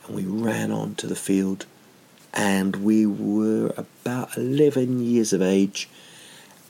and 0.07 0.17
we 0.17 0.25
ran 0.25 0.73
onto 0.73 1.07
the 1.07 1.17
field. 1.17 1.67
And 2.35 2.77
we 2.77 3.05
were 3.05 3.75
about 3.77 4.39
11 4.39 5.05
years 5.05 5.35
of 5.35 5.43
age, 5.43 5.89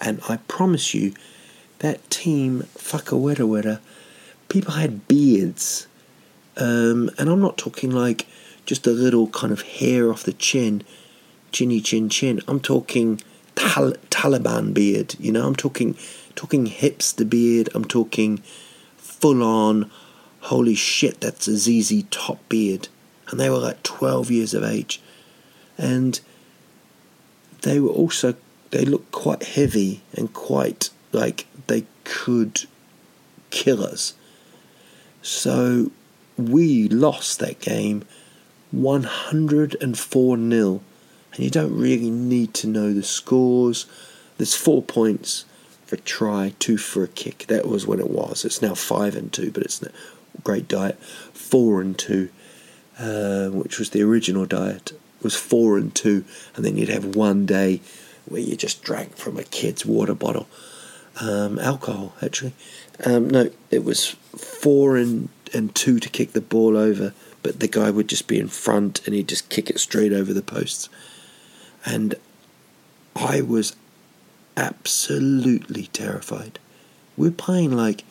and 0.03 0.21
I 0.29 0.37
promise 0.37 0.93
you, 0.93 1.15
that 1.79 2.11
team, 2.11 2.65
Whakawera 2.77 3.81
people 4.49 4.75
had 4.75 5.09
beards. 5.09 5.87
Um, 6.57 7.11
and 7.19 7.31
I'm 7.31 7.41
not 7.41 7.57
talking 7.57 7.91
like 7.91 8.27
just 8.67 8.87
a 8.87 8.91
little 8.91 9.29
kind 9.29 9.53
of 9.53 9.63
hair 9.63 10.11
off 10.11 10.25
the 10.25 10.35
chin, 10.35 10.83
chinny 11.53 11.81
chin 11.81 12.09
chin. 12.09 12.41
I'm 12.47 12.61
talking 12.61 13.21
Tal- 13.55 13.95
Taliban 14.11 14.75
beard. 14.75 15.15
You 15.19 15.33
know, 15.33 15.47
I'm 15.47 15.57
talking 15.57 15.97
talking 16.35 16.67
hipster 16.67 17.29
beard. 17.29 17.71
I'm 17.75 17.85
talking 17.85 18.43
full 18.97 19.43
on. 19.43 19.91
Holy 20.41 20.75
shit, 20.75 21.21
that's 21.21 21.47
a 21.47 21.57
ZZ 21.57 22.03
Top 22.11 22.41
beard, 22.49 22.89
and 23.29 23.39
they 23.39 23.49
were 23.49 23.59
like 23.59 23.81
12 23.85 24.29
years 24.33 24.55
of 24.55 24.65
age, 24.65 25.01
and 25.79 26.21
they 27.63 27.79
were 27.79 27.91
also 27.91 28.35
they 28.73 28.85
looked 28.85 29.13
quite 29.13 29.43
heavy 29.43 30.03
and 30.15 30.33
quite 30.33 30.91
like 31.13 31.47
they 31.69 31.85
could 32.05 32.65
kill 33.51 33.85
us. 33.85 34.15
So 35.21 35.93
we 36.37 36.89
lost 36.89 37.39
that 37.39 37.61
game 37.61 38.05
104 38.73 40.37
0 40.37 40.81
and 41.35 41.45
you 41.45 41.51
don't 41.51 41.79
really 41.79 42.11
need 42.11 42.55
to 42.55 42.67
know 42.67 42.93
the 42.93 43.03
scores. 43.03 43.87
There's 44.39 44.55
four 44.55 44.83
points 44.83 45.45
for 45.87 45.97
a 45.97 46.01
try, 46.01 46.55
two 46.59 46.79
for 46.79 47.05
a 47.05 47.09
kick. 47.09 47.47
That 47.49 47.69
was 47.69 47.87
when 47.87 48.01
it 48.01 48.11
was. 48.11 48.45
It's 48.45 48.63
now 48.63 48.75
five 48.75 49.15
and 49.15 49.33
two, 49.33 49.51
but 49.51 49.63
it's 49.63 49.83
great 50.43 50.67
diet. 50.67 50.99
Four 51.03 51.81
and 51.83 51.99
two, 51.99 52.31
uh, 52.99 53.49
which 53.49 53.79
was 53.79 53.91
the 53.91 54.03
original 54.03 54.47
diet, 54.47 54.93
was 55.23 55.37
four 55.37 55.77
and 55.77 55.95
two, 55.95 56.25
and 56.57 56.65
then 56.65 56.77
you'd 56.77 56.89
have 56.89 57.15
one 57.15 57.47
day 57.47 57.81
where 58.27 58.41
you 58.41 58.57
just 58.57 58.83
drank 58.83 59.17
from 59.17 59.39
a 59.39 59.45
kid's 59.45 59.85
water 59.85 60.15
bottle. 60.15 60.49
Um, 61.21 61.59
alcohol, 61.59 62.15
actually. 62.23 62.55
Um, 63.05 63.29
no, 63.29 63.51
it 63.71 63.85
was 63.85 64.09
four 64.09 64.97
and, 64.97 65.29
and 65.53 65.75
two 65.75 66.01
to 66.01 66.09
kick 66.09 66.33
the 66.33 66.41
ball 66.41 66.77
over, 66.77 67.13
but 67.43 67.61
the 67.61 67.69
guy 67.69 67.91
would 67.91 68.09
just 68.09 68.27
be 68.27 68.39
in 68.39 68.49
front 68.49 69.05
and 69.05 69.15
he'd 69.15 69.29
just 69.29 69.51
kick 69.51 69.69
it 69.69 69.79
straight 69.79 70.13
over 70.13 70.33
the 70.33 70.43
posts 70.43 70.89
and 71.85 72.15
I 73.15 73.41
was 73.41 73.77
absolutely 74.57 75.87
terrified. 75.89 76.59
We're 77.17 77.31
playing 77.31 77.73
like 77.73 78.05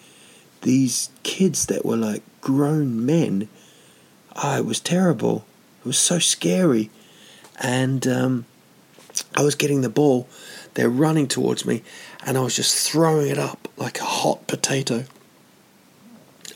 these 0.62 1.10
kids 1.24 1.66
that 1.68 1.86
were 1.86 1.98
like 1.98 2.24
grown 2.42 3.06
men. 3.06 3.50
Oh, 4.36 4.58
it 4.58 4.66
was 4.66 4.80
terrible. 4.80 5.46
It 5.80 5.88
was 5.88 5.98
so 5.98 6.20
scary. 6.20 6.90
And 7.60 8.08
um, 8.08 8.46
I 9.36 9.44
was 9.44 9.56
getting 9.56 9.82
the 9.82 9.90
ball. 9.90 10.28
They're 10.74 10.90
running 10.90 11.28
towards 11.28 11.66
me, 11.66 11.84
and 12.26 12.38
I 12.38 12.42
was 12.42 12.56
just 12.56 12.90
throwing 12.90 13.28
it 13.28 13.38
up 13.38 13.68
like 13.78 14.00
a 14.00 14.06
hot 14.06 14.48
potato. 14.48 15.06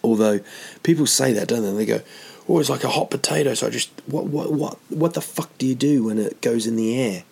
Although 0.03 0.39
people 0.83 1.07
say 1.07 1.33
that, 1.33 1.47
don't 1.47 1.63
they? 1.63 1.73
They 1.73 1.85
go, 1.85 2.01
oh, 2.47 2.59
it's 2.59 2.69
like 2.69 2.83
a 2.83 2.89
hot 2.89 3.09
potato. 3.09 3.53
So 3.53 3.67
I 3.67 3.69
just, 3.69 3.91
what, 4.05 4.25
what, 4.25 4.51
what, 4.51 4.77
what 4.89 5.13
the 5.13 5.21
fuck 5.21 5.57
do 5.57 5.65
you 5.65 5.75
do 5.75 6.05
when 6.05 6.17
it 6.17 6.41
goes 6.41 6.67
in 6.67 6.75
the 6.75 6.99
air? 6.99 7.23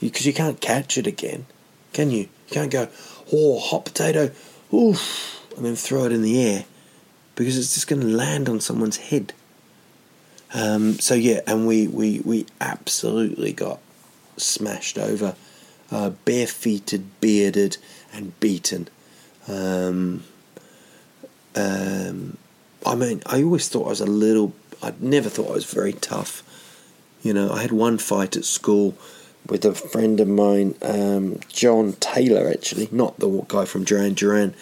Because 0.00 0.26
you, 0.26 0.30
you, 0.30 0.36
can't 0.36 0.60
catch 0.60 0.98
it 0.98 1.06
again, 1.06 1.46
can 1.92 2.10
you? 2.10 2.20
You 2.20 2.28
can't 2.50 2.70
go, 2.70 2.88
oh, 3.32 3.58
hot 3.58 3.84
potato, 3.84 4.30
oof, 4.72 5.40
and 5.56 5.64
then 5.64 5.76
throw 5.76 6.04
it 6.04 6.12
in 6.12 6.22
the 6.22 6.42
air 6.42 6.64
because 7.34 7.56
it's 7.56 7.74
just 7.74 7.86
going 7.86 8.00
to 8.00 8.08
land 8.08 8.48
on 8.48 8.60
someone's 8.60 8.96
head. 8.96 9.32
Um, 10.52 10.98
so 10.98 11.14
yeah, 11.14 11.40
and 11.46 11.66
we, 11.66 11.86
we, 11.86 12.20
we 12.20 12.46
absolutely 12.60 13.52
got 13.52 13.78
smashed 14.36 14.98
over, 14.98 15.34
uh, 15.90 16.10
barefooted, 16.24 17.20
bearded, 17.20 17.76
and 18.12 18.38
beaten. 18.40 18.88
Um, 19.48 20.24
um, 21.56 22.36
I 22.86 22.94
mean, 22.94 23.22
I 23.26 23.42
always 23.42 23.68
thought 23.68 23.86
I 23.86 23.90
was 23.90 24.00
a 24.00 24.06
little. 24.06 24.54
I 24.82 24.94
never 24.98 25.28
thought 25.28 25.50
I 25.50 25.54
was 25.54 25.72
very 25.72 25.92
tough. 25.92 26.42
You 27.22 27.34
know, 27.34 27.50
I 27.50 27.60
had 27.62 27.72
one 27.72 27.98
fight 27.98 28.36
at 28.36 28.44
school 28.44 28.96
with 29.46 29.64
a 29.64 29.74
friend 29.74 30.20
of 30.20 30.28
mine, 30.28 30.74
um, 30.82 31.40
John 31.48 31.94
Taylor, 31.94 32.48
actually, 32.48 32.88
not 32.92 33.18
the 33.18 33.44
guy 33.48 33.64
from 33.64 33.84
Duran 33.84 34.14
Duran, 34.14 34.54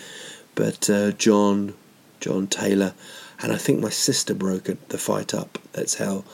but 0.54 0.88
uh, 0.88 1.12
John, 1.12 1.74
John 2.20 2.46
Taylor, 2.46 2.94
and 3.40 3.52
I 3.52 3.56
think 3.56 3.80
my 3.80 3.90
sister 3.90 4.34
broke 4.34 4.68
it, 4.68 4.88
the 4.88 4.98
fight 4.98 5.34
up. 5.34 5.58
That's 5.72 5.96
how 5.96 6.24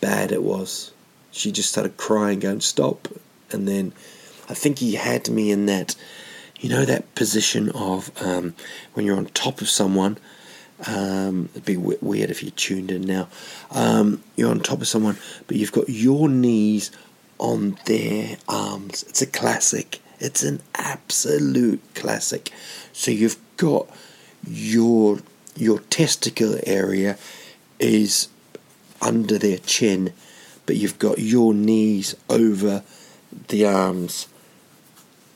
bad 0.00 0.32
it 0.32 0.42
was. 0.42 0.91
She 1.32 1.50
just 1.50 1.70
started 1.70 1.96
crying, 1.96 2.38
going 2.38 2.60
stop, 2.60 3.08
and 3.50 3.66
then 3.66 3.92
I 4.48 4.54
think 4.54 4.78
he 4.78 4.94
had 4.94 5.28
me 5.28 5.50
in 5.50 5.66
that, 5.66 5.96
you 6.60 6.68
know, 6.68 6.84
that 6.84 7.14
position 7.14 7.70
of 7.70 8.10
um, 8.22 8.54
when 8.94 9.04
you're 9.04 9.16
on 9.16 9.26
top 9.26 9.60
of 9.60 9.68
someone 9.68 10.18
um, 10.86 11.48
it'd 11.52 11.64
be 11.64 11.76
w- 11.76 11.98
weird 12.00 12.30
if 12.30 12.42
you 12.42 12.50
tuned 12.50 12.90
in 12.90 13.02
now. 13.02 13.28
Um, 13.70 14.22
you're 14.36 14.50
on 14.50 14.60
top 14.60 14.80
of 14.80 14.88
someone, 14.88 15.16
but 15.46 15.56
you've 15.56 15.72
got 15.72 15.88
your 15.88 16.28
knees 16.28 16.90
on 17.38 17.78
their 17.86 18.36
arms. 18.48 19.04
It's 19.04 19.22
a 19.22 19.26
classic. 19.26 20.00
It's 20.18 20.42
an 20.42 20.60
absolute 20.74 21.82
classic. 21.94 22.50
So 22.92 23.10
you've 23.10 23.38
got 23.56 23.88
your 24.46 25.20
your 25.54 25.80
testicle 25.80 26.56
area 26.66 27.18
is 27.78 28.28
under 29.00 29.38
their 29.38 29.58
chin, 29.58 30.12
but 30.66 30.76
you've 30.76 30.98
got 30.98 31.18
your 31.18 31.54
knees 31.54 32.14
over 32.28 32.82
the 33.48 33.66
arms. 33.66 34.28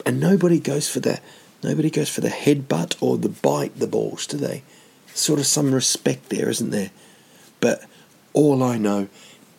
And 0.04 0.20
nobody 0.20 0.60
goes 0.60 0.88
for 0.88 1.00
the 1.00 1.20
nobody 1.62 1.90
goes 1.90 2.08
for 2.08 2.20
the 2.20 2.28
headbutt 2.28 2.96
or 3.00 3.18
the 3.18 3.28
bite 3.28 3.78
the 3.78 3.86
balls, 3.86 4.26
do 4.26 4.36
they? 4.36 4.62
sort 5.16 5.40
of 5.40 5.46
some 5.46 5.72
respect 5.72 6.28
there, 6.28 6.48
isn't 6.48 6.70
there? 6.70 6.90
But 7.60 7.84
all 8.32 8.62
I 8.62 8.78
know 8.78 9.08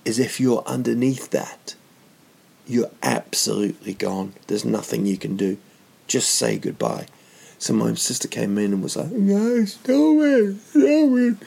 is 0.06 0.20
if 0.20 0.40
you're 0.40 0.64
underneath 0.66 1.32
that, 1.32 1.76
you're 2.66 2.92
absolutely 3.02 3.94
gone. 3.94 4.34
There's 4.48 4.66
nothing 4.66 5.06
you 5.06 5.18
can 5.18 5.36
do. 5.36 5.58
Just 6.08 6.30
say 6.30 6.58
goodbye. 6.58 7.08
So 7.60 7.74
my 7.74 7.94
sister 7.96 8.28
came 8.28 8.58
in 8.58 8.72
and 8.74 8.84
was 8.84 8.96
like, 8.96 9.12
"No, 9.12 9.66
stop 9.66 9.90
it, 9.90 10.58
it." 10.76 11.38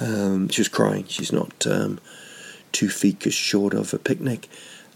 Um, 0.00 0.48
she 0.48 0.60
was 0.60 0.68
crying. 0.68 1.04
She's 1.06 1.32
not 1.32 1.66
um, 1.66 2.00
two 2.72 2.88
feet 2.88 3.22
short 3.32 3.74
of 3.74 3.92
a 3.94 3.98
picnic. 3.98 4.48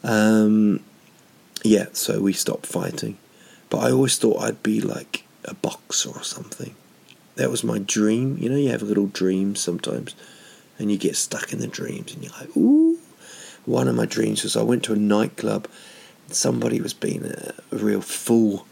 Um, 0.03 0.81
yeah, 1.63 1.87
so 1.93 2.21
we 2.21 2.33
stopped 2.33 2.67
fighting. 2.67 3.19
But 3.71 3.79
I 3.79 3.91
always 3.91 4.19
thought 4.19 4.43
I'd 4.43 4.63
be 4.63 4.81
like 4.81 5.25
a 5.45 5.55
boxer 5.55 6.11
or 6.11 6.23
something 6.23 6.75
that 7.37 7.51
was 7.51 7.65
my 7.65 7.79
dream. 7.79 8.37
You 8.39 8.51
know, 8.51 8.57
you 8.57 8.71
have 8.71 8.83
little 8.83 9.07
dreams 9.07 9.61
sometimes, 9.61 10.15
and 10.79 10.91
you 10.91 10.99
get 10.99 11.17
stuck 11.17 11.53
in 11.53 11.61
the 11.61 11.67
dreams, 11.67 12.13
and 12.15 12.23
you're 12.23 12.33
like, 12.39 12.57
ooh. 12.57 12.99
One 13.65 13.87
of 13.87 13.95
my 13.95 14.07
dreams 14.07 14.43
was 14.43 14.57
I 14.57 14.63
went 14.63 14.83
to 14.85 14.93
a 14.93 14.97
nightclub. 14.97 15.69
And 16.27 16.35
somebody 16.35 16.81
was 16.81 16.95
being 16.95 17.25
a, 17.25 17.55
a 17.71 17.77
real 17.77 18.01
fool. 18.01 18.67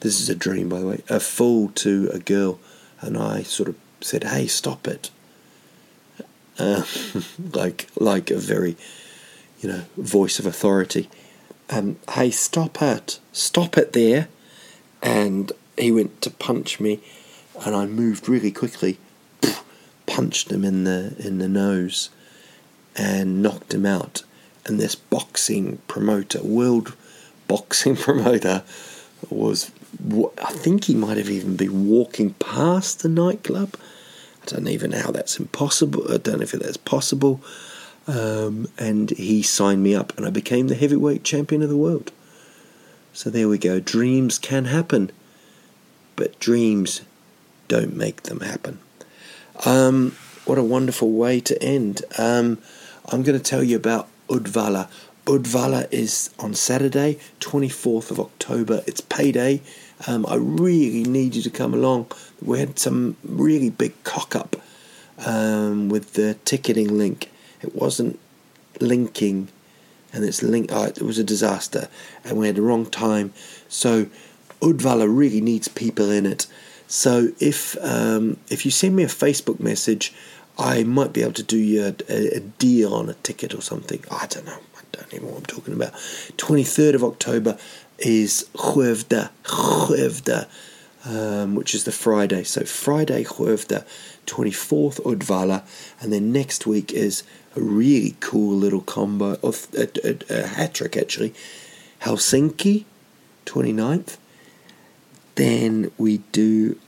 This 0.00 0.20
is 0.20 0.28
a 0.28 0.34
dream, 0.34 0.68
by 0.68 0.80
the 0.80 0.86
way. 0.86 1.02
A 1.08 1.18
fool 1.20 1.70
to 1.76 2.08
a 2.12 2.18
girl, 2.18 2.60
and 3.00 3.18
I 3.18 3.42
sort 3.42 3.68
of 3.68 3.76
said, 4.00 4.24
"Hey, 4.24 4.46
stop 4.46 4.86
it." 4.86 5.10
Uh, 6.58 6.84
like 7.52 7.88
like 7.96 8.30
a 8.30 8.38
very, 8.38 8.76
you 9.60 9.68
know, 9.68 9.82
voice 9.96 10.38
of 10.38 10.46
authority. 10.46 11.08
Um, 11.70 11.96
hey, 12.10 12.30
stop 12.30 12.82
it! 12.82 13.18
Stop 13.32 13.78
it 13.78 13.92
there! 13.92 14.28
And 15.02 15.52
he 15.76 15.90
went 15.90 16.20
to 16.22 16.30
punch 16.30 16.78
me 16.78 17.00
and 17.64 17.74
I 17.74 17.86
moved 17.86 18.28
really 18.28 18.50
quickly, 18.50 18.98
punched 20.06 20.50
him 20.50 20.64
in 20.64 20.84
the 20.84 21.14
in 21.18 21.38
the 21.38 21.48
nose, 21.48 22.10
and 22.96 23.42
knocked 23.42 23.74
him 23.74 23.86
out. 23.86 24.22
And 24.64 24.78
this 24.78 24.94
boxing 24.94 25.78
promoter, 25.88 26.42
world 26.42 26.94
boxing 27.48 27.96
promoter, 28.08 28.62
was 29.28 29.70
I 30.42 30.52
think 30.52 30.84
he 30.84 30.94
might 30.94 31.18
have 31.18 31.30
even 31.30 31.56
been 31.56 31.88
walking 31.88 32.34
past 32.34 33.02
the 33.02 33.08
nightclub. 33.08 33.76
I 34.42 34.44
don't 34.46 34.68
even 34.68 34.90
know 34.90 35.00
how 35.00 35.12
that's 35.12 35.38
impossible. 35.38 36.12
I 36.12 36.16
don't 36.16 36.38
know 36.38 36.42
if 36.42 36.52
that's 36.52 36.76
possible. 36.76 37.40
Um, 38.08 38.66
and 38.78 39.10
he 39.10 39.42
signed 39.42 39.82
me 39.82 39.94
up, 39.94 40.16
and 40.16 40.26
I 40.26 40.30
became 40.30 40.68
the 40.68 40.74
heavyweight 40.74 41.22
champion 41.22 41.62
of 41.62 41.68
the 41.68 41.76
world. 41.76 42.10
So 43.12 43.30
there 43.30 43.48
we 43.48 43.58
go. 43.58 43.78
Dreams 43.78 44.38
can 44.38 44.64
happen, 44.64 45.12
but 46.16 46.38
dreams 46.40 47.02
don't 47.68 47.94
make 47.94 48.24
them 48.24 48.40
happen. 48.40 48.80
Um, 49.64 50.16
what 50.44 50.58
a 50.58 50.62
wonderful 50.62 51.12
way 51.12 51.38
to 51.40 51.62
end. 51.62 52.02
Um, 52.18 52.58
I'm 53.06 53.22
going 53.22 53.38
to 53.38 53.44
tell 53.44 53.62
you 53.62 53.76
about 53.76 54.08
Uddevalla. 54.28 54.88
Uddevalla 55.26 55.86
is 55.92 56.30
on 56.40 56.54
Saturday, 56.54 57.18
24th 57.38 58.10
of 58.10 58.18
October. 58.18 58.82
It's 58.86 59.00
payday. 59.00 59.62
Um, 60.08 60.26
I 60.26 60.34
really 60.34 61.04
need 61.04 61.36
you 61.36 61.42
to 61.42 61.50
come 61.50 61.74
along. 61.74 62.10
We 62.44 62.58
had 62.58 62.78
some 62.78 63.16
really 63.24 63.70
big 63.70 64.02
cock 64.04 64.34
up 64.34 64.56
um, 65.24 65.88
with 65.88 66.14
the 66.14 66.34
ticketing 66.44 66.98
link. 66.98 67.30
It 67.60 67.74
wasn't 67.74 68.18
linking, 68.80 69.48
and 70.12 70.24
it's 70.24 70.42
link. 70.42 70.70
Oh, 70.72 70.84
it 70.84 71.02
was 71.02 71.18
a 71.18 71.24
disaster, 71.24 71.88
and 72.24 72.38
we 72.38 72.46
had 72.46 72.56
the 72.56 72.62
wrong 72.62 72.86
time. 72.86 73.32
So 73.68 74.06
Uddevalla 74.60 75.06
really 75.08 75.40
needs 75.40 75.68
people 75.68 76.10
in 76.10 76.26
it. 76.26 76.46
So 76.88 77.28
if 77.40 77.76
um, 77.82 78.36
if 78.48 78.64
you 78.64 78.70
send 78.70 78.96
me 78.96 79.02
a 79.02 79.08
Facebook 79.08 79.60
message, 79.60 80.12
I 80.58 80.82
might 80.84 81.12
be 81.12 81.22
able 81.22 81.32
to 81.34 81.42
do 81.42 81.58
you 81.58 81.84
a, 81.84 82.12
a, 82.12 82.36
a 82.36 82.40
deal 82.40 82.94
on 82.94 83.08
a 83.08 83.14
ticket 83.14 83.54
or 83.54 83.62
something. 83.62 84.04
I 84.10 84.26
don't 84.26 84.46
know. 84.46 84.58
I 84.76 84.80
don't 84.92 85.14
even 85.14 85.26
know 85.26 85.34
what 85.34 85.40
I'm 85.40 85.46
talking 85.46 85.74
about. 85.74 85.92
23rd 85.92 86.94
of 86.94 87.04
October 87.04 87.58
is 87.98 88.48
Huevda, 88.54 89.30
Huevda, 89.44 90.48
um, 91.04 91.54
which 91.54 91.74
is 91.74 91.84
the 91.84 91.92
Friday. 91.92 92.44
So 92.44 92.64
Friday, 92.64 93.24
Huevda, 93.24 93.84
24th, 94.26 95.00
Uddevalla, 95.02 95.62
and 96.00 96.12
then 96.12 96.32
next 96.32 96.66
week 96.66 96.92
is 96.92 97.22
a 97.56 97.60
really 97.60 98.16
cool 98.20 98.54
little 98.56 98.80
combo, 98.80 99.38
of 99.42 99.66
a, 99.74 99.88
a, 100.04 100.42
a 100.42 100.46
hat 100.46 100.74
trick 100.74 100.96
actually. 100.96 101.34
Helsinki, 102.02 102.84
29th. 103.46 104.16
Then 105.34 105.90
we 105.98 106.18
do 106.32 106.78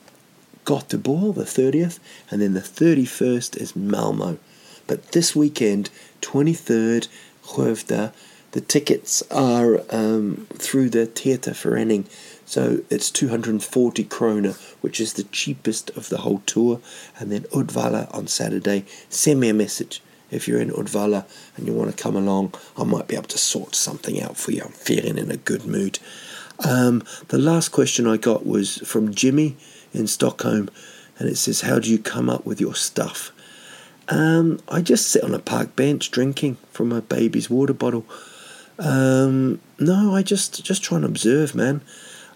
Göteborg, 0.65 1.35
the 1.35 1.45
30th, 1.45 1.99
and 2.31 2.41
then 2.41 2.55
the 2.55 2.61
31st 2.61 3.57
is 3.57 3.77
Malmo. 3.77 4.39
But 4.87 5.13
this 5.13 5.35
weekend, 5.35 5.91
23rd, 6.21 7.09
Huevda, 7.47 8.13
the 8.53 8.61
tickets 8.61 9.23
are 9.31 9.83
um, 9.91 10.47
through 10.55 10.91
the 10.91 11.07
Teaterförening, 11.07 12.07
so 12.45 12.81
it's 12.91 13.11
240 13.11 14.05
krona, 14.05 14.61
which 14.81 15.01
is 15.01 15.15
the 15.15 15.25
cheapest 15.25 15.91
of 15.91 16.09
the 16.09 16.19
whole 16.19 16.43
tour. 16.47 16.81
And 17.19 17.33
then 17.33 17.43
Uddevalla 17.45 18.13
on 18.15 18.27
Saturday. 18.27 18.85
Send 19.09 19.41
me 19.41 19.49
a 19.49 19.55
message 19.55 20.03
if 20.31 20.47
you're 20.47 20.61
in 20.61 20.71
Uddevalla 20.71 21.25
and 21.57 21.67
you 21.67 21.73
want 21.73 21.97
to 21.97 22.03
come 22.03 22.17
along. 22.17 22.55
I 22.77 22.85
might 22.85 23.09
be 23.09 23.17
able 23.17 23.29
to 23.29 23.39
sort 23.39 23.75
something 23.75 24.21
out 24.21 24.37
for 24.37 24.53
you. 24.53 24.63
I'm 24.63 24.73
feeling 24.73 25.19
in 25.19 25.31
a 25.31 25.37
good 25.37 25.65
mood. 25.65 25.99
Um, 26.65 27.03
the 27.29 27.39
last 27.39 27.71
question 27.71 28.07
I 28.07 28.17
got 28.17 28.47
was 28.47 28.79
from 28.79 29.15
Jimmy 29.15 29.57
in 29.93 30.07
Stockholm, 30.07 30.71
and 31.19 31.29
it 31.29 31.37
says, 31.37 31.63
How 31.63 31.79
do 31.79 31.91
you 31.91 31.99
come 31.99 32.31
up 32.31 32.47
with 32.47 32.61
your 32.61 32.75
stuff? 32.75 33.33
Um, 34.09 34.61
I 34.69 34.83
just 34.83 35.09
sit 35.09 35.25
on 35.25 35.35
a 35.35 35.39
park 35.39 35.75
bench 35.75 36.11
drinking 36.11 36.59
from 36.71 36.93
a 36.93 37.01
baby's 37.01 37.49
water 37.49 37.73
bottle. 37.73 38.05
Um, 38.79 39.61
no, 39.79 40.15
I 40.15 40.23
just 40.23 40.65
just 40.65 40.83
try 40.83 40.97
and 40.97 41.05
observe, 41.05 41.55
man. 41.55 41.81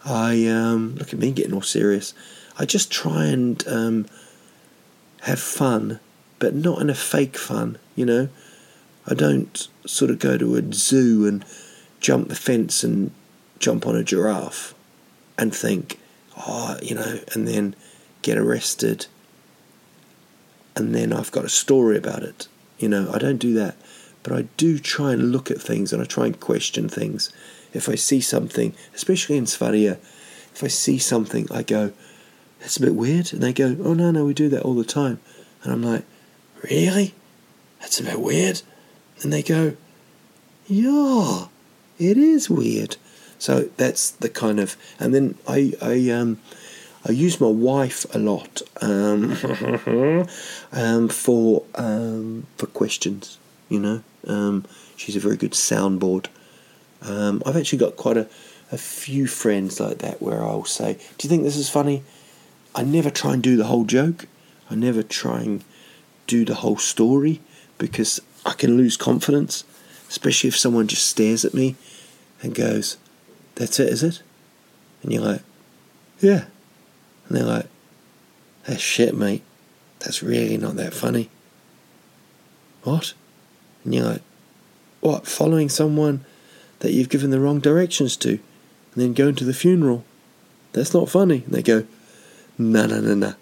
I 0.04 0.46
um, 0.46 0.94
look 0.96 1.12
at 1.12 1.18
me 1.18 1.32
getting 1.32 1.54
all 1.54 1.62
serious. 1.62 2.14
I 2.58 2.64
just 2.64 2.90
try 2.90 3.26
and 3.26 3.66
um, 3.68 4.06
have 5.22 5.40
fun, 5.40 6.00
but 6.38 6.54
not 6.54 6.80
in 6.80 6.90
a 6.90 6.94
fake 6.94 7.36
fun. 7.36 7.78
You 7.94 8.06
know, 8.06 8.28
I 9.06 9.14
don't 9.14 9.68
sort 9.86 10.10
of 10.10 10.18
go 10.18 10.38
to 10.38 10.56
a 10.56 10.72
zoo 10.72 11.26
and 11.26 11.44
jump 12.00 12.28
the 12.28 12.34
fence 12.34 12.84
and 12.84 13.10
jump 13.58 13.86
on 13.86 13.96
a 13.96 14.04
giraffe 14.04 14.74
and 15.36 15.54
think, 15.54 15.98
oh, 16.36 16.78
you 16.82 16.94
know, 16.94 17.20
and 17.34 17.46
then 17.46 17.74
get 18.22 18.38
arrested, 18.38 19.06
and 20.74 20.94
then 20.94 21.12
I've 21.12 21.32
got 21.32 21.44
a 21.44 21.48
story 21.48 21.96
about 21.96 22.22
it. 22.22 22.48
You 22.78 22.88
know, 22.88 23.10
I 23.12 23.18
don't 23.18 23.38
do 23.38 23.54
that. 23.54 23.76
But 24.22 24.32
I 24.32 24.42
do 24.56 24.78
try 24.78 25.12
and 25.12 25.32
look 25.32 25.50
at 25.50 25.60
things 25.60 25.92
and 25.92 26.02
I 26.02 26.04
try 26.04 26.26
and 26.26 26.38
question 26.38 26.88
things. 26.88 27.32
If 27.72 27.88
I 27.88 27.94
see 27.94 28.20
something, 28.20 28.74
especially 28.94 29.36
in 29.36 29.46
Sverige, 29.46 29.96
if 30.54 30.64
I 30.64 30.68
see 30.68 30.98
something, 30.98 31.46
I 31.50 31.62
go, 31.62 31.92
that's 32.60 32.76
a 32.76 32.80
bit 32.80 32.94
weird. 32.94 33.32
And 33.32 33.42
they 33.42 33.52
go, 33.52 33.76
oh, 33.84 33.94
no, 33.94 34.10
no, 34.10 34.24
we 34.24 34.34
do 34.34 34.48
that 34.48 34.62
all 34.62 34.74
the 34.74 34.84
time. 34.84 35.20
And 35.62 35.72
I'm 35.72 35.82
like, 35.82 36.04
really? 36.62 37.14
That's 37.80 38.00
a 38.00 38.04
bit 38.04 38.20
weird. 38.20 38.62
And 39.22 39.32
they 39.32 39.42
go, 39.42 39.76
yeah, 40.66 41.46
it 41.98 42.16
is 42.16 42.50
weird. 42.50 42.96
So 43.38 43.70
that's 43.76 44.10
the 44.10 44.28
kind 44.28 44.58
of, 44.58 44.76
and 44.98 45.14
then 45.14 45.36
I, 45.46 45.74
I, 45.80 46.10
um, 46.10 46.38
I 47.08 47.12
use 47.12 47.40
my 47.40 47.48
wife 47.48 48.04
a 48.14 48.18
lot 48.18 48.62
um, 48.80 49.32
um, 50.72 51.08
for 51.08 51.64
um, 51.74 52.46
for 52.56 52.66
questions. 52.66 53.38
You 53.68 53.80
know, 53.80 54.02
um, 54.26 54.64
she's 54.96 55.16
a 55.16 55.20
very 55.20 55.36
good 55.36 55.52
soundboard. 55.52 56.26
Um, 57.02 57.42
I've 57.46 57.56
actually 57.56 57.78
got 57.78 57.96
quite 57.96 58.16
a, 58.16 58.28
a 58.72 58.78
few 58.78 59.26
friends 59.26 59.80
like 59.80 59.98
that 59.98 60.20
where 60.20 60.42
I'll 60.42 60.64
say, 60.64 60.94
"Do 61.16 61.26
you 61.26 61.30
think 61.30 61.42
this 61.42 61.56
is 61.56 61.70
funny?" 61.70 62.02
I 62.74 62.82
never 62.82 63.10
try 63.10 63.32
and 63.32 63.42
do 63.42 63.56
the 63.56 63.64
whole 63.64 63.84
joke. 63.84 64.26
I 64.70 64.74
never 64.74 65.02
try 65.02 65.40
and 65.40 65.64
do 66.26 66.44
the 66.44 66.56
whole 66.56 66.76
story 66.76 67.40
because 67.78 68.20
I 68.44 68.52
can 68.52 68.76
lose 68.76 68.96
confidence, 68.96 69.64
especially 70.08 70.48
if 70.48 70.58
someone 70.58 70.86
just 70.86 71.06
stares 71.06 71.44
at 71.44 71.54
me 71.54 71.76
and 72.42 72.54
goes, 72.54 72.96
"That's 73.54 73.80
it, 73.80 73.88
is 73.88 74.02
it?" 74.02 74.22
And 75.02 75.12
you're 75.12 75.24
like, 75.24 75.42
"Yeah," 76.20 76.44
and 77.28 77.36
they're 77.36 77.44
like, 77.44 77.66
"That's 78.66 78.82
shit, 78.82 79.16
mate. 79.16 79.42
That's 80.00 80.22
really 80.22 80.56
not 80.56 80.76
that 80.76 80.94
funny." 80.94 81.30
What? 82.82 83.14
And 83.84 83.94
you're 83.94 84.04
like, 84.04 84.22
what, 85.00 85.26
following 85.26 85.68
someone 85.68 86.24
that 86.80 86.92
you've 86.92 87.08
given 87.08 87.30
the 87.30 87.40
wrong 87.40 87.60
directions 87.60 88.16
to 88.18 88.30
and 88.30 88.40
then 88.94 89.14
going 89.14 89.34
to 89.36 89.44
the 89.44 89.54
funeral? 89.54 90.04
That's 90.72 90.94
not 90.94 91.08
funny. 91.08 91.42
And 91.44 91.54
they 91.54 91.62
go, 91.62 91.86
no, 92.56 92.86
no, 92.86 93.00
no, 93.00 93.14
no. 93.14 93.34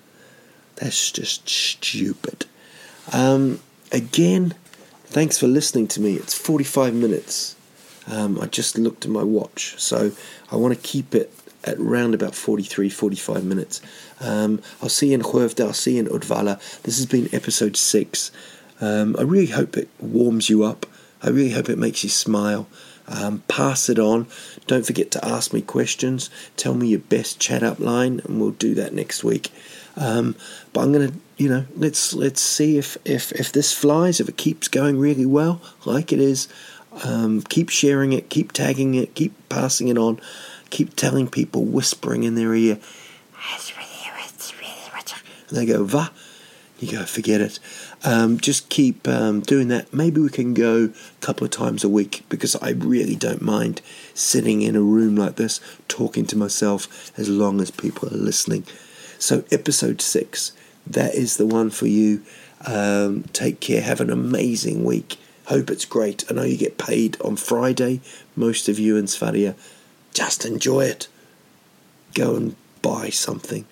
That's 0.76 1.10
just 1.10 1.48
stupid. 1.48 2.46
Um, 3.12 3.60
again, 3.92 4.54
thanks 5.04 5.38
for 5.38 5.46
listening 5.46 5.88
to 5.88 6.00
me. 6.00 6.14
It's 6.14 6.34
45 6.34 6.94
minutes. 6.94 7.56
Um, 8.08 8.38
I 8.40 8.46
just 8.46 8.78
looked 8.78 9.04
at 9.04 9.10
my 9.10 9.24
watch, 9.24 9.74
so 9.80 10.12
I 10.52 10.56
want 10.56 10.74
to 10.74 10.80
keep 10.80 11.14
it 11.14 11.32
at 11.64 11.78
around 11.78 12.14
about 12.14 12.34
43, 12.34 12.88
45 12.88 13.44
minutes. 13.44 13.80
Um, 14.20 14.62
I'll 14.80 14.88
see 14.88 15.08
you 15.08 15.14
in 15.14 15.22
Huevda, 15.22 15.66
I'll 15.66 15.72
see 15.72 15.94
you 15.96 16.00
in 16.00 16.06
Uddevalla. 16.06 16.58
This 16.82 16.98
has 16.98 17.06
been 17.06 17.28
episode 17.32 17.76
6. 17.76 18.30
Um, 18.80 19.16
I 19.18 19.22
really 19.22 19.46
hope 19.46 19.76
it 19.76 19.88
warms 19.98 20.48
you 20.48 20.62
up. 20.62 20.86
I 21.22 21.30
really 21.30 21.50
hope 21.50 21.68
it 21.68 21.78
makes 21.78 22.04
you 22.04 22.10
smile. 22.10 22.68
Um, 23.08 23.42
pass 23.48 23.88
it 23.88 23.98
on. 23.98 24.26
Don't 24.66 24.84
forget 24.86 25.10
to 25.12 25.24
ask 25.24 25.52
me 25.52 25.62
questions. 25.62 26.28
Tell 26.56 26.74
me 26.74 26.88
your 26.88 27.00
best 27.00 27.38
chat 27.38 27.62
up 27.62 27.78
line, 27.78 28.20
and 28.24 28.40
we'll 28.40 28.50
do 28.50 28.74
that 28.74 28.92
next 28.92 29.22
week. 29.22 29.52
Um, 29.96 30.34
but 30.72 30.82
I'm 30.82 30.92
gonna, 30.92 31.12
you 31.36 31.48
know, 31.48 31.66
let's 31.76 32.12
let's 32.14 32.40
see 32.40 32.78
if 32.78 32.96
if 33.04 33.32
if 33.32 33.52
this 33.52 33.72
flies. 33.72 34.20
If 34.20 34.28
it 34.28 34.36
keeps 34.36 34.68
going 34.68 34.98
really 34.98 35.26
well, 35.26 35.62
like 35.84 36.12
it 36.12 36.20
is, 36.20 36.48
um, 37.04 37.42
keep 37.42 37.68
sharing 37.68 38.12
it, 38.12 38.28
keep 38.28 38.52
tagging 38.52 38.94
it, 38.94 39.14
keep 39.14 39.32
passing 39.48 39.88
it 39.88 39.98
on, 39.98 40.20
keep 40.70 40.96
telling 40.96 41.28
people, 41.28 41.64
whispering 41.64 42.24
in 42.24 42.34
their 42.34 42.54
ear. 42.54 42.78
And 45.48 45.58
they 45.58 45.66
go, 45.66 45.84
va. 45.84 46.10
You 46.78 46.92
go, 46.92 47.04
forget 47.04 47.40
it. 47.40 47.58
Um, 48.04 48.38
just 48.38 48.68
keep 48.68 49.08
um, 49.08 49.40
doing 49.40 49.68
that. 49.68 49.92
Maybe 49.92 50.20
we 50.20 50.28
can 50.28 50.54
go 50.54 50.84
a 50.84 51.20
couple 51.20 51.44
of 51.44 51.50
times 51.50 51.82
a 51.82 51.88
week 51.88 52.24
because 52.28 52.54
I 52.56 52.70
really 52.70 53.16
don't 53.16 53.42
mind 53.42 53.80
sitting 54.14 54.62
in 54.62 54.76
a 54.76 54.82
room 54.82 55.16
like 55.16 55.36
this 55.36 55.60
talking 55.88 56.26
to 56.26 56.36
myself 56.36 57.10
as 57.18 57.28
long 57.28 57.60
as 57.60 57.70
people 57.70 58.08
are 58.08 58.16
listening. 58.16 58.64
So, 59.18 59.44
episode 59.50 60.00
six, 60.00 60.52
that 60.86 61.14
is 61.14 61.36
the 61.36 61.46
one 61.46 61.70
for 61.70 61.86
you. 61.86 62.22
Um, 62.64 63.24
take 63.32 63.60
care. 63.60 63.80
Have 63.80 64.00
an 64.00 64.10
amazing 64.10 64.84
week. 64.84 65.16
Hope 65.46 65.70
it's 65.70 65.84
great. 65.84 66.24
I 66.28 66.34
know 66.34 66.42
you 66.42 66.56
get 66.56 66.78
paid 66.78 67.20
on 67.20 67.36
Friday, 67.36 68.00
most 68.34 68.68
of 68.68 68.78
you 68.78 68.96
in 68.96 69.06
Sverige. 69.06 69.54
Just 70.12 70.44
enjoy 70.44 70.84
it. 70.84 71.08
Go 72.14 72.36
and 72.36 72.56
buy 72.82 73.10
something. 73.10 73.64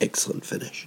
Excellent 0.00 0.44
finish. 0.44 0.86